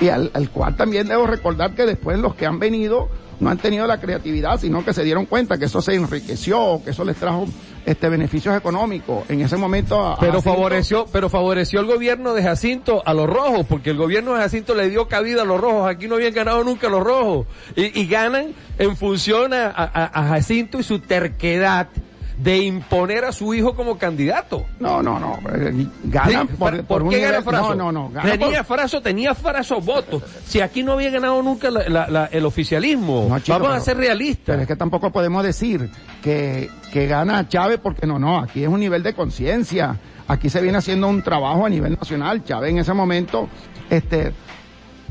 y 0.00 0.08
al, 0.08 0.30
al 0.34 0.50
cual 0.50 0.76
también 0.76 1.08
debo 1.08 1.26
recordar 1.26 1.74
que 1.74 1.86
después 1.86 2.18
los 2.18 2.34
que 2.34 2.46
han 2.46 2.58
venido 2.58 3.08
no 3.40 3.50
han 3.50 3.58
tenido 3.58 3.86
la 3.86 3.98
creatividad, 4.00 4.60
sino 4.60 4.84
que 4.84 4.92
se 4.94 5.02
dieron 5.02 5.26
cuenta 5.26 5.58
que 5.58 5.64
eso 5.64 5.82
se 5.82 5.94
enriqueció, 5.94 6.80
que 6.84 6.90
eso 6.90 7.04
les 7.04 7.16
trajo 7.16 7.46
este 7.84 8.08
beneficios 8.08 8.56
económicos. 8.56 9.28
En 9.28 9.40
ese 9.40 9.56
momento 9.56 10.00
a- 10.06 10.18
Pero 10.18 10.40
favoreció, 10.40 11.06
pero 11.12 11.28
favoreció 11.28 11.80
el 11.80 11.86
gobierno 11.86 12.32
de 12.32 12.42
Jacinto 12.44 13.02
a 13.04 13.12
los 13.12 13.28
rojos, 13.28 13.66
porque 13.68 13.90
el 13.90 13.96
gobierno 13.96 14.34
de 14.34 14.40
Jacinto 14.40 14.74
le 14.74 14.88
dio 14.88 15.08
cabida 15.08 15.42
a 15.42 15.44
los 15.44 15.60
rojos. 15.60 15.88
Aquí 15.90 16.06
no 16.06 16.14
habían 16.14 16.32
ganado 16.32 16.62
nunca 16.64 16.88
los 16.88 17.02
rojos. 17.02 17.46
Y, 17.76 18.00
y 18.00 18.06
ganan 18.06 18.54
en 18.78 18.96
función 18.96 19.52
a, 19.52 19.66
a- 19.66 20.20
a 20.20 20.28
Jacinto 20.28 20.78
y 20.78 20.84
su 20.84 21.00
terquedad 21.00 21.88
de 22.36 22.58
imponer 22.58 23.24
a 23.24 23.32
su 23.32 23.54
hijo 23.54 23.76
como 23.76 23.96
candidato. 23.96 24.64
No, 24.80 25.02
no, 25.02 25.20
no. 25.20 25.38
eh, 25.54 25.86
Ganan 26.04 26.48
Sí, 26.48 26.54
por, 26.58 26.76
¿por, 26.84 27.02
por 27.02 27.08
qué 27.10 27.20
gana 27.20 27.42
Fraso? 27.42 27.74
No, 27.76 27.92
no, 27.92 28.08
no. 28.10 28.20
Tenía 28.22 28.64
por- 28.64 28.76
Fraso, 28.76 29.00
tenía 29.00 29.34
Fraso 29.34 29.80
votos. 29.80 30.22
Si 30.46 30.60
aquí 30.60 30.82
no 30.82 30.92
había 30.92 31.10
ganado 31.10 31.40
nunca 31.42 31.70
la- 31.70 31.88
la- 31.88 32.08
la- 32.08 32.26
el 32.26 32.44
oficialismo. 32.44 33.26
No, 33.28 33.38
chico, 33.38 33.52
Vamos 33.58 33.68
a 33.68 33.72
pero- 33.74 33.84
ser 33.84 33.94
Pero 33.96 34.06
realistas. 34.08 34.60
es 34.60 34.66
que 34.66 34.76
tampoco 34.76 35.12
podemos 35.12 35.44
decir 35.44 35.88
que, 36.22 36.68
que 36.92 37.06
gana 37.06 37.48
Chávez 37.48 37.78
porque 37.82 38.06
no, 38.06 38.18
no, 38.18 38.38
aquí 38.40 38.62
es 38.64 38.68
un 38.68 38.80
nivel 38.80 39.02
de 39.04 39.14
conciencia. 39.14 39.96
Aquí 40.26 40.48
se 40.50 40.60
viene 40.60 40.78
haciendo 40.78 41.06
un 41.08 41.22
trabajo 41.22 41.64
a 41.66 41.68
nivel 41.68 41.92
nacional. 41.96 42.42
Chávez 42.44 42.70
en 42.70 42.78
ese 42.78 42.94
momento, 42.94 43.48
este, 43.90 44.32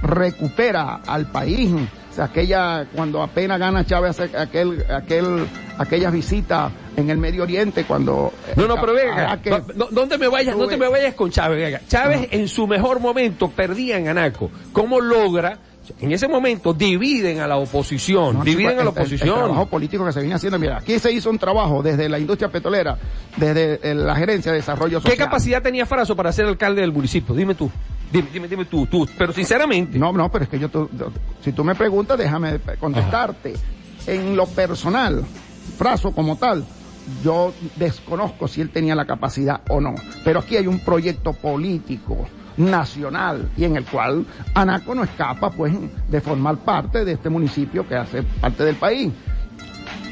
recupera 0.02 1.02
al 1.08 1.28
país. 1.32 1.72
O 2.12 2.16
sea, 2.16 2.26
aquella, 2.26 2.86
cuando 2.94 3.22
apenas 3.24 3.60
gana 3.60 3.86
Chávez 3.86 4.20
hace 4.20 4.38
aquel, 4.38 4.84
aquel, 4.92 5.48
aquellas 5.78 6.12
visitas 6.14 6.72
en 6.96 7.10
el 7.10 7.18
Medio 7.18 7.44
Oriente 7.44 7.86
cuando... 7.86 8.32
No, 8.56 8.68
no, 8.68 8.76
pero 8.76 8.94
venga, 8.94 9.42
que- 9.42 9.50
no, 9.50 9.66
no- 9.76 9.88
¿dónde 9.92 10.18
me 10.18 10.28
vayas? 10.28 10.56
No 10.56 10.68
te 10.68 10.78
me 10.78 10.88
vayas 10.88 11.14
con 11.16 11.30
Chávez, 11.32 11.58
venga. 11.60 11.82
Chávez 11.88 12.28
en 12.32 12.48
su 12.48 12.68
mejor 12.68 13.00
momento 13.00 13.50
perdía 13.50 13.98
en 13.98 14.08
Anaco. 14.10 14.50
¿Cómo 14.72 15.00
logra? 15.02 15.58
En 16.00 16.14
ese 16.14 16.30
momento 16.30 16.74
dividen 16.74 17.42
a 17.42 17.48
la 17.48 17.58
oposición, 17.58 18.38
No, 18.38 18.44
dividen 18.46 18.72
chico, 18.72 18.82
a 18.82 18.84
la 18.86 18.90
el- 18.92 18.96
el- 18.96 19.02
oposición. 19.02 19.30
El, 19.30 19.36
trabajo 19.36 19.66
político 19.66 20.06
que 20.06 20.14
se 20.14 20.20
viene 20.22 20.36
haciendo, 20.36 20.58
mira, 20.58 20.78
aquí 20.78 20.98
se 20.98 21.12
hizo 21.12 21.30
un 21.30 21.38
trabajo 21.38 21.84
desde 21.84 22.08
la 22.08 22.18
industria 22.20 22.50
petrolera, 22.50 22.98
desde 23.36 23.80
eh, 23.84 23.94
la 23.94 24.16
gerencia 24.16 24.52
de 24.54 24.60
desarrollo 24.60 25.00
¿Qué 25.02 25.10
social. 25.10 25.28
capacidad 25.28 25.62
tenía 25.62 25.86
Fraso 25.86 26.16
para 26.16 26.32
ser 26.32 26.46
alcalde 26.46 26.80
del 26.82 26.94
municipio? 26.94 27.36
Dime 27.36 27.54
tú. 27.56 27.70
Dime, 28.14 28.30
dime, 28.32 28.48
dime 28.48 28.66
tú, 28.66 28.86
tú. 28.86 29.06
Pero 29.18 29.34
sinceramente. 29.34 29.98
No, 30.00 30.14
no, 30.14 30.32
pero 30.32 30.44
es 30.46 30.50
que 30.50 30.58
yo, 30.60 30.70
tú- 30.70 30.88
yo- 30.98 31.12
si 31.44 31.52
tú 31.52 31.64
me 31.66 31.76
preguntas, 31.76 32.18
déjame 32.18 32.60
contestarte. 32.80 33.54
En 34.08 34.36
lo 34.38 34.46
personal, 34.46 35.24
Fraso 35.78 36.12
como 36.12 36.38
tal, 36.38 36.64
yo 37.22 37.54
desconozco 37.76 38.48
si 38.48 38.62
él 38.62 38.70
tenía 38.70 38.96
la 38.96 39.06
capacidad 39.06 39.62
o 39.70 39.82
no. 39.82 39.96
Pero 40.24 40.40
aquí 40.40 40.58
hay 40.58 40.68
un 40.68 40.80
proyecto 40.80 41.34
político 41.34 42.28
nacional 42.58 43.50
y 43.58 43.64
en 43.66 43.76
el 43.76 43.86
cual 43.86 44.26
Anaco 44.54 44.94
no 44.96 45.04
escapa 45.04 45.50
pues 45.50 45.74
de 46.08 46.22
formar 46.22 46.58
parte 46.58 47.04
de 47.04 47.14
este 47.14 47.30
municipio 47.30 47.88
que 47.88 47.96
hace 47.96 48.24
parte 48.24 48.64
del 48.64 48.76
país. 48.76 49.12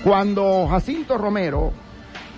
Cuando 0.04 0.68
Jacinto 0.68 1.18
Romero 1.18 1.72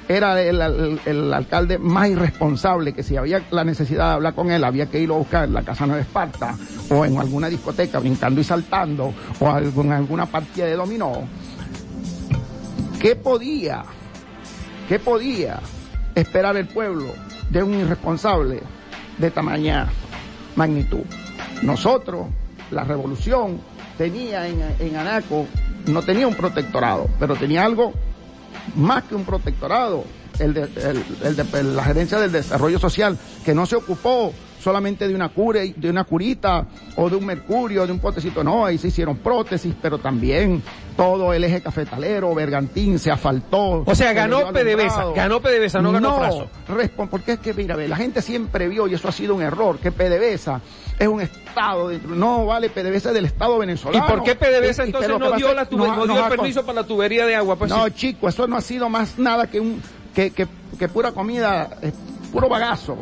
era 0.10 0.42
el, 0.42 1.00
el- 1.06 1.34
alcalde 1.34 1.78
más 1.78 2.10
irresponsable, 2.10 2.92
que 2.94 3.04
si 3.04 3.16
había 3.16 3.42
la 3.52 3.64
necesidad 3.64 4.10
de 4.10 4.14
hablar 4.16 4.36
con 4.36 4.52
él, 4.52 4.64
había 4.66 4.88
que 4.88 5.00
irlo 5.00 5.16
a 5.16 5.20
buscar 5.20 5.46
en 5.46 5.54
la 5.54 5.64
Casa 5.64 5.88
Nueva 5.88 6.02
Esparta, 6.02 6.58
o 6.90 7.06
en 7.06 7.18
alguna 7.18 7.48
discoteca 7.48 8.00
brincando 8.00 8.42
y 8.42 8.44
saltando, 8.44 9.14
o 9.40 9.58
en 9.82 9.92
alguna 9.94 10.26
partida 10.26 10.66
de 10.66 10.76
dominó. 10.76 11.22
¿Qué 13.00 13.16
podía, 13.16 13.84
qué 14.88 15.00
podía 15.00 15.60
esperar 16.16 16.58
el 16.58 16.68
pueblo 16.68 17.14
de 17.50 17.64
un 17.64 17.74
irresponsable 17.74 18.62
de 19.18 19.32
tamaña 19.32 19.88
magnitud? 20.56 21.04
Nosotros, 21.62 22.28
la 22.72 22.84
revolución, 22.84 23.62
tenía 23.98 24.48
en, 24.48 24.62
en 24.80 24.96
Anaco, 24.96 25.48
no 25.88 26.02
tenía 26.02 26.28
un 26.28 26.36
protectorado, 26.36 27.10
pero 27.20 27.36
tenía 27.36 27.64
algo 27.64 27.94
más 28.76 29.04
que 29.04 29.16
un 29.16 29.26
protectorado, 29.26 30.06
el 30.40 30.54
de, 30.54 31.64
la 31.64 31.84
gerencia 31.84 32.20
del 32.20 32.32
desarrollo 32.32 32.80
social, 32.80 33.18
que 33.46 33.54
no 33.54 33.66
se 33.66 33.76
ocupó 33.76 34.34
solamente 34.64 35.08
de 35.08 35.14
una 35.16 35.30
cura, 35.30 35.60
de 35.76 35.90
una 35.90 36.04
curita 36.06 36.66
o 36.96 37.10
de 37.10 37.16
un 37.18 37.26
mercurio, 37.26 37.86
de 37.86 37.92
un 37.92 38.00
potecito, 38.00 38.44
no, 38.44 38.66
ahí 38.66 38.78
se 38.78 38.88
hicieron 38.88 39.18
prótesis, 39.18 39.74
pero 39.82 39.98
también 39.98 40.64
todo 40.96 41.34
el 41.34 41.44
eje 41.44 41.62
cafetalero, 41.62 42.34
Bergantín, 42.34 42.98
se 43.00 43.12
asfaltó. 43.12 43.84
O 43.86 43.96
sea, 43.96 44.10
se 44.10 44.14
ganó 44.14 44.52
PDVSA, 44.52 45.12
ganó 45.16 45.42
PDVSA, 45.42 45.82
no 45.82 45.92
ganó 45.92 46.18
Fraso. 46.18 46.48
respon- 46.70 47.10
porque 47.10 47.34
es 47.34 47.40
que, 47.40 47.54
mira, 47.54 47.76
ve, 47.76 47.88
la 47.88 47.98
gente 47.98 48.22
siempre 48.22 48.68
vio, 48.68 48.88
y 48.88 48.94
eso 48.94 49.08
ha 49.08 49.12
sido 49.12 49.36
un 49.36 49.42
error, 49.42 49.78
que 49.80 49.92
PDVSA 49.92 50.62
es 51.00 51.08
un 51.08 51.20
estado 51.22 51.90
dentro, 51.90 52.16
no 52.16 52.46
vale 52.46 52.70
PDVSA 52.70 53.12
del 53.12 53.26
estado 53.26 53.58
¿Y 53.58 53.60
venezolano. 53.62 54.08
por 54.08 54.24
qué 54.24 54.36
PDVSA 54.36 54.84
Y- 54.84 54.86
y 54.86 54.90
entonces 54.90 55.10
no 55.20 55.32
dio, 55.34 55.54
la 55.54 55.68
tube- 55.70 55.96
no 55.96 56.06
dio 56.06 56.24
el 56.24 56.30
permiso 56.30 56.66
para 56.66 56.82
la 56.82 56.88
tubería 56.88 57.26
de 57.26 57.36
agua? 57.36 57.56
Pues 57.56 57.70
no, 57.72 57.86
sí. 57.88 57.92
chico, 57.94 58.30
eso 58.30 58.48
no 58.48 58.56
ha 58.58 58.62
sido 58.62 58.88
más 58.90 59.18
nada 59.20 59.48
que 59.48 59.60
un 59.60 59.82
que, 60.16 60.30
que, 60.30 60.48
que 60.78 60.88
pura 60.88 61.12
comida, 61.12 61.72
eh, 61.82 61.92
puro 62.32 62.48
bagazo. 62.48 62.96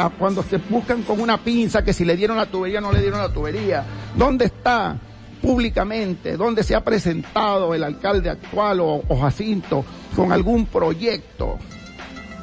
Ah, 0.00 0.12
cuando 0.16 0.44
se 0.44 0.58
buscan 0.58 1.02
con 1.02 1.20
una 1.20 1.38
pinza 1.38 1.82
que 1.82 1.92
si 1.92 2.04
le 2.04 2.16
dieron 2.16 2.36
la 2.36 2.46
tubería 2.46 2.80
no 2.80 2.92
le 2.92 3.00
dieron 3.00 3.18
la 3.18 3.32
tubería. 3.32 3.84
¿Dónde 4.14 4.44
está 4.44 4.96
públicamente? 5.42 6.36
¿Dónde 6.36 6.62
se 6.62 6.76
ha 6.76 6.84
presentado 6.84 7.74
el 7.74 7.82
alcalde 7.82 8.30
actual 8.30 8.78
o, 8.80 9.02
Jacinto 9.20 9.84
con 10.14 10.30
algún 10.30 10.66
proyecto? 10.66 11.58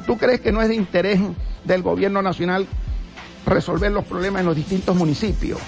¿Tú 0.06 0.18
crees 0.18 0.42
que 0.42 0.52
no 0.52 0.60
es 0.60 0.68
de 0.68 0.74
interés 0.74 1.18
del 1.64 1.82
gobierno 1.82 2.20
nacional 2.20 2.66
resolver 3.46 3.90
los 3.90 4.04
problemas 4.04 4.40
en 4.40 4.46
los 4.46 4.56
distintos 4.56 4.94
municipios. 4.94 5.58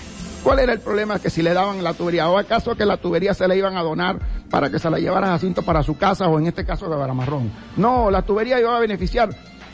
¿Cuál 0.42 0.58
era 0.58 0.72
el 0.72 0.80
problema? 0.80 1.18
Que 1.18 1.30
si 1.30 1.42
le 1.42 1.54
daban 1.54 1.82
la 1.82 1.94
tubería, 1.94 2.28
o 2.28 2.38
acaso 2.38 2.76
que 2.76 2.84
la 2.84 2.96
tubería 2.98 3.34
se 3.34 3.48
la 3.48 3.54
iban 3.54 3.76
a 3.76 3.82
donar 3.82 4.18
para 4.50 4.70
que 4.70 4.78
se 4.78 4.90
la 4.90 4.98
llevara 4.98 5.28
a 5.28 5.30
Jacinto 5.30 5.62
para 5.62 5.82
su 5.82 5.96
casa 5.96 6.28
o 6.28 6.38
en 6.38 6.46
este 6.46 6.64
caso 6.64 6.88
de 6.88 6.96
Baramarrón. 6.96 7.50
No, 7.76 8.10
la 8.10 8.22
tubería 8.22 8.60
iba 8.60 8.76
a 8.76 8.80
beneficiar 8.80 9.30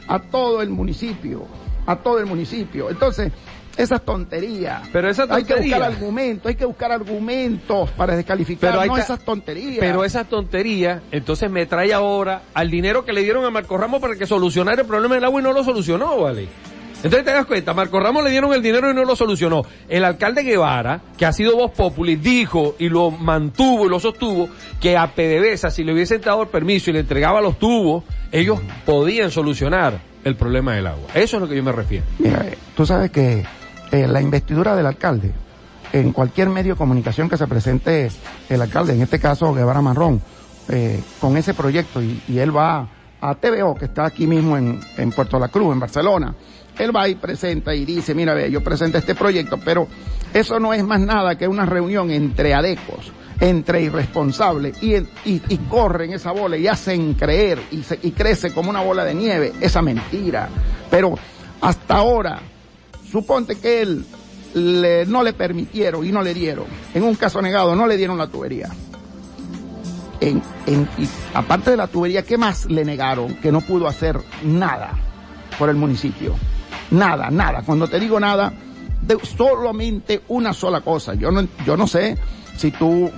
a 0.06 0.18
todo 0.18 0.62
el 0.62 0.70
municipio, 0.70 1.46
a 1.86 1.96
todo 1.96 2.18
el 2.18 2.26
municipio. 2.26 2.90
Entonces, 2.90 3.32
esas 3.76 4.04
tonterías. 4.04 4.88
Pero 4.92 5.10
esa 5.10 5.22
Hay 5.30 5.42
que 5.44 5.54
tontería- 5.54 5.76
buscar 5.78 5.82
argumentos, 5.92 6.46
hay 6.48 6.54
que 6.54 6.64
buscar 6.64 6.92
argumentos 6.92 7.90
para 7.90 8.14
descalificar, 8.14 8.70
Pero 8.70 8.80
hay 8.82 8.88
no 8.88 8.96
esas 8.96 9.24
tonterías. 9.24 9.78
Pero 9.80 10.04
esa 10.04 10.24
tontería, 10.24 11.02
entonces 11.10 11.50
me 11.50 11.66
trae 11.66 11.92
ahora 11.92 12.42
al 12.54 12.70
dinero 12.70 13.04
que 13.04 13.12
le 13.12 13.22
dieron 13.22 13.44
a 13.44 13.50
Marco 13.50 13.76
Ramos 13.76 14.00
para 14.00 14.14
que 14.14 14.26
solucionara 14.26 14.82
el 14.82 14.86
problema 14.86 15.16
del 15.16 15.24
agua 15.24 15.40
y 15.40 15.44
no 15.44 15.52
lo 15.52 15.64
solucionó, 15.64 16.18
¿vale? 16.20 16.46
Entonces 17.02 17.24
te 17.26 17.32
das 17.32 17.44
cuenta, 17.44 17.74
Marco 17.74 18.00
Ramos 18.00 18.24
le 18.24 18.30
dieron 18.30 18.54
el 18.54 18.62
dinero 18.62 18.90
y 18.90 18.94
no 18.94 19.04
lo 19.04 19.14
solucionó. 19.14 19.62
El 19.88 20.04
alcalde 20.04 20.42
Guevara, 20.42 21.02
que 21.18 21.26
ha 21.26 21.32
sido 21.34 21.54
voz 21.56 21.72
populi, 21.72 22.16
dijo 22.16 22.76
y 22.78 22.88
lo 22.88 23.10
mantuvo 23.10 23.84
y 23.86 23.88
lo 23.90 24.00
sostuvo 24.00 24.48
que 24.80 24.96
a 24.96 25.08
PDVSA, 25.08 25.70
si 25.70 25.84
le 25.84 25.92
hubiesen 25.92 26.22
dado 26.22 26.42
el 26.42 26.48
permiso 26.48 26.88
y 26.88 26.94
le 26.94 27.00
entregaba 27.00 27.42
los 27.42 27.58
tubos, 27.58 28.04
ellos 28.32 28.58
podían 28.86 29.30
solucionar 29.30 29.98
el 30.24 30.36
problema 30.36 30.74
del 30.74 30.86
agua. 30.86 31.08
Eso 31.14 31.36
es 31.36 31.42
lo 31.42 31.48
que 31.48 31.56
yo 31.56 31.62
me 31.62 31.72
refiero. 31.72 32.04
Mira, 32.18 32.44
eh, 32.46 32.58
tú 32.74 32.84
sabes 32.84 33.10
que 33.10 33.44
eh, 33.92 34.06
la 34.08 34.20
investidura 34.20 34.74
del 34.74 34.86
alcalde, 34.86 35.32
en 35.92 36.12
cualquier 36.12 36.48
medio 36.48 36.74
de 36.74 36.78
comunicación 36.78 37.28
que 37.28 37.36
se 37.36 37.46
presente 37.46 38.10
el 38.48 38.60
alcalde, 38.60 38.94
en 38.94 39.02
este 39.02 39.20
caso 39.20 39.54
Guevara 39.54 39.80
Marrón, 39.80 40.20
eh, 40.68 41.00
con 41.20 41.36
ese 41.36 41.54
proyecto, 41.54 42.02
y, 42.02 42.38
él 42.38 42.56
va 42.56 42.88
a 43.20 43.34
TVO, 43.34 43.74
que 43.74 43.84
está 43.84 44.06
aquí 44.06 44.26
mismo 44.26 44.56
en, 44.56 44.80
en 44.96 45.10
Puerto 45.12 45.38
La 45.38 45.48
Cruz, 45.48 45.72
en 45.72 45.80
Barcelona, 45.80 46.34
él 46.78 46.94
va 46.94 47.08
y 47.08 47.14
presenta 47.14 47.74
y 47.74 47.84
dice, 47.84 48.14
mira, 48.14 48.34
ve, 48.34 48.50
yo 48.50 48.62
presento 48.62 48.98
este 48.98 49.14
proyecto, 49.14 49.58
pero 49.64 49.86
eso 50.32 50.58
no 50.58 50.72
es 50.74 50.82
más 50.82 51.00
nada 51.00 51.36
que 51.36 51.46
una 51.46 51.66
reunión 51.66 52.10
entre 52.10 52.54
adecos, 52.54 53.12
entre 53.40 53.82
irresponsables, 53.82 54.76
y, 54.82 55.00
corren 55.68 56.12
esa 56.12 56.32
bola 56.32 56.56
y 56.56 56.66
hacen 56.66 57.14
creer 57.14 57.60
y, 57.70 58.10
crece 58.12 58.52
como 58.52 58.70
una 58.70 58.80
bola 58.80 59.04
de 59.04 59.14
nieve 59.14 59.52
esa 59.60 59.82
mentira. 59.82 60.48
Pero 60.90 61.18
hasta 61.60 61.96
ahora, 61.96 62.40
suponte 63.10 63.56
que 63.56 63.82
él 63.82 64.04
no 65.08 65.22
le 65.22 65.32
permitieron 65.32 66.06
y 66.06 66.12
no 66.12 66.22
le 66.22 66.34
dieron, 66.34 66.66
en 66.94 67.02
un 67.02 67.14
caso 67.16 67.42
negado, 67.42 67.74
no 67.74 67.86
le 67.86 67.96
dieron 67.96 68.18
la 68.18 68.28
tubería. 68.28 68.70
Aparte 71.34 71.72
de 71.72 71.76
la 71.76 71.86
tubería, 71.86 72.22
¿qué 72.22 72.38
más 72.38 72.66
le 72.66 72.84
negaron? 72.84 73.34
Que 73.36 73.52
no 73.52 73.60
pudo 73.60 73.86
hacer 73.86 74.18
nada 74.44 74.92
por 75.58 75.68
el 75.68 75.76
municipio. 75.76 76.34
Nada, 76.90 77.30
nada. 77.30 77.62
Cuando 77.62 77.88
te 77.88 78.00
digo 78.00 78.18
nada, 78.18 78.52
de 79.02 79.18
solamente 79.24 80.22
una 80.28 80.52
sola 80.52 80.80
cosa. 80.80 81.14
Yo 81.14 81.30
no, 81.30 81.46
yo 81.66 81.76
no 81.76 81.86
sé 81.86 82.16
si 82.56 82.70
tú 82.70 83.10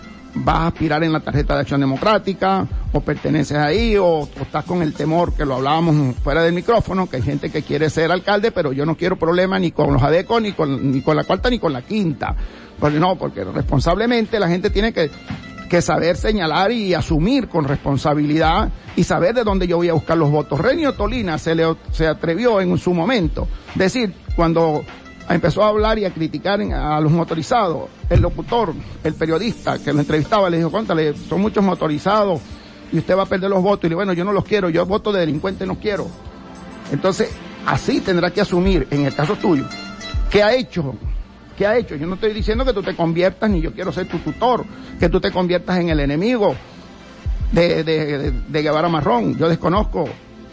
vas 0.45 0.57
a 0.57 0.66
aspirar 0.68 1.03
en 1.03 1.12
la 1.12 1.20
tarjeta 1.20 1.55
de 1.55 1.61
acción 1.61 1.80
democrática 1.80 2.66
o 2.93 3.01
perteneces 3.01 3.57
ahí 3.57 3.97
o, 3.97 4.05
o 4.05 4.28
estás 4.43 4.64
con 4.64 4.82
el 4.82 4.93
temor 4.93 5.34
que 5.34 5.47
lo 5.47 5.55
hablábamos 5.55 6.16
fuera 6.16 6.43
del 6.43 6.53
micrófono, 6.53 7.09
que 7.09 7.16
hay 7.16 7.22
gente 7.22 7.51
que 7.51 7.62
quiere 7.62 7.89
ser 7.91 8.12
alcalde, 8.12 8.53
pero 8.53 8.72
yo 8.72 8.84
no 8.84 8.97
quiero 8.97 9.16
problemas 9.16 9.61
ni 9.61 9.72
con 9.72 9.93
los 9.93 10.03
adecos, 10.03 10.43
ni 10.43 10.53
con, 10.53 10.93
ni 10.93 11.01
con 11.01 11.16
la 11.16 11.24
cuarta, 11.24 11.49
ni 11.49 11.59
con 11.59 11.72
la 11.72 11.82
quinta. 11.82 12.34
Porque 12.78 12.99
no, 12.99 13.16
porque 13.16 13.45
responsablemente 13.45 14.39
la 14.39 14.49
gente 14.49 14.68
tiene 14.68 14.93
que, 14.93 15.11
que 15.70 15.80
saber 15.80 16.16
señalar 16.16 16.70
y 16.70 16.93
asumir 16.93 17.49
con 17.49 17.64
responsabilidad 17.64 18.70
y 18.95 19.05
saber 19.05 19.34
de 19.34 19.45
dónde 19.45 19.66
yo 19.66 19.78
voy 19.78 19.89
a 19.89 19.95
buscar 19.95 20.18
los 20.18 20.30
votos. 20.30 20.61
Renio 20.61 20.93
Tolina 20.93 21.39
se, 21.39 21.55
le, 21.55 21.64
se 21.93 22.07
atrevió 22.07 22.61
en 22.61 22.76
su 22.76 22.93
momento, 22.93 23.49
decir, 23.74 24.12
cuando 24.34 24.84
empezó 25.35 25.62
a 25.62 25.68
hablar 25.68 25.99
y 25.99 26.05
a 26.05 26.12
criticar 26.12 26.61
a 26.61 27.01
los 27.01 27.11
motorizados, 27.11 27.89
el 28.09 28.20
locutor, 28.20 28.72
el 29.03 29.14
periodista 29.14 29.79
que 29.79 29.93
lo 29.93 30.01
entrevistaba, 30.01 30.49
le 30.49 30.59
dijo, 30.59 30.70
cuéntale, 30.70 31.14
son 31.16 31.41
muchos 31.41 31.64
motorizados 31.64 32.41
y 32.93 32.99
usted 32.99 33.16
va 33.16 33.22
a 33.22 33.27
perder 33.27 33.51
los 33.51 33.62
votos. 33.62 33.85
Y 33.85 33.89
le 33.89 33.91
dijo, 33.91 33.99
bueno, 33.99 34.12
yo 34.12 34.24
no 34.24 34.33
los 34.33 34.45
quiero, 34.45 34.68
yo 34.68 34.87
voto 34.87 35.12
de 35.12 35.20
delincuente 35.20 35.66
no 35.66 35.79
quiero. 35.79 36.07
Entonces, 36.93 37.31
así 37.66 38.01
tendrá 38.01 38.31
que 38.31 38.41
asumir, 38.41 38.87
en 38.91 39.07
el 39.07 39.14
caso 39.14 39.35
tuyo, 39.37 39.64
¿qué 40.31 40.43
ha 40.43 40.55
hecho? 40.55 40.95
¿Qué 41.57 41.66
ha 41.66 41.77
hecho? 41.77 41.97
Yo 41.97 42.07
no 42.07 42.14
estoy 42.14 42.33
diciendo 42.33 42.64
que 42.64 42.72
tú 42.72 42.83
te 42.83 42.95
conviertas, 42.95 43.49
ni 43.51 43.61
yo 43.61 43.72
quiero 43.72 43.91
ser 43.91 44.07
tu 44.07 44.18
tutor, 44.18 44.64
que 45.01 45.09
tú 45.09 45.20
te 45.20 45.33
conviertas 45.33 45.79
en 45.79 45.89
el 45.89 46.01
enemigo 46.01 46.55
de, 47.51 47.83
de, 47.83 48.18
de, 48.18 48.31
de 48.31 48.62
Guevara 48.62 48.89
Marrón. 48.89 49.37
Yo 49.39 49.49
desconozco 49.49 50.05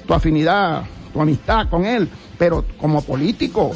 tu 0.08 0.14
afinidad, 0.14 0.84
tu 1.12 1.22
amistad 1.22 1.70
con 1.70 1.86
él, 1.86 2.10
pero 2.38 2.66
como 2.78 3.02
político, 3.02 3.72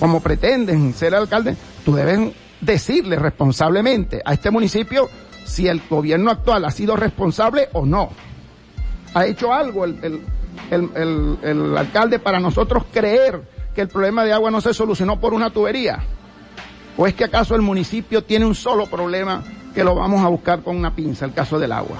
como 0.00 0.20
pretenden 0.20 0.92
ser 0.94 1.14
alcalde, 1.14 1.56
tú 1.84 1.94
debes 1.94 2.32
decirle 2.60 3.16
responsablemente 3.16 4.20
a 4.24 4.32
este 4.32 4.50
municipio 4.50 5.08
si 5.44 5.68
el 5.68 5.80
gobierno 5.88 6.30
actual 6.30 6.64
ha 6.64 6.70
sido 6.70 6.96
responsable 6.96 7.68
o 7.72 7.86
no. 7.86 8.10
¿Ha 9.14 9.26
hecho 9.26 9.52
algo 9.52 9.84
el, 9.84 9.98
el, 10.02 10.20
el, 10.70 11.38
el- 11.42 11.76
alcalde 11.78 12.18
para 12.18 12.40
nosotros 12.40 12.84
creer 12.92 13.40
que 13.74 13.80
el 13.82 13.88
problema 13.88 14.24
de 14.24 14.32
agua 14.32 14.50
no 14.50 14.60
se 14.60 14.74
solucionó 14.74 15.18
por 15.20 15.32
una 15.34 15.50
tubería? 15.50 16.00
¿O 16.96 17.06
es 17.06 17.14
que 17.14 17.24
acaso 17.24 17.54
el 17.54 17.62
municipio 17.62 18.24
tiene 18.24 18.46
un 18.46 18.54
solo 18.54 18.86
problema 18.86 19.42
que 19.74 19.84
lo 19.84 19.94
vamos 19.94 20.24
a 20.24 20.28
buscar 20.28 20.62
con 20.62 20.76
una 20.76 20.94
pinza, 20.94 21.24
el 21.26 21.32
caso 21.34 21.58
del 21.58 21.72
agua? 21.72 21.98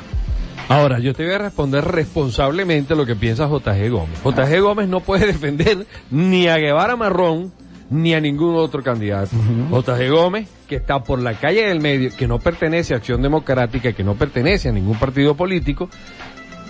Ahora, 0.68 0.98
yo 0.98 1.14
te 1.14 1.24
voy 1.24 1.34
a 1.34 1.38
responder 1.38 1.84
responsablemente 1.84 2.96
lo 2.96 3.06
que 3.06 3.14
piensa 3.14 3.46
JG 3.46 3.90
Gómez. 3.90 4.18
JG 4.24 4.60
Gómez 4.60 4.88
no 4.88 5.00
puede 5.00 5.26
defender 5.32 5.86
ni 6.10 6.48
a 6.48 6.56
Guevara 6.56 6.96
Marrón 6.96 7.52
ni 7.90 8.14
a 8.14 8.20
ningún 8.20 8.56
otro 8.56 8.82
candidato. 8.82 9.36
JG 9.70 10.10
Gómez, 10.10 10.48
que 10.68 10.76
está 10.76 11.02
por 11.02 11.20
la 11.20 11.34
calle 11.34 11.68
del 11.68 11.80
medio, 11.80 12.10
que 12.16 12.26
no 12.26 12.38
pertenece 12.38 12.94
a 12.94 12.98
Acción 12.98 13.22
Democrática, 13.22 13.92
que 13.92 14.04
no 14.04 14.14
pertenece 14.14 14.68
a 14.68 14.72
ningún 14.72 14.98
partido 14.98 15.36
político, 15.36 15.88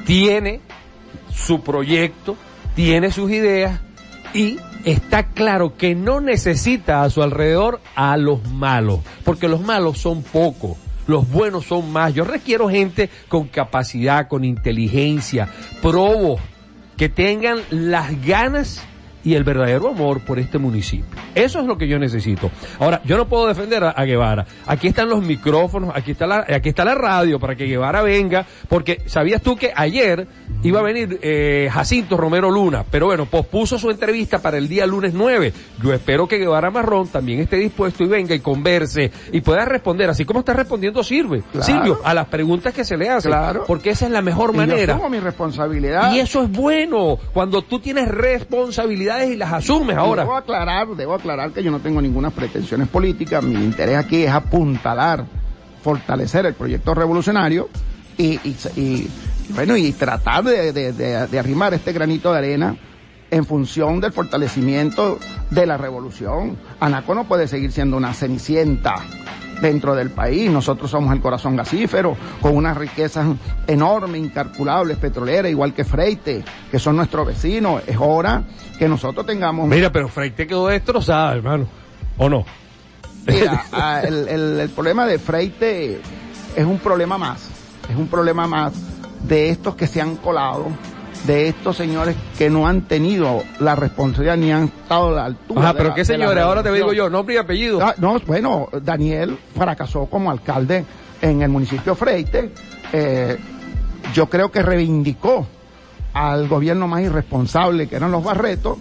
tiene 0.05 0.61
su 1.33 1.63
proyecto, 1.63 2.37
tiene 2.75 3.11
sus 3.11 3.31
ideas 3.31 3.81
y 4.35 4.59
está 4.85 5.29
claro 5.29 5.77
que 5.77 5.95
no 5.95 6.21
necesita 6.21 7.03
a 7.03 7.11
su 7.11 7.23
alrededor 7.23 7.81
a 7.95 8.17
los 8.17 8.51
malos, 8.51 9.01
porque 9.25 9.49
los 9.49 9.61
malos 9.61 9.99
son 9.99 10.23
pocos. 10.23 10.77
Los 11.07 11.31
buenos 11.31 11.67
son 11.67 11.93
más. 11.93 12.15
Yo 12.15 12.25
requiero 12.25 12.69
gente 12.69 13.09
con 13.29 13.47
capacidad, 13.47 14.27
con 14.27 14.45
inteligencia, 14.45 15.49
probos, 15.81 16.41
que 16.97 17.09
tengan 17.09 17.61
las 17.71 18.27
ganas 18.27 18.83
y 19.27 19.35
el 19.35 19.43
verdadero 19.43 19.89
amor 19.89 20.21
por 20.21 20.39
este 20.39 20.57
municipio. 20.59 21.05
Eso 21.35 21.59
es 21.61 21.67
lo 21.67 21.77
que 21.77 21.89
yo 21.89 21.99
necesito. 21.99 22.49
Ahora, 22.79 23.01
yo 23.05 23.17
no 23.17 23.27
puedo 23.27 23.49
defender 23.49 23.83
a, 23.83 23.91
a 23.91 24.05
Guevara. 24.05 24.47
Aquí 24.67 24.87
están 24.87 25.09
los 25.09 25.21
micrófonos, 25.23 25.91
aquí 25.95 26.13
está 26.13 26.29
la, 26.29 26.47
aquí 26.49 26.69
está 26.69 26.85
la 26.85 26.95
radio 26.95 27.41
para 27.41 27.57
que 27.57 27.65
Guevara 27.65 28.03
venga, 28.03 28.47
porque 28.69 29.03
sabías 29.07 29.43
tú 29.43 29.57
que 29.57 29.73
ayer 29.75 30.29
iba 30.63 30.79
a 30.79 30.83
venir 30.85 31.19
eh, 31.23 31.69
Jacinto 31.73 32.17
Romero 32.17 32.51
Luna, 32.53 32.85
pero 32.89 33.07
bueno, 33.07 33.27
pospuso 33.27 33.79
su 33.81 33.91
entrevista 33.91 34.39
para 34.41 34.59
el 34.59 34.69
día 34.69 34.87
lunes 34.87 35.13
9. 35.13 35.53
Yo 35.83 35.93
espero 35.93 36.29
que 36.29 36.39
Guevara 36.39 36.71
Marrón 36.71 37.09
también 37.09 37.41
esté 37.41 37.57
dispuesto 37.57 38.05
y 38.05 38.07
venga 38.07 38.33
y 38.35 38.39
converse 38.41 39.11
y 39.33 39.41
pueda 39.41 39.65
responder, 39.65 40.09
así 40.09 40.25
como 40.25 40.39
está 40.41 40.53
respondiendo 40.53 41.03
Sirve, 41.03 41.43
Claro. 41.51 41.67
Silvio, 41.67 42.01
a 42.05 42.15
las 42.15 42.29
preguntas 42.29 42.73
que 42.73 42.85
se 42.85 42.97
le 42.97 43.09
hacen, 43.11 43.33
Claro. 43.33 43.65
porque 43.67 43.91
esa 43.91 44.07
es 44.07 44.13
la 44.13 44.23
mejor 44.23 44.51
Y 44.51 44.53
yo 44.53 44.59
manera. 44.59 44.95
asumo 44.95 45.09
mi 45.11 45.19
responsabilidad. 45.19 46.13
Y 46.15 46.21
eso 46.21 46.43
es 46.45 46.51
bueno, 46.53 47.19
cuando 47.33 47.63
tú 47.63 47.81
tienes 47.81 48.09
y 49.25 49.37
las 49.37 49.53
asumes 49.53 49.97
ahora. 49.97 50.23
Debo 50.23 50.37
aclarar, 50.37 50.89
debo 50.89 51.15
aclarar 51.15 51.51
que 51.53 51.63
yo 51.63 51.71
no 51.71 51.81
tengo 51.81 52.01
ninguna 52.03 52.31
pretensiones 52.31 52.89
políticas. 52.89 53.43
Mi 53.43 53.55
interés 53.55 53.97
aquí 53.97 54.25
es 54.25 54.31
apuntalar, 54.31 55.25
fortalecer 55.83 56.47
el 56.47 56.55
proyecto 56.55 56.95
revolucionario 56.95 57.69
y, 58.19 58.39
bueno, 59.51 59.77
y 59.77 59.93
tratar 59.93 60.45
de- 60.45 60.93
de 60.93 61.39
arrimar 61.39 61.75
este 61.75 61.93
granito 61.93 62.33
de 62.33 62.39
arena 62.39 62.77
en 63.31 63.45
función 63.45 64.01
del 64.01 64.13
fortalecimiento 64.13 65.19
de 65.51 65.67
la 65.67 65.77
revolución. 65.77 66.57
Anaco 66.81 67.15
no 67.15 67.25
puede 67.25 67.49
seguir 67.49 67.73
siendo 67.73 67.97
una 67.97 68.15
cenicienta 68.15 68.95
dentro 69.61 69.95
del 69.95 70.11
país. 70.11 70.51
Nosotros 70.51 70.91
somos 70.91 71.13
el 71.15 71.21
corazón 71.21 71.57
gasífero, 71.57 72.17
con 72.41 72.57
unas 72.57 72.77
riquezas 72.77 73.27
enormes, 73.67 74.21
incalculables, 74.21 74.97
petroleras, 74.99 75.51
igual 75.51 75.73
que 75.75 75.85
Freite, 75.85 76.45
que 76.71 76.79
son 76.79 76.97
nuestros 76.97 77.27
vecinos. 77.27 77.83
Es 77.87 77.97
hora 77.99 78.43
que 78.79 78.89
nosotros 78.89 79.25
tengamos... 79.27 79.69
Mira, 79.69 79.91
pero 79.91 80.09
Freite 80.09 80.47
quedó 80.47 80.69
destrozada, 80.69 81.35
hermano. 81.35 81.67
¿O 82.19 82.29
no? 82.29 82.45
Mira, 83.27 83.65
ah, 83.73 84.01
el, 84.05 84.29
el- 84.29 84.61
el 84.61 84.69
problema 84.71 85.07
de 85.07 85.19
Freite 85.19 86.01
es 86.57 86.65
un 86.65 86.79
problema 86.79 87.19
más, 87.19 87.49
es 87.91 87.97
un 87.97 88.07
problema 88.09 88.47
más 88.47 88.73
de 89.23 89.51
estos 89.51 89.75
que 89.75 89.87
se 89.87 90.01
han 90.01 90.17
colado, 90.17 90.67
de 91.27 91.49
estos 91.49 91.77
señores 91.77 92.15
que 92.39 92.49
no 92.51 92.67
han 92.69 92.83
tenido 92.83 93.43
la 93.61 93.75
responsabilidad 93.75 94.37
ni 94.37 94.53
han 94.53 94.65
estado 94.65 95.09
a 95.09 95.13
la 95.13 95.25
altura. 95.27 95.61
Ajá, 95.63 95.73
pero 95.75 95.89
la- 95.91 95.95
qué 95.95 96.05
señores, 96.05 96.43
ahora 96.43 96.63
te 96.63 96.73
digo 96.73 96.93
yo, 96.93 97.11
nombre 97.11 97.35
y 97.35 97.39
apellido. 97.39 97.81
Ah, 97.83 97.95
no, 97.99 98.19
bueno, 98.27 98.69
Daniel 98.83 99.39
fracasó 99.57 100.07
como 100.07 100.31
alcalde 100.31 100.85
en 101.23 101.43
el 101.43 101.49
municipio 101.49 101.95
Freite. 101.95 102.53
Eh, 102.93 103.37
yo 104.15 104.29
creo 104.29 104.51
que 104.53 104.63
reivindicó 104.63 105.47
al 106.13 106.49
gobierno 106.49 106.87
más 106.89 107.03
irresponsable, 107.03 107.89
que 107.89 107.97
eran 107.97 108.13
los 108.13 108.23
Barretos, 108.23 108.79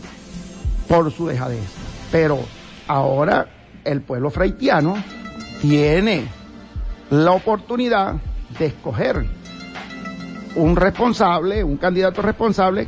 por 0.87 1.11
su 1.11 1.27
dejadez. 1.27 1.63
Pero 2.11 2.39
ahora 2.87 3.47
el 3.83 4.01
pueblo 4.01 4.29
freitiano 4.29 4.95
tiene 5.61 6.25
la 7.09 7.31
oportunidad 7.31 8.15
de 8.59 8.67
escoger 8.67 9.25
un 10.55 10.75
responsable, 10.75 11.63
un 11.63 11.77
candidato 11.77 12.21
responsable 12.21 12.87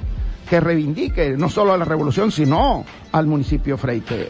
que 0.49 0.59
reivindique 0.59 1.35
no 1.37 1.49
solo 1.49 1.73
a 1.73 1.77
la 1.77 1.85
revolución, 1.85 2.31
sino 2.31 2.85
al 3.11 3.27
municipio 3.27 3.77
Freite. 3.77 4.29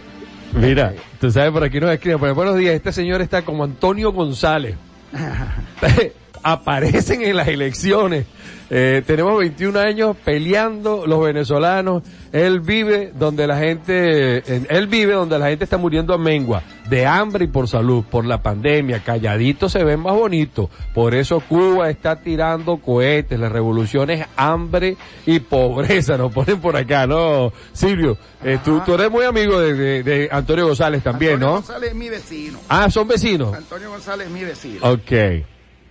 Mira, 0.54 0.94
tú 1.20 1.30
sabes, 1.32 1.52
por 1.52 1.64
aquí 1.64 1.80
nos 1.80 1.92
escriben, 1.92 2.20
pues, 2.20 2.34
buenos 2.34 2.56
días, 2.56 2.74
este 2.74 2.92
señor 2.92 3.22
está 3.22 3.44
como 3.44 3.64
Antonio 3.64 4.12
González. 4.12 4.76
Aparecen 6.50 7.22
en 7.24 7.36
las 7.36 7.48
elecciones 7.48 8.26
eh, 8.70 9.02
tenemos 9.06 9.38
21 9.40 9.80
años 9.80 10.18
peleando 10.24 11.08
los 11.08 11.24
venezolanos. 11.24 12.04
Él 12.34 12.60
vive 12.60 13.14
donde 13.16 13.48
la 13.48 13.58
gente, 13.58 14.44
él 14.70 14.88
vive 14.88 15.14
donde 15.14 15.40
la 15.40 15.48
gente 15.48 15.64
está 15.64 15.78
muriendo 15.78 16.14
a 16.14 16.18
mengua, 16.18 16.62
de 16.90 17.06
hambre 17.06 17.46
y 17.46 17.48
por 17.48 17.70
salud, 17.70 18.04
por 18.04 18.26
la 18.26 18.42
pandemia. 18.42 19.04
Calladito 19.04 19.70
se 19.70 19.84
ven 19.84 20.02
más 20.02 20.14
bonitos. 20.14 20.70
Por 20.94 21.16
eso 21.16 21.40
Cuba 21.40 21.90
está 21.90 22.18
tirando 22.18 22.78
cohetes. 22.78 23.40
La 23.40 23.48
revolución 23.50 24.10
es 24.10 24.26
hambre 24.36 24.98
y 25.26 25.40
pobreza. 25.40 26.18
Nos 26.18 26.34
ponen 26.34 26.60
por 26.60 26.76
acá, 26.76 27.08
¿no? 27.08 27.54
Silvio, 27.72 28.18
eh, 28.44 28.60
tú, 28.64 28.82
tú, 28.86 28.96
eres 28.96 29.10
muy 29.10 29.24
amigo 29.24 29.60
de, 29.60 30.04
de, 30.04 30.30
Antonio 30.30 30.68
González 30.68 31.02
también, 31.02 31.36
Antonio 31.36 31.48
¿no? 31.48 31.62
González 31.62 31.90
es 31.92 31.96
mi 31.96 32.10
vecino. 32.10 32.60
Ah, 32.68 32.90
son 32.90 33.08
vecinos. 33.08 33.54
Antonio 33.54 33.90
González 33.90 34.28
es 34.28 34.34
mi 34.34 34.44
vecino. 34.44 34.86
Ok. 34.86 35.12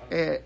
Eh, 0.09 0.45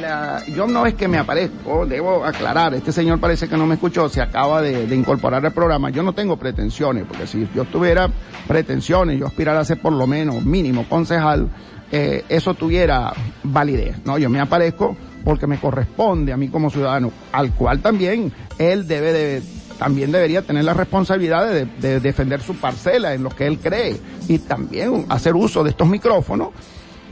la, 0.00 0.44
yo 0.46 0.66
no 0.66 0.86
es 0.86 0.94
que 0.94 1.08
me 1.08 1.18
aparezco, 1.18 1.86
debo 1.86 2.24
aclarar, 2.24 2.74
este 2.74 2.92
señor 2.92 3.20
parece 3.20 3.48
que 3.48 3.56
no 3.56 3.66
me 3.66 3.74
escuchó, 3.74 4.08
se 4.08 4.20
acaba 4.20 4.60
de, 4.60 4.94
incorporar 4.94 5.44
al 5.44 5.52
programa. 5.52 5.90
Yo 5.90 6.02
no 6.02 6.12
tengo 6.12 6.36
pretensiones, 6.36 7.04
porque 7.06 7.26
si 7.26 7.48
yo 7.54 7.64
tuviera 7.64 8.08
pretensiones, 8.46 9.18
yo 9.18 9.26
aspirara 9.26 9.60
a 9.60 9.64
ser 9.64 9.80
por 9.80 9.92
lo 9.92 10.06
menos 10.06 10.44
mínimo 10.44 10.88
concejal, 10.88 11.48
eh, 11.92 12.24
eso 12.28 12.54
tuviera 12.54 13.12
validez. 13.42 14.04
No, 14.04 14.18
yo 14.18 14.28
me 14.30 14.40
aparezco 14.40 14.96
porque 15.24 15.46
me 15.46 15.58
corresponde 15.58 16.32
a 16.32 16.36
mí 16.36 16.48
como 16.48 16.70
ciudadano, 16.70 17.12
al 17.32 17.52
cual 17.52 17.80
también 17.80 18.32
él 18.58 18.86
debe 18.86 19.12
de 19.12 19.42
también 19.78 20.12
debería 20.12 20.42
tener 20.42 20.64
la 20.64 20.74
responsabilidad 20.74 21.46
de, 21.50 22.00
defender 22.00 22.40
su 22.40 22.54
parcela 22.54 23.14
en 23.14 23.22
lo 23.22 23.30
que 23.30 23.46
él 23.46 23.58
cree 23.58 24.00
y 24.28 24.38
también 24.38 25.04
hacer 25.08 25.34
uso 25.34 25.64
de 25.64 25.70
estos 25.70 25.88
micrófonos 25.88 26.50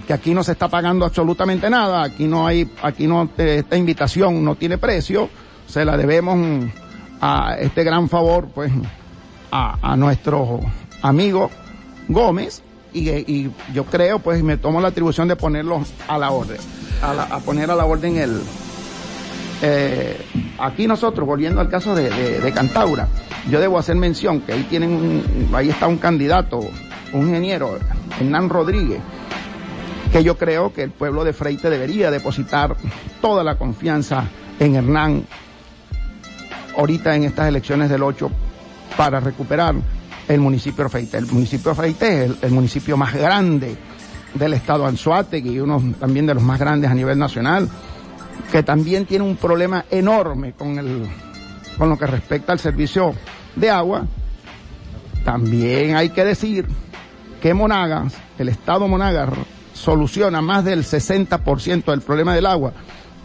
que 0.07 0.13
aquí 0.13 0.35
no 0.35 0.43
se 0.43 0.53
está 0.53 0.69
pagando 0.69 1.05
absolutamente 1.05 1.71
nada, 1.71 2.03
aquí 2.03 2.27
no 2.27 2.47
hay, 2.47 2.69
aquí 2.83 3.07
no, 3.07 3.29
esta 3.37 3.77
invitación 3.77 4.45
no 4.45 4.55
tiene 4.57 4.79
precio, 4.79 5.29
se 5.67 5.85
la 5.85 5.97
debemos 5.97 6.71
a 7.21 7.57
este 7.59 7.85
gran 7.85 8.09
favor, 8.09 8.49
pues, 8.53 8.73
a, 9.51 9.97
nuestro 9.97 10.61
amigo 11.03 11.51
Gómez, 12.09 12.63
y, 12.93 13.49
yo 13.73 13.85
creo, 13.85 14.19
pues, 14.19 14.43
me 14.43 14.57
tomo 14.57 14.81
la 14.81 14.89
atribución 14.89 15.29
de 15.29 15.37
ponerlo 15.37 15.83
a 16.09 16.19
la 16.19 16.31
orden, 16.31 16.59
a, 17.03 17.39
poner 17.39 17.71
a 17.71 17.77
la 17.77 17.85
orden 17.85 18.17
el, 18.17 18.41
eh, 19.63 20.21
aquí 20.59 20.87
nosotros, 20.87 21.27
volviendo 21.27 21.61
al 21.61 21.69
caso 21.69 21.95
de, 21.95 22.11
de, 22.11 22.41
de, 22.41 22.53
Cantaura, 22.53 23.09
yo 23.49 23.61
debo 23.61 23.79
hacer 23.79 23.95
mención 23.97 24.41
que 24.41 24.53
ahí 24.53 24.65
tienen, 24.65 24.93
un, 24.93 25.55
ahí 25.55 25.71
está 25.71 25.87
un 25.87 25.99
candidato, 25.99 26.61
un 27.13 27.29
ingeniero, 27.29 27.79
Hernán 28.19 28.49
Rodríguez, 28.49 29.01
que 30.13 30.23
yo 30.23 30.37
creo 30.37 30.75
que 30.75 30.83
el 30.83 30.91
pueblo 30.91 31.25
de 31.25 31.33
Freite 31.33 31.71
debería 31.71 32.11
depositar 32.11 32.77
toda 33.23 33.43
la 33.43 33.57
confianza 33.57 34.29
en 34.61 34.77
Hernán 34.77 35.25
ahorita 36.77 37.17
en 37.17 37.25
estas 37.25 37.49
elecciones 37.49 37.89
del 37.89 38.03
8 38.03 38.31
para 38.97 39.21
recuperar 39.21 39.75
el 40.29 40.41
municipio 40.41 40.85
de 40.85 40.91
Freite. 40.91 41.17
El 41.17 41.27
municipio 41.27 41.71
de 41.71 41.75
Freite 41.75 42.25
es 42.27 42.33
el, 42.43 42.51
municipio 42.51 42.97
más 42.99 43.15
grande 43.15 43.75
del 44.35 44.53
estado 44.53 44.87
Anzuategui 44.87 45.53
y 45.53 45.61
uno 45.61 45.83
también 45.99 46.27
de 46.27 46.35
los 46.35 46.43
más 46.43 46.61
grandes 46.61 46.91
a 46.91 46.95
nivel 46.95 47.19
nacional, 47.19 47.71
que 48.51 48.63
también 48.63 49.07
tiene 49.07 49.25
un 49.25 49.37
problema 49.37 49.87
enorme 49.91 50.53
con 50.53 50.79
el 50.79 51.09
con 51.79 51.89
lo 51.89 51.99
que 51.99 52.07
respecta 52.07 52.53
al 52.53 52.59
servicio 52.59 53.15
de 53.57 53.71
agua. 53.71 54.05
También 55.25 55.97
hay 55.97 56.11
que 56.11 56.23
decir 56.23 56.67
que 57.41 57.55
Monagas, 57.55 58.15
el 58.39 58.51
estado 58.51 58.87
Monagas 58.89 59.31
soluciona 59.83 60.41
más 60.41 60.65
del 60.65 60.85
60% 60.85 61.85
del 61.87 62.03
problema 62.03 62.35
del 62.37 62.47
agua 62.47 62.73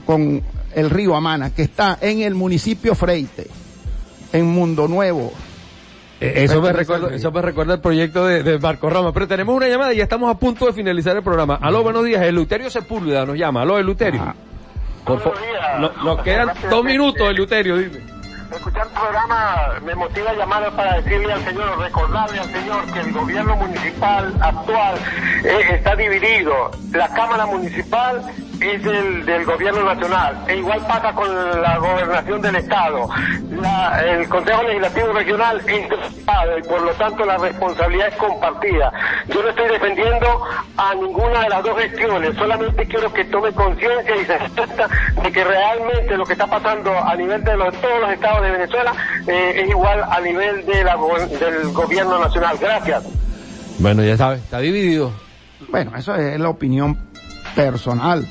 con 0.07 0.41
el 0.73 0.89
río 0.89 1.15
Amana, 1.15 1.53
que 1.53 1.61
está 1.61 1.99
en 2.01 2.21
el 2.21 2.33
municipio 2.33 2.95
Freite, 2.95 3.47
en 4.33 4.47
Mundo 4.47 4.87
Nuevo. 4.87 5.31
Eh, 6.19 6.33
eso, 6.37 6.59
me 6.59 6.73
recuerda, 6.73 7.13
eso 7.13 7.31
me 7.31 7.43
recuerda 7.43 7.75
el 7.75 7.79
proyecto 7.79 8.25
de, 8.25 8.41
de, 8.41 8.57
Marco 8.57 8.89
Roma. 8.89 9.13
Pero 9.13 9.27
tenemos 9.27 9.55
una 9.55 9.67
llamada 9.67 9.93
y 9.93 9.97
ya 9.97 10.03
estamos 10.03 10.33
a 10.33 10.39
punto 10.39 10.65
de 10.65 10.73
finalizar 10.73 11.15
el 11.15 11.21
programa. 11.21 11.59
Aló, 11.61 11.83
buenos 11.83 12.03
días. 12.03 12.23
Eluterio 12.23 12.71
Sepúlveda 12.71 13.23
nos 13.23 13.37
llama. 13.37 13.61
Aló, 13.61 13.77
Eluterio. 13.77 14.23
Ah. 14.23 14.35
Por 15.05 15.19
favor. 15.19 15.37
No, 15.79 15.91
nos 16.03 16.23
quedan 16.23 16.49
dos 16.71 16.83
minutos, 16.83 17.29
Eluterio, 17.29 17.77
dime 17.77 18.16
escuchar 18.55 18.87
el 18.87 18.93
programa 18.93 19.79
me 19.83 19.95
motiva 19.95 20.31
a 20.31 20.33
llamar 20.33 20.71
para 20.75 21.01
decirle 21.01 21.33
al 21.33 21.43
señor, 21.43 21.79
recordarle 21.79 22.39
al 22.39 22.51
señor 22.51 22.93
que 22.93 22.99
el 22.99 23.11
gobierno 23.11 23.55
municipal 23.55 24.37
actual 24.41 24.95
eh, 25.43 25.61
está 25.71 25.95
dividido. 25.95 26.71
La 26.93 27.07
Cámara 27.09 27.45
Municipal 27.45 28.21
es 28.61 28.85
el 28.85 29.25
del 29.25 29.45
gobierno 29.45 29.83
nacional. 29.83 30.43
E 30.47 30.57
igual 30.57 30.79
pasa 30.87 31.13
con 31.13 31.27
la 31.61 31.77
gobernación 31.77 32.41
del 32.41 32.55
Estado. 32.55 33.07
La, 33.51 34.01
el 34.03 34.27
Consejo 34.29 34.63
Legislativo 34.63 35.13
Regional 35.13 35.57
es 35.59 35.89
del 35.89 35.99
Estado 36.01 36.57
y 36.57 36.63
por 36.63 36.81
lo 36.81 36.91
tanto 36.93 37.25
la 37.25 37.37
responsabilidad 37.37 38.07
es 38.07 38.15
compartida. 38.15 38.91
Yo 39.27 39.41
no 39.41 39.49
estoy 39.49 39.67
defendiendo 39.69 40.41
a 40.77 40.95
ninguna 40.95 41.41
de 41.41 41.49
las 41.49 41.63
dos 41.63 41.79
gestiones, 41.79 42.35
solamente 42.35 42.85
quiero 42.85 43.11
que 43.13 43.25
tome 43.25 43.51
conciencia 43.51 44.15
y 44.15 44.25
se 44.25 44.33
acepta 44.33 44.87
de 45.21 45.31
que 45.31 45.43
realmente 45.43 46.17
lo 46.17 46.25
que 46.25 46.33
está 46.33 46.47
pasando 46.47 46.91
a 46.97 47.15
nivel 47.15 47.43
de 47.43 47.57
los, 47.57 47.73
todos 47.81 48.01
los 48.01 48.11
estados 48.11 48.41
de 48.41 48.51
Venezuela 48.51 48.93
eh, 49.27 49.61
es 49.63 49.69
igual 49.69 50.03
a 50.03 50.19
nivel 50.21 50.65
de 50.65 50.83
la, 50.83 50.95
del 51.39 51.71
gobierno 51.73 52.19
nacional. 52.19 52.57
Gracias. 52.59 53.03
Bueno, 53.79 54.03
ya 54.03 54.17
sabes, 54.17 54.41
está 54.41 54.59
dividido. 54.59 55.11
Bueno, 55.69 55.91
eso 55.95 56.15
es 56.15 56.39
la 56.39 56.49
opinión 56.49 56.97
personal 57.55 58.25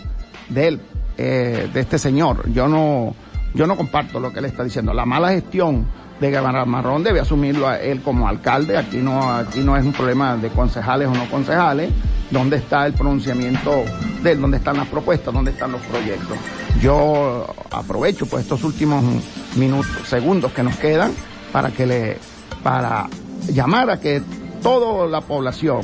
de 0.48 0.68
él, 0.68 0.80
eh, 1.16 1.68
de 1.72 1.80
este 1.80 1.98
señor. 1.98 2.50
Yo 2.52 2.68
no, 2.68 3.14
yo 3.54 3.66
no 3.66 3.76
comparto 3.76 4.20
lo 4.20 4.32
que 4.32 4.40
él 4.40 4.46
está 4.46 4.64
diciendo. 4.64 4.92
La 4.92 5.06
mala 5.06 5.30
gestión 5.30 5.86
de 6.20 6.40
Marrón 6.66 7.02
debe 7.02 7.20
asumirlo 7.20 7.68
a 7.68 7.78
él 7.78 8.00
como 8.02 8.26
alcalde. 8.28 8.76
Aquí 8.76 8.98
no, 8.98 9.30
aquí 9.32 9.60
no 9.60 9.76
es 9.76 9.84
un 9.84 9.92
problema 9.92 10.36
de 10.36 10.48
concejales 10.48 11.08
o 11.08 11.14
no 11.14 11.28
concejales. 11.28 11.90
¿Dónde 12.30 12.56
está 12.56 12.86
el 12.86 12.94
pronunciamiento 12.94 13.84
de 14.22 14.32
él? 14.32 14.40
¿Dónde 14.40 14.56
están 14.56 14.76
las 14.76 14.88
propuestas? 14.88 15.32
¿Dónde 15.32 15.50
están 15.50 15.72
los 15.72 15.80
proyectos? 15.82 16.36
Yo 16.80 17.46
aprovecho 17.70 18.26
pues 18.26 18.42
estos 18.42 18.64
últimos 18.64 19.02
minutos, 19.56 20.08
segundos 20.08 20.52
que 20.52 20.62
nos 20.62 20.76
quedan 20.76 21.12
para 21.52 21.70
que 21.70 21.86
le, 21.86 22.18
para 22.62 23.08
llamar 23.48 23.90
a 23.90 24.00
que 24.00 24.22
toda 24.62 25.06
la 25.06 25.20
población 25.20 25.80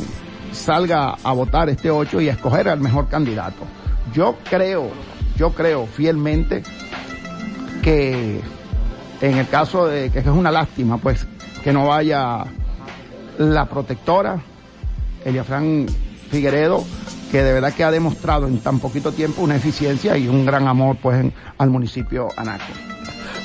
salga 0.50 1.16
a 1.22 1.32
votar 1.32 1.68
este 1.68 1.90
8 1.90 2.20
y 2.20 2.28
a 2.28 2.32
escoger 2.32 2.68
al 2.68 2.80
mejor 2.80 3.08
candidato. 3.08 3.64
Yo 4.12 4.36
creo, 4.48 4.90
yo 5.36 5.50
creo 5.50 5.86
fielmente 5.86 6.62
que 7.82 8.40
en 9.20 9.38
el 9.38 9.48
caso 9.48 9.86
de 9.86 10.10
que 10.10 10.18
es 10.18 10.26
una 10.26 10.50
lástima, 10.50 10.98
pues, 10.98 11.26
que 11.62 11.72
no 11.72 11.86
vaya 11.86 12.44
la 13.38 13.66
protectora, 13.66 14.40
Eliafran 15.24 15.86
Figueredo, 16.30 16.84
que 17.30 17.42
de 17.42 17.52
verdad 17.52 17.72
que 17.72 17.84
ha 17.84 17.90
demostrado 17.90 18.46
en 18.46 18.58
tan 18.58 18.78
poquito 18.80 19.12
tiempo 19.12 19.42
una 19.42 19.56
eficiencia 19.56 20.16
y 20.16 20.28
un 20.28 20.44
gran 20.44 20.66
amor, 20.66 20.96
pues, 21.00 21.24
al 21.58 21.70
municipio 21.70 22.28
Anaco. 22.36 22.64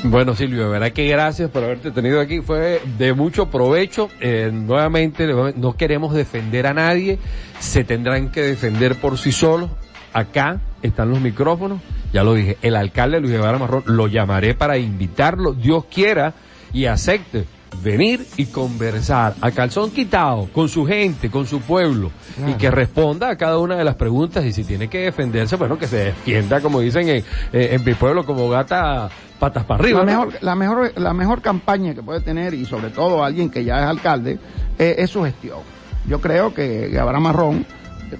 Bueno, 0.03 0.35
Silvio, 0.35 0.63
de 0.65 0.69
verdad 0.69 0.91
que 0.91 1.07
gracias 1.07 1.49
por 1.49 1.63
haberte 1.63 1.91
tenido 1.91 2.21
aquí. 2.21 2.41
Fue 2.41 2.81
de 2.97 3.13
mucho 3.13 3.49
provecho. 3.49 4.09
Eh, 4.19 4.51
nuevamente, 4.53 5.27
no 5.27 5.75
queremos 5.75 6.13
defender 6.13 6.67
a 6.67 6.73
nadie. 6.73 7.17
Se 7.59 7.83
tendrán 7.83 8.29
que 8.29 8.41
defender 8.41 8.95
por 8.95 9.17
sí 9.17 9.31
solos. 9.31 9.71
Acá 10.13 10.59
están 10.81 11.09
los 11.09 11.19
micrófonos. 11.21 11.81
Ya 12.13 12.23
lo 12.23 12.33
dije, 12.33 12.57
el 12.61 12.75
alcalde 12.75 13.19
Luis 13.19 13.33
Guevara 13.33 13.57
Marrón 13.57 13.83
lo 13.85 14.07
llamaré 14.07 14.53
para 14.53 14.77
invitarlo. 14.77 15.53
Dios 15.53 15.85
quiera 15.85 16.33
y 16.73 16.85
acepte 16.85 17.45
venir 17.83 18.25
y 18.37 18.45
conversar 18.45 19.35
a 19.41 19.51
calzón 19.51 19.91
quitado 19.91 20.47
con 20.53 20.69
su 20.69 20.85
gente, 20.85 21.29
con 21.29 21.45
su 21.45 21.61
pueblo 21.61 22.11
claro. 22.35 22.51
y 22.51 22.55
que 22.55 22.71
responda 22.71 23.29
a 23.29 23.35
cada 23.35 23.59
una 23.59 23.75
de 23.75 23.83
las 23.83 23.95
preguntas 23.95 24.45
y 24.45 24.53
si 24.53 24.63
tiene 24.63 24.87
que 24.87 24.99
defenderse, 24.99 25.57
bueno, 25.57 25.77
que 25.77 25.87
se 25.87 25.97
defienda 25.97 26.61
como 26.61 26.79
dicen 26.79 27.09
en, 27.09 27.23
eh, 27.53 27.69
en 27.71 27.83
mi 27.83 27.93
pueblo 27.93 28.25
como 28.25 28.49
gata 28.49 29.09
patas 29.39 29.65
para 29.65 29.83
arriba. 29.83 29.99
La 29.99 30.05
mejor, 30.05 30.33
la 30.41 30.55
mejor, 30.55 30.93
la 30.95 31.13
mejor 31.13 31.41
campaña 31.41 31.93
que 31.93 32.01
puede 32.01 32.21
tener 32.21 32.53
y 32.53 32.65
sobre 32.65 32.89
todo 32.89 33.23
alguien 33.23 33.49
que 33.49 33.63
ya 33.63 33.79
es 33.79 33.85
alcalde 33.85 34.39
eh, 34.79 34.95
es 34.97 35.09
su 35.11 35.23
gestión. 35.23 35.59
Yo 36.07 36.21
creo 36.21 36.53
que 36.53 36.87
Guevara 36.87 37.19
Marrón 37.19 37.65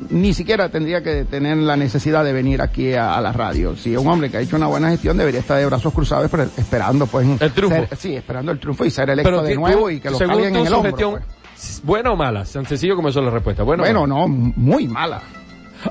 ni 0.09 0.33
siquiera 0.33 0.69
tendría 0.69 1.01
que 1.01 1.25
tener 1.25 1.57
la 1.57 1.75
necesidad 1.75 2.23
de 2.23 2.33
venir 2.33 2.61
aquí 2.61 2.93
a, 2.93 3.15
a, 3.15 3.21
la 3.21 3.31
radio. 3.31 3.75
Si 3.75 3.95
un 3.95 4.07
hombre 4.07 4.29
que 4.29 4.37
ha 4.37 4.41
hecho 4.41 4.55
una 4.55 4.67
buena 4.67 4.89
gestión, 4.89 5.17
debería 5.17 5.39
estar 5.39 5.57
de 5.57 5.65
brazos 5.65 5.93
cruzados 5.93 6.31
esperando 6.57 7.07
pues 7.07 7.27
el 7.39 7.51
triunfo. 7.51 7.87
Ser, 7.87 7.97
sí, 7.97 8.15
esperando 8.15 8.51
el 8.51 8.59
triunfo 8.59 8.85
y 8.85 8.91
ser 8.91 9.09
electo 9.09 9.41
de 9.41 9.55
nuevo 9.55 9.89
y 9.89 9.99
que 9.99 10.09
lo 10.09 10.17
carguen 10.17 10.55
en 10.55 10.67
el 10.67 10.73
hombro. 10.73 10.91
Gestión, 10.91 11.11
pues. 11.11 11.81
¿Buena 11.83 12.11
o 12.11 12.15
mala? 12.15 12.43
Tan 12.45 12.65
sencillo 12.65 12.95
como 12.95 13.09
eso 13.09 13.19
es 13.19 13.25
la 13.25 13.31
respuesta. 13.31 13.63
Bueno, 13.63 13.83
Bueno, 13.83 14.05
no, 14.05 14.27
muy 14.27 14.87
mala. 14.87 15.21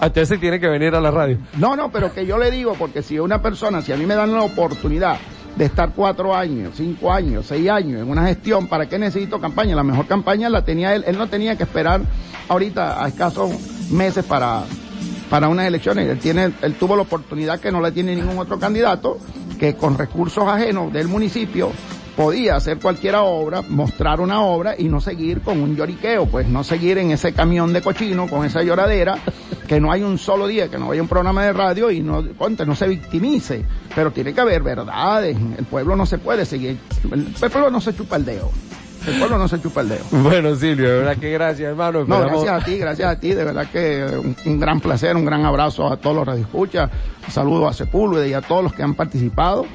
Usted 0.01 0.25
se 0.25 0.39
tiene 0.39 0.61
que 0.61 0.69
venir 0.69 0.95
a 0.95 1.01
la 1.01 1.11
radio. 1.11 1.39
No, 1.57 1.77
no, 1.77 1.91
pero 1.91 2.13
que 2.13 2.27
yo 2.27 2.39
le 2.39 2.51
digo, 2.51 2.75
porque 2.75 3.03
si 3.03 3.19
una 3.19 3.41
persona, 3.41 3.83
si 3.83 3.93
a 3.93 3.97
mí 3.97 4.05
me 4.05 4.15
dan 4.15 4.33
la 4.33 4.43
oportunidad 4.43 5.19
de 5.57 5.65
estar 5.65 5.93
cuatro 5.95 6.35
años, 6.35 6.75
cinco 6.77 7.13
años, 7.13 7.47
seis 7.47 7.69
años 7.69 8.03
en 8.03 8.09
una 8.09 8.27
gestión, 8.27 8.67
¿para 8.67 8.89
qué 8.89 8.99
necesito 8.99 9.41
campaña? 9.41 9.75
La 9.75 9.83
mejor 9.83 10.07
campaña 10.07 10.49
la 10.49 10.65
tenía 10.65 10.95
él, 10.95 11.05
él 11.07 11.17
no 11.17 11.29
tenía 11.29 11.57
que 11.57 11.63
esperar 11.63 12.03
ahorita 12.49 13.03
a 13.03 13.09
escasos 13.09 13.51
meses 13.91 14.25
para, 14.25 14.65
para 15.31 15.49
unas 15.49 15.67
elecciones. 15.67 16.09
Él 16.09 16.19
tiene, 16.19 16.53
él 16.63 16.75
tuvo 16.75 16.97
la 16.97 17.03
oportunidad 17.03 17.61
que 17.61 17.73
no 17.73 17.81
la 17.81 17.91
tiene 17.91 18.15
ningún 18.15 18.39
otro 18.39 18.59
candidato, 18.59 19.19
que 19.59 19.75
con 19.75 19.97
recursos 19.97 20.47
ajenos 20.47 20.93
del 20.93 21.09
municipio 21.09 21.73
podía 22.17 22.57
hacer 22.57 22.79
cualquier 22.79 23.15
obra, 23.17 23.63
mostrar 23.63 24.21
una 24.21 24.41
obra 24.43 24.75
y 24.77 24.85
no 24.85 25.01
seguir 25.01 25.43
con 25.43 25.61
un 25.61 25.77
lloriqueo, 25.77 26.27
pues 26.27 26.49
no 26.49 26.65
seguir 26.65 26.97
en 26.99 27.11
ese 27.11 27.35
camión 27.35 27.73
de 27.75 27.83
cochino, 27.83 28.27
con 28.27 28.45
esa 28.47 28.63
lloradera, 28.63 29.19
que 29.69 29.81
no 29.81 29.93
hay 29.93 30.03
un 30.03 30.17
solo 30.17 30.47
día, 30.47 30.69
que 30.69 30.79
no 30.79 30.91
haya 30.91 31.03
un 31.03 31.09
programa 31.09 31.45
de 31.45 31.53
radio 31.53 31.91
y 31.91 32.01
no, 32.01 32.23
no 32.23 32.75
se 32.75 32.89
victimice, 32.89 33.65
pero 33.95 34.11
tiene 34.13 34.33
que 34.33 34.41
haber 34.41 34.63
verdades, 34.63 35.37
el 35.59 35.65
pueblo 35.67 35.95
no 35.95 36.07
se 36.07 36.17
puede 36.17 36.47
seguir, 36.47 36.79
el 37.13 37.51
pueblo 37.51 37.71
no 37.71 37.81
se 37.83 37.95
chupa 37.95 38.17
el 38.17 38.25
dedo. 38.25 38.51
El 39.07 39.19
pueblo 39.19 39.39
no 39.39 39.47
se 39.49 39.61
chupa 39.61 39.83
el 39.83 39.89
dedo. 39.91 40.05
Bueno, 40.11 40.55
Silvio, 40.57 40.91
de 40.91 40.99
verdad 40.99 41.17
que 41.17 41.31
gracias, 41.31 41.69
hermano. 41.69 42.05
No, 42.07 42.21
gracias 42.21 42.63
a 42.63 42.65
ti, 42.65 42.79
gracias 42.79 43.09
a 43.09 43.21
ti, 43.21 43.35
de 43.35 43.45
verdad 43.45 43.67
que 43.71 44.05
un, 44.19 44.37
un 44.45 44.61
gran 44.61 44.81
placer, 44.81 45.15
un 45.17 45.25
gran 45.25 45.45
abrazo 45.45 45.91
a 45.91 45.97
todos 45.97 46.17
los 46.17 46.27
radioescuchas, 46.27 46.91
saludo 47.31 47.69
a 47.69 47.73
Sepúlveda 47.73 48.27
y 48.27 48.33
a 48.35 48.41
todos 48.41 48.65
los 48.65 48.73
que 48.73 48.83
han 48.83 48.95
participado. 48.95 49.67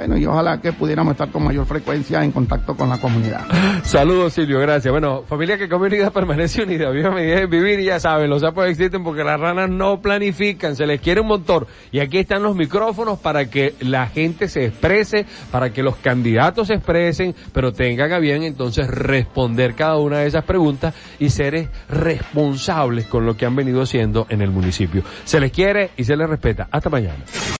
Bueno, 0.00 0.16
y 0.16 0.24
ojalá 0.24 0.62
que 0.62 0.72
pudiéramos 0.72 1.12
estar 1.12 1.28
con 1.30 1.44
mayor 1.44 1.66
frecuencia 1.66 2.24
en 2.24 2.32
contacto 2.32 2.74
con 2.74 2.88
la 2.88 2.96
comunidad. 2.96 3.44
Saludos, 3.84 4.32
Silvio, 4.32 4.58
gracias. 4.58 4.90
Bueno, 4.90 5.24
familia 5.28 5.58
que 5.58 5.68
come 5.68 5.88
unida 5.88 6.10
permanece 6.14 6.62
unida. 6.62 6.88
Viva 6.88 7.10
mi 7.10 7.26
vivir 7.46 7.80
y 7.80 7.84
ya 7.84 8.00
saben, 8.00 8.30
los 8.30 8.40
sapos 8.40 8.66
existen 8.66 9.04
porque 9.04 9.22
las 9.24 9.38
ranas 9.38 9.68
no 9.68 10.00
planifican, 10.00 10.74
se 10.74 10.86
les 10.86 11.02
quiere 11.02 11.20
un 11.20 11.26
montón. 11.26 11.66
Y 11.92 12.00
aquí 12.00 12.16
están 12.16 12.42
los 12.42 12.56
micrófonos 12.56 13.18
para 13.18 13.50
que 13.50 13.74
la 13.80 14.06
gente 14.06 14.48
se 14.48 14.64
exprese, 14.64 15.26
para 15.50 15.70
que 15.70 15.82
los 15.82 15.96
candidatos 15.96 16.68
se 16.68 16.74
expresen, 16.76 17.34
pero 17.52 17.74
tengan 17.74 18.10
a 18.10 18.20
bien 18.20 18.42
entonces 18.42 18.88
responder 18.88 19.74
cada 19.74 19.98
una 19.98 20.20
de 20.20 20.28
esas 20.28 20.44
preguntas 20.44 20.94
y 21.18 21.28
ser 21.28 21.68
responsables 21.90 23.04
con 23.04 23.26
lo 23.26 23.36
que 23.36 23.44
han 23.44 23.54
venido 23.54 23.82
haciendo 23.82 24.26
en 24.30 24.40
el 24.40 24.50
municipio. 24.50 25.02
Se 25.24 25.40
les 25.40 25.52
quiere 25.52 25.90
y 25.98 26.04
se 26.04 26.16
les 26.16 26.26
respeta. 26.26 26.68
Hasta 26.70 26.88
mañana. 26.88 27.22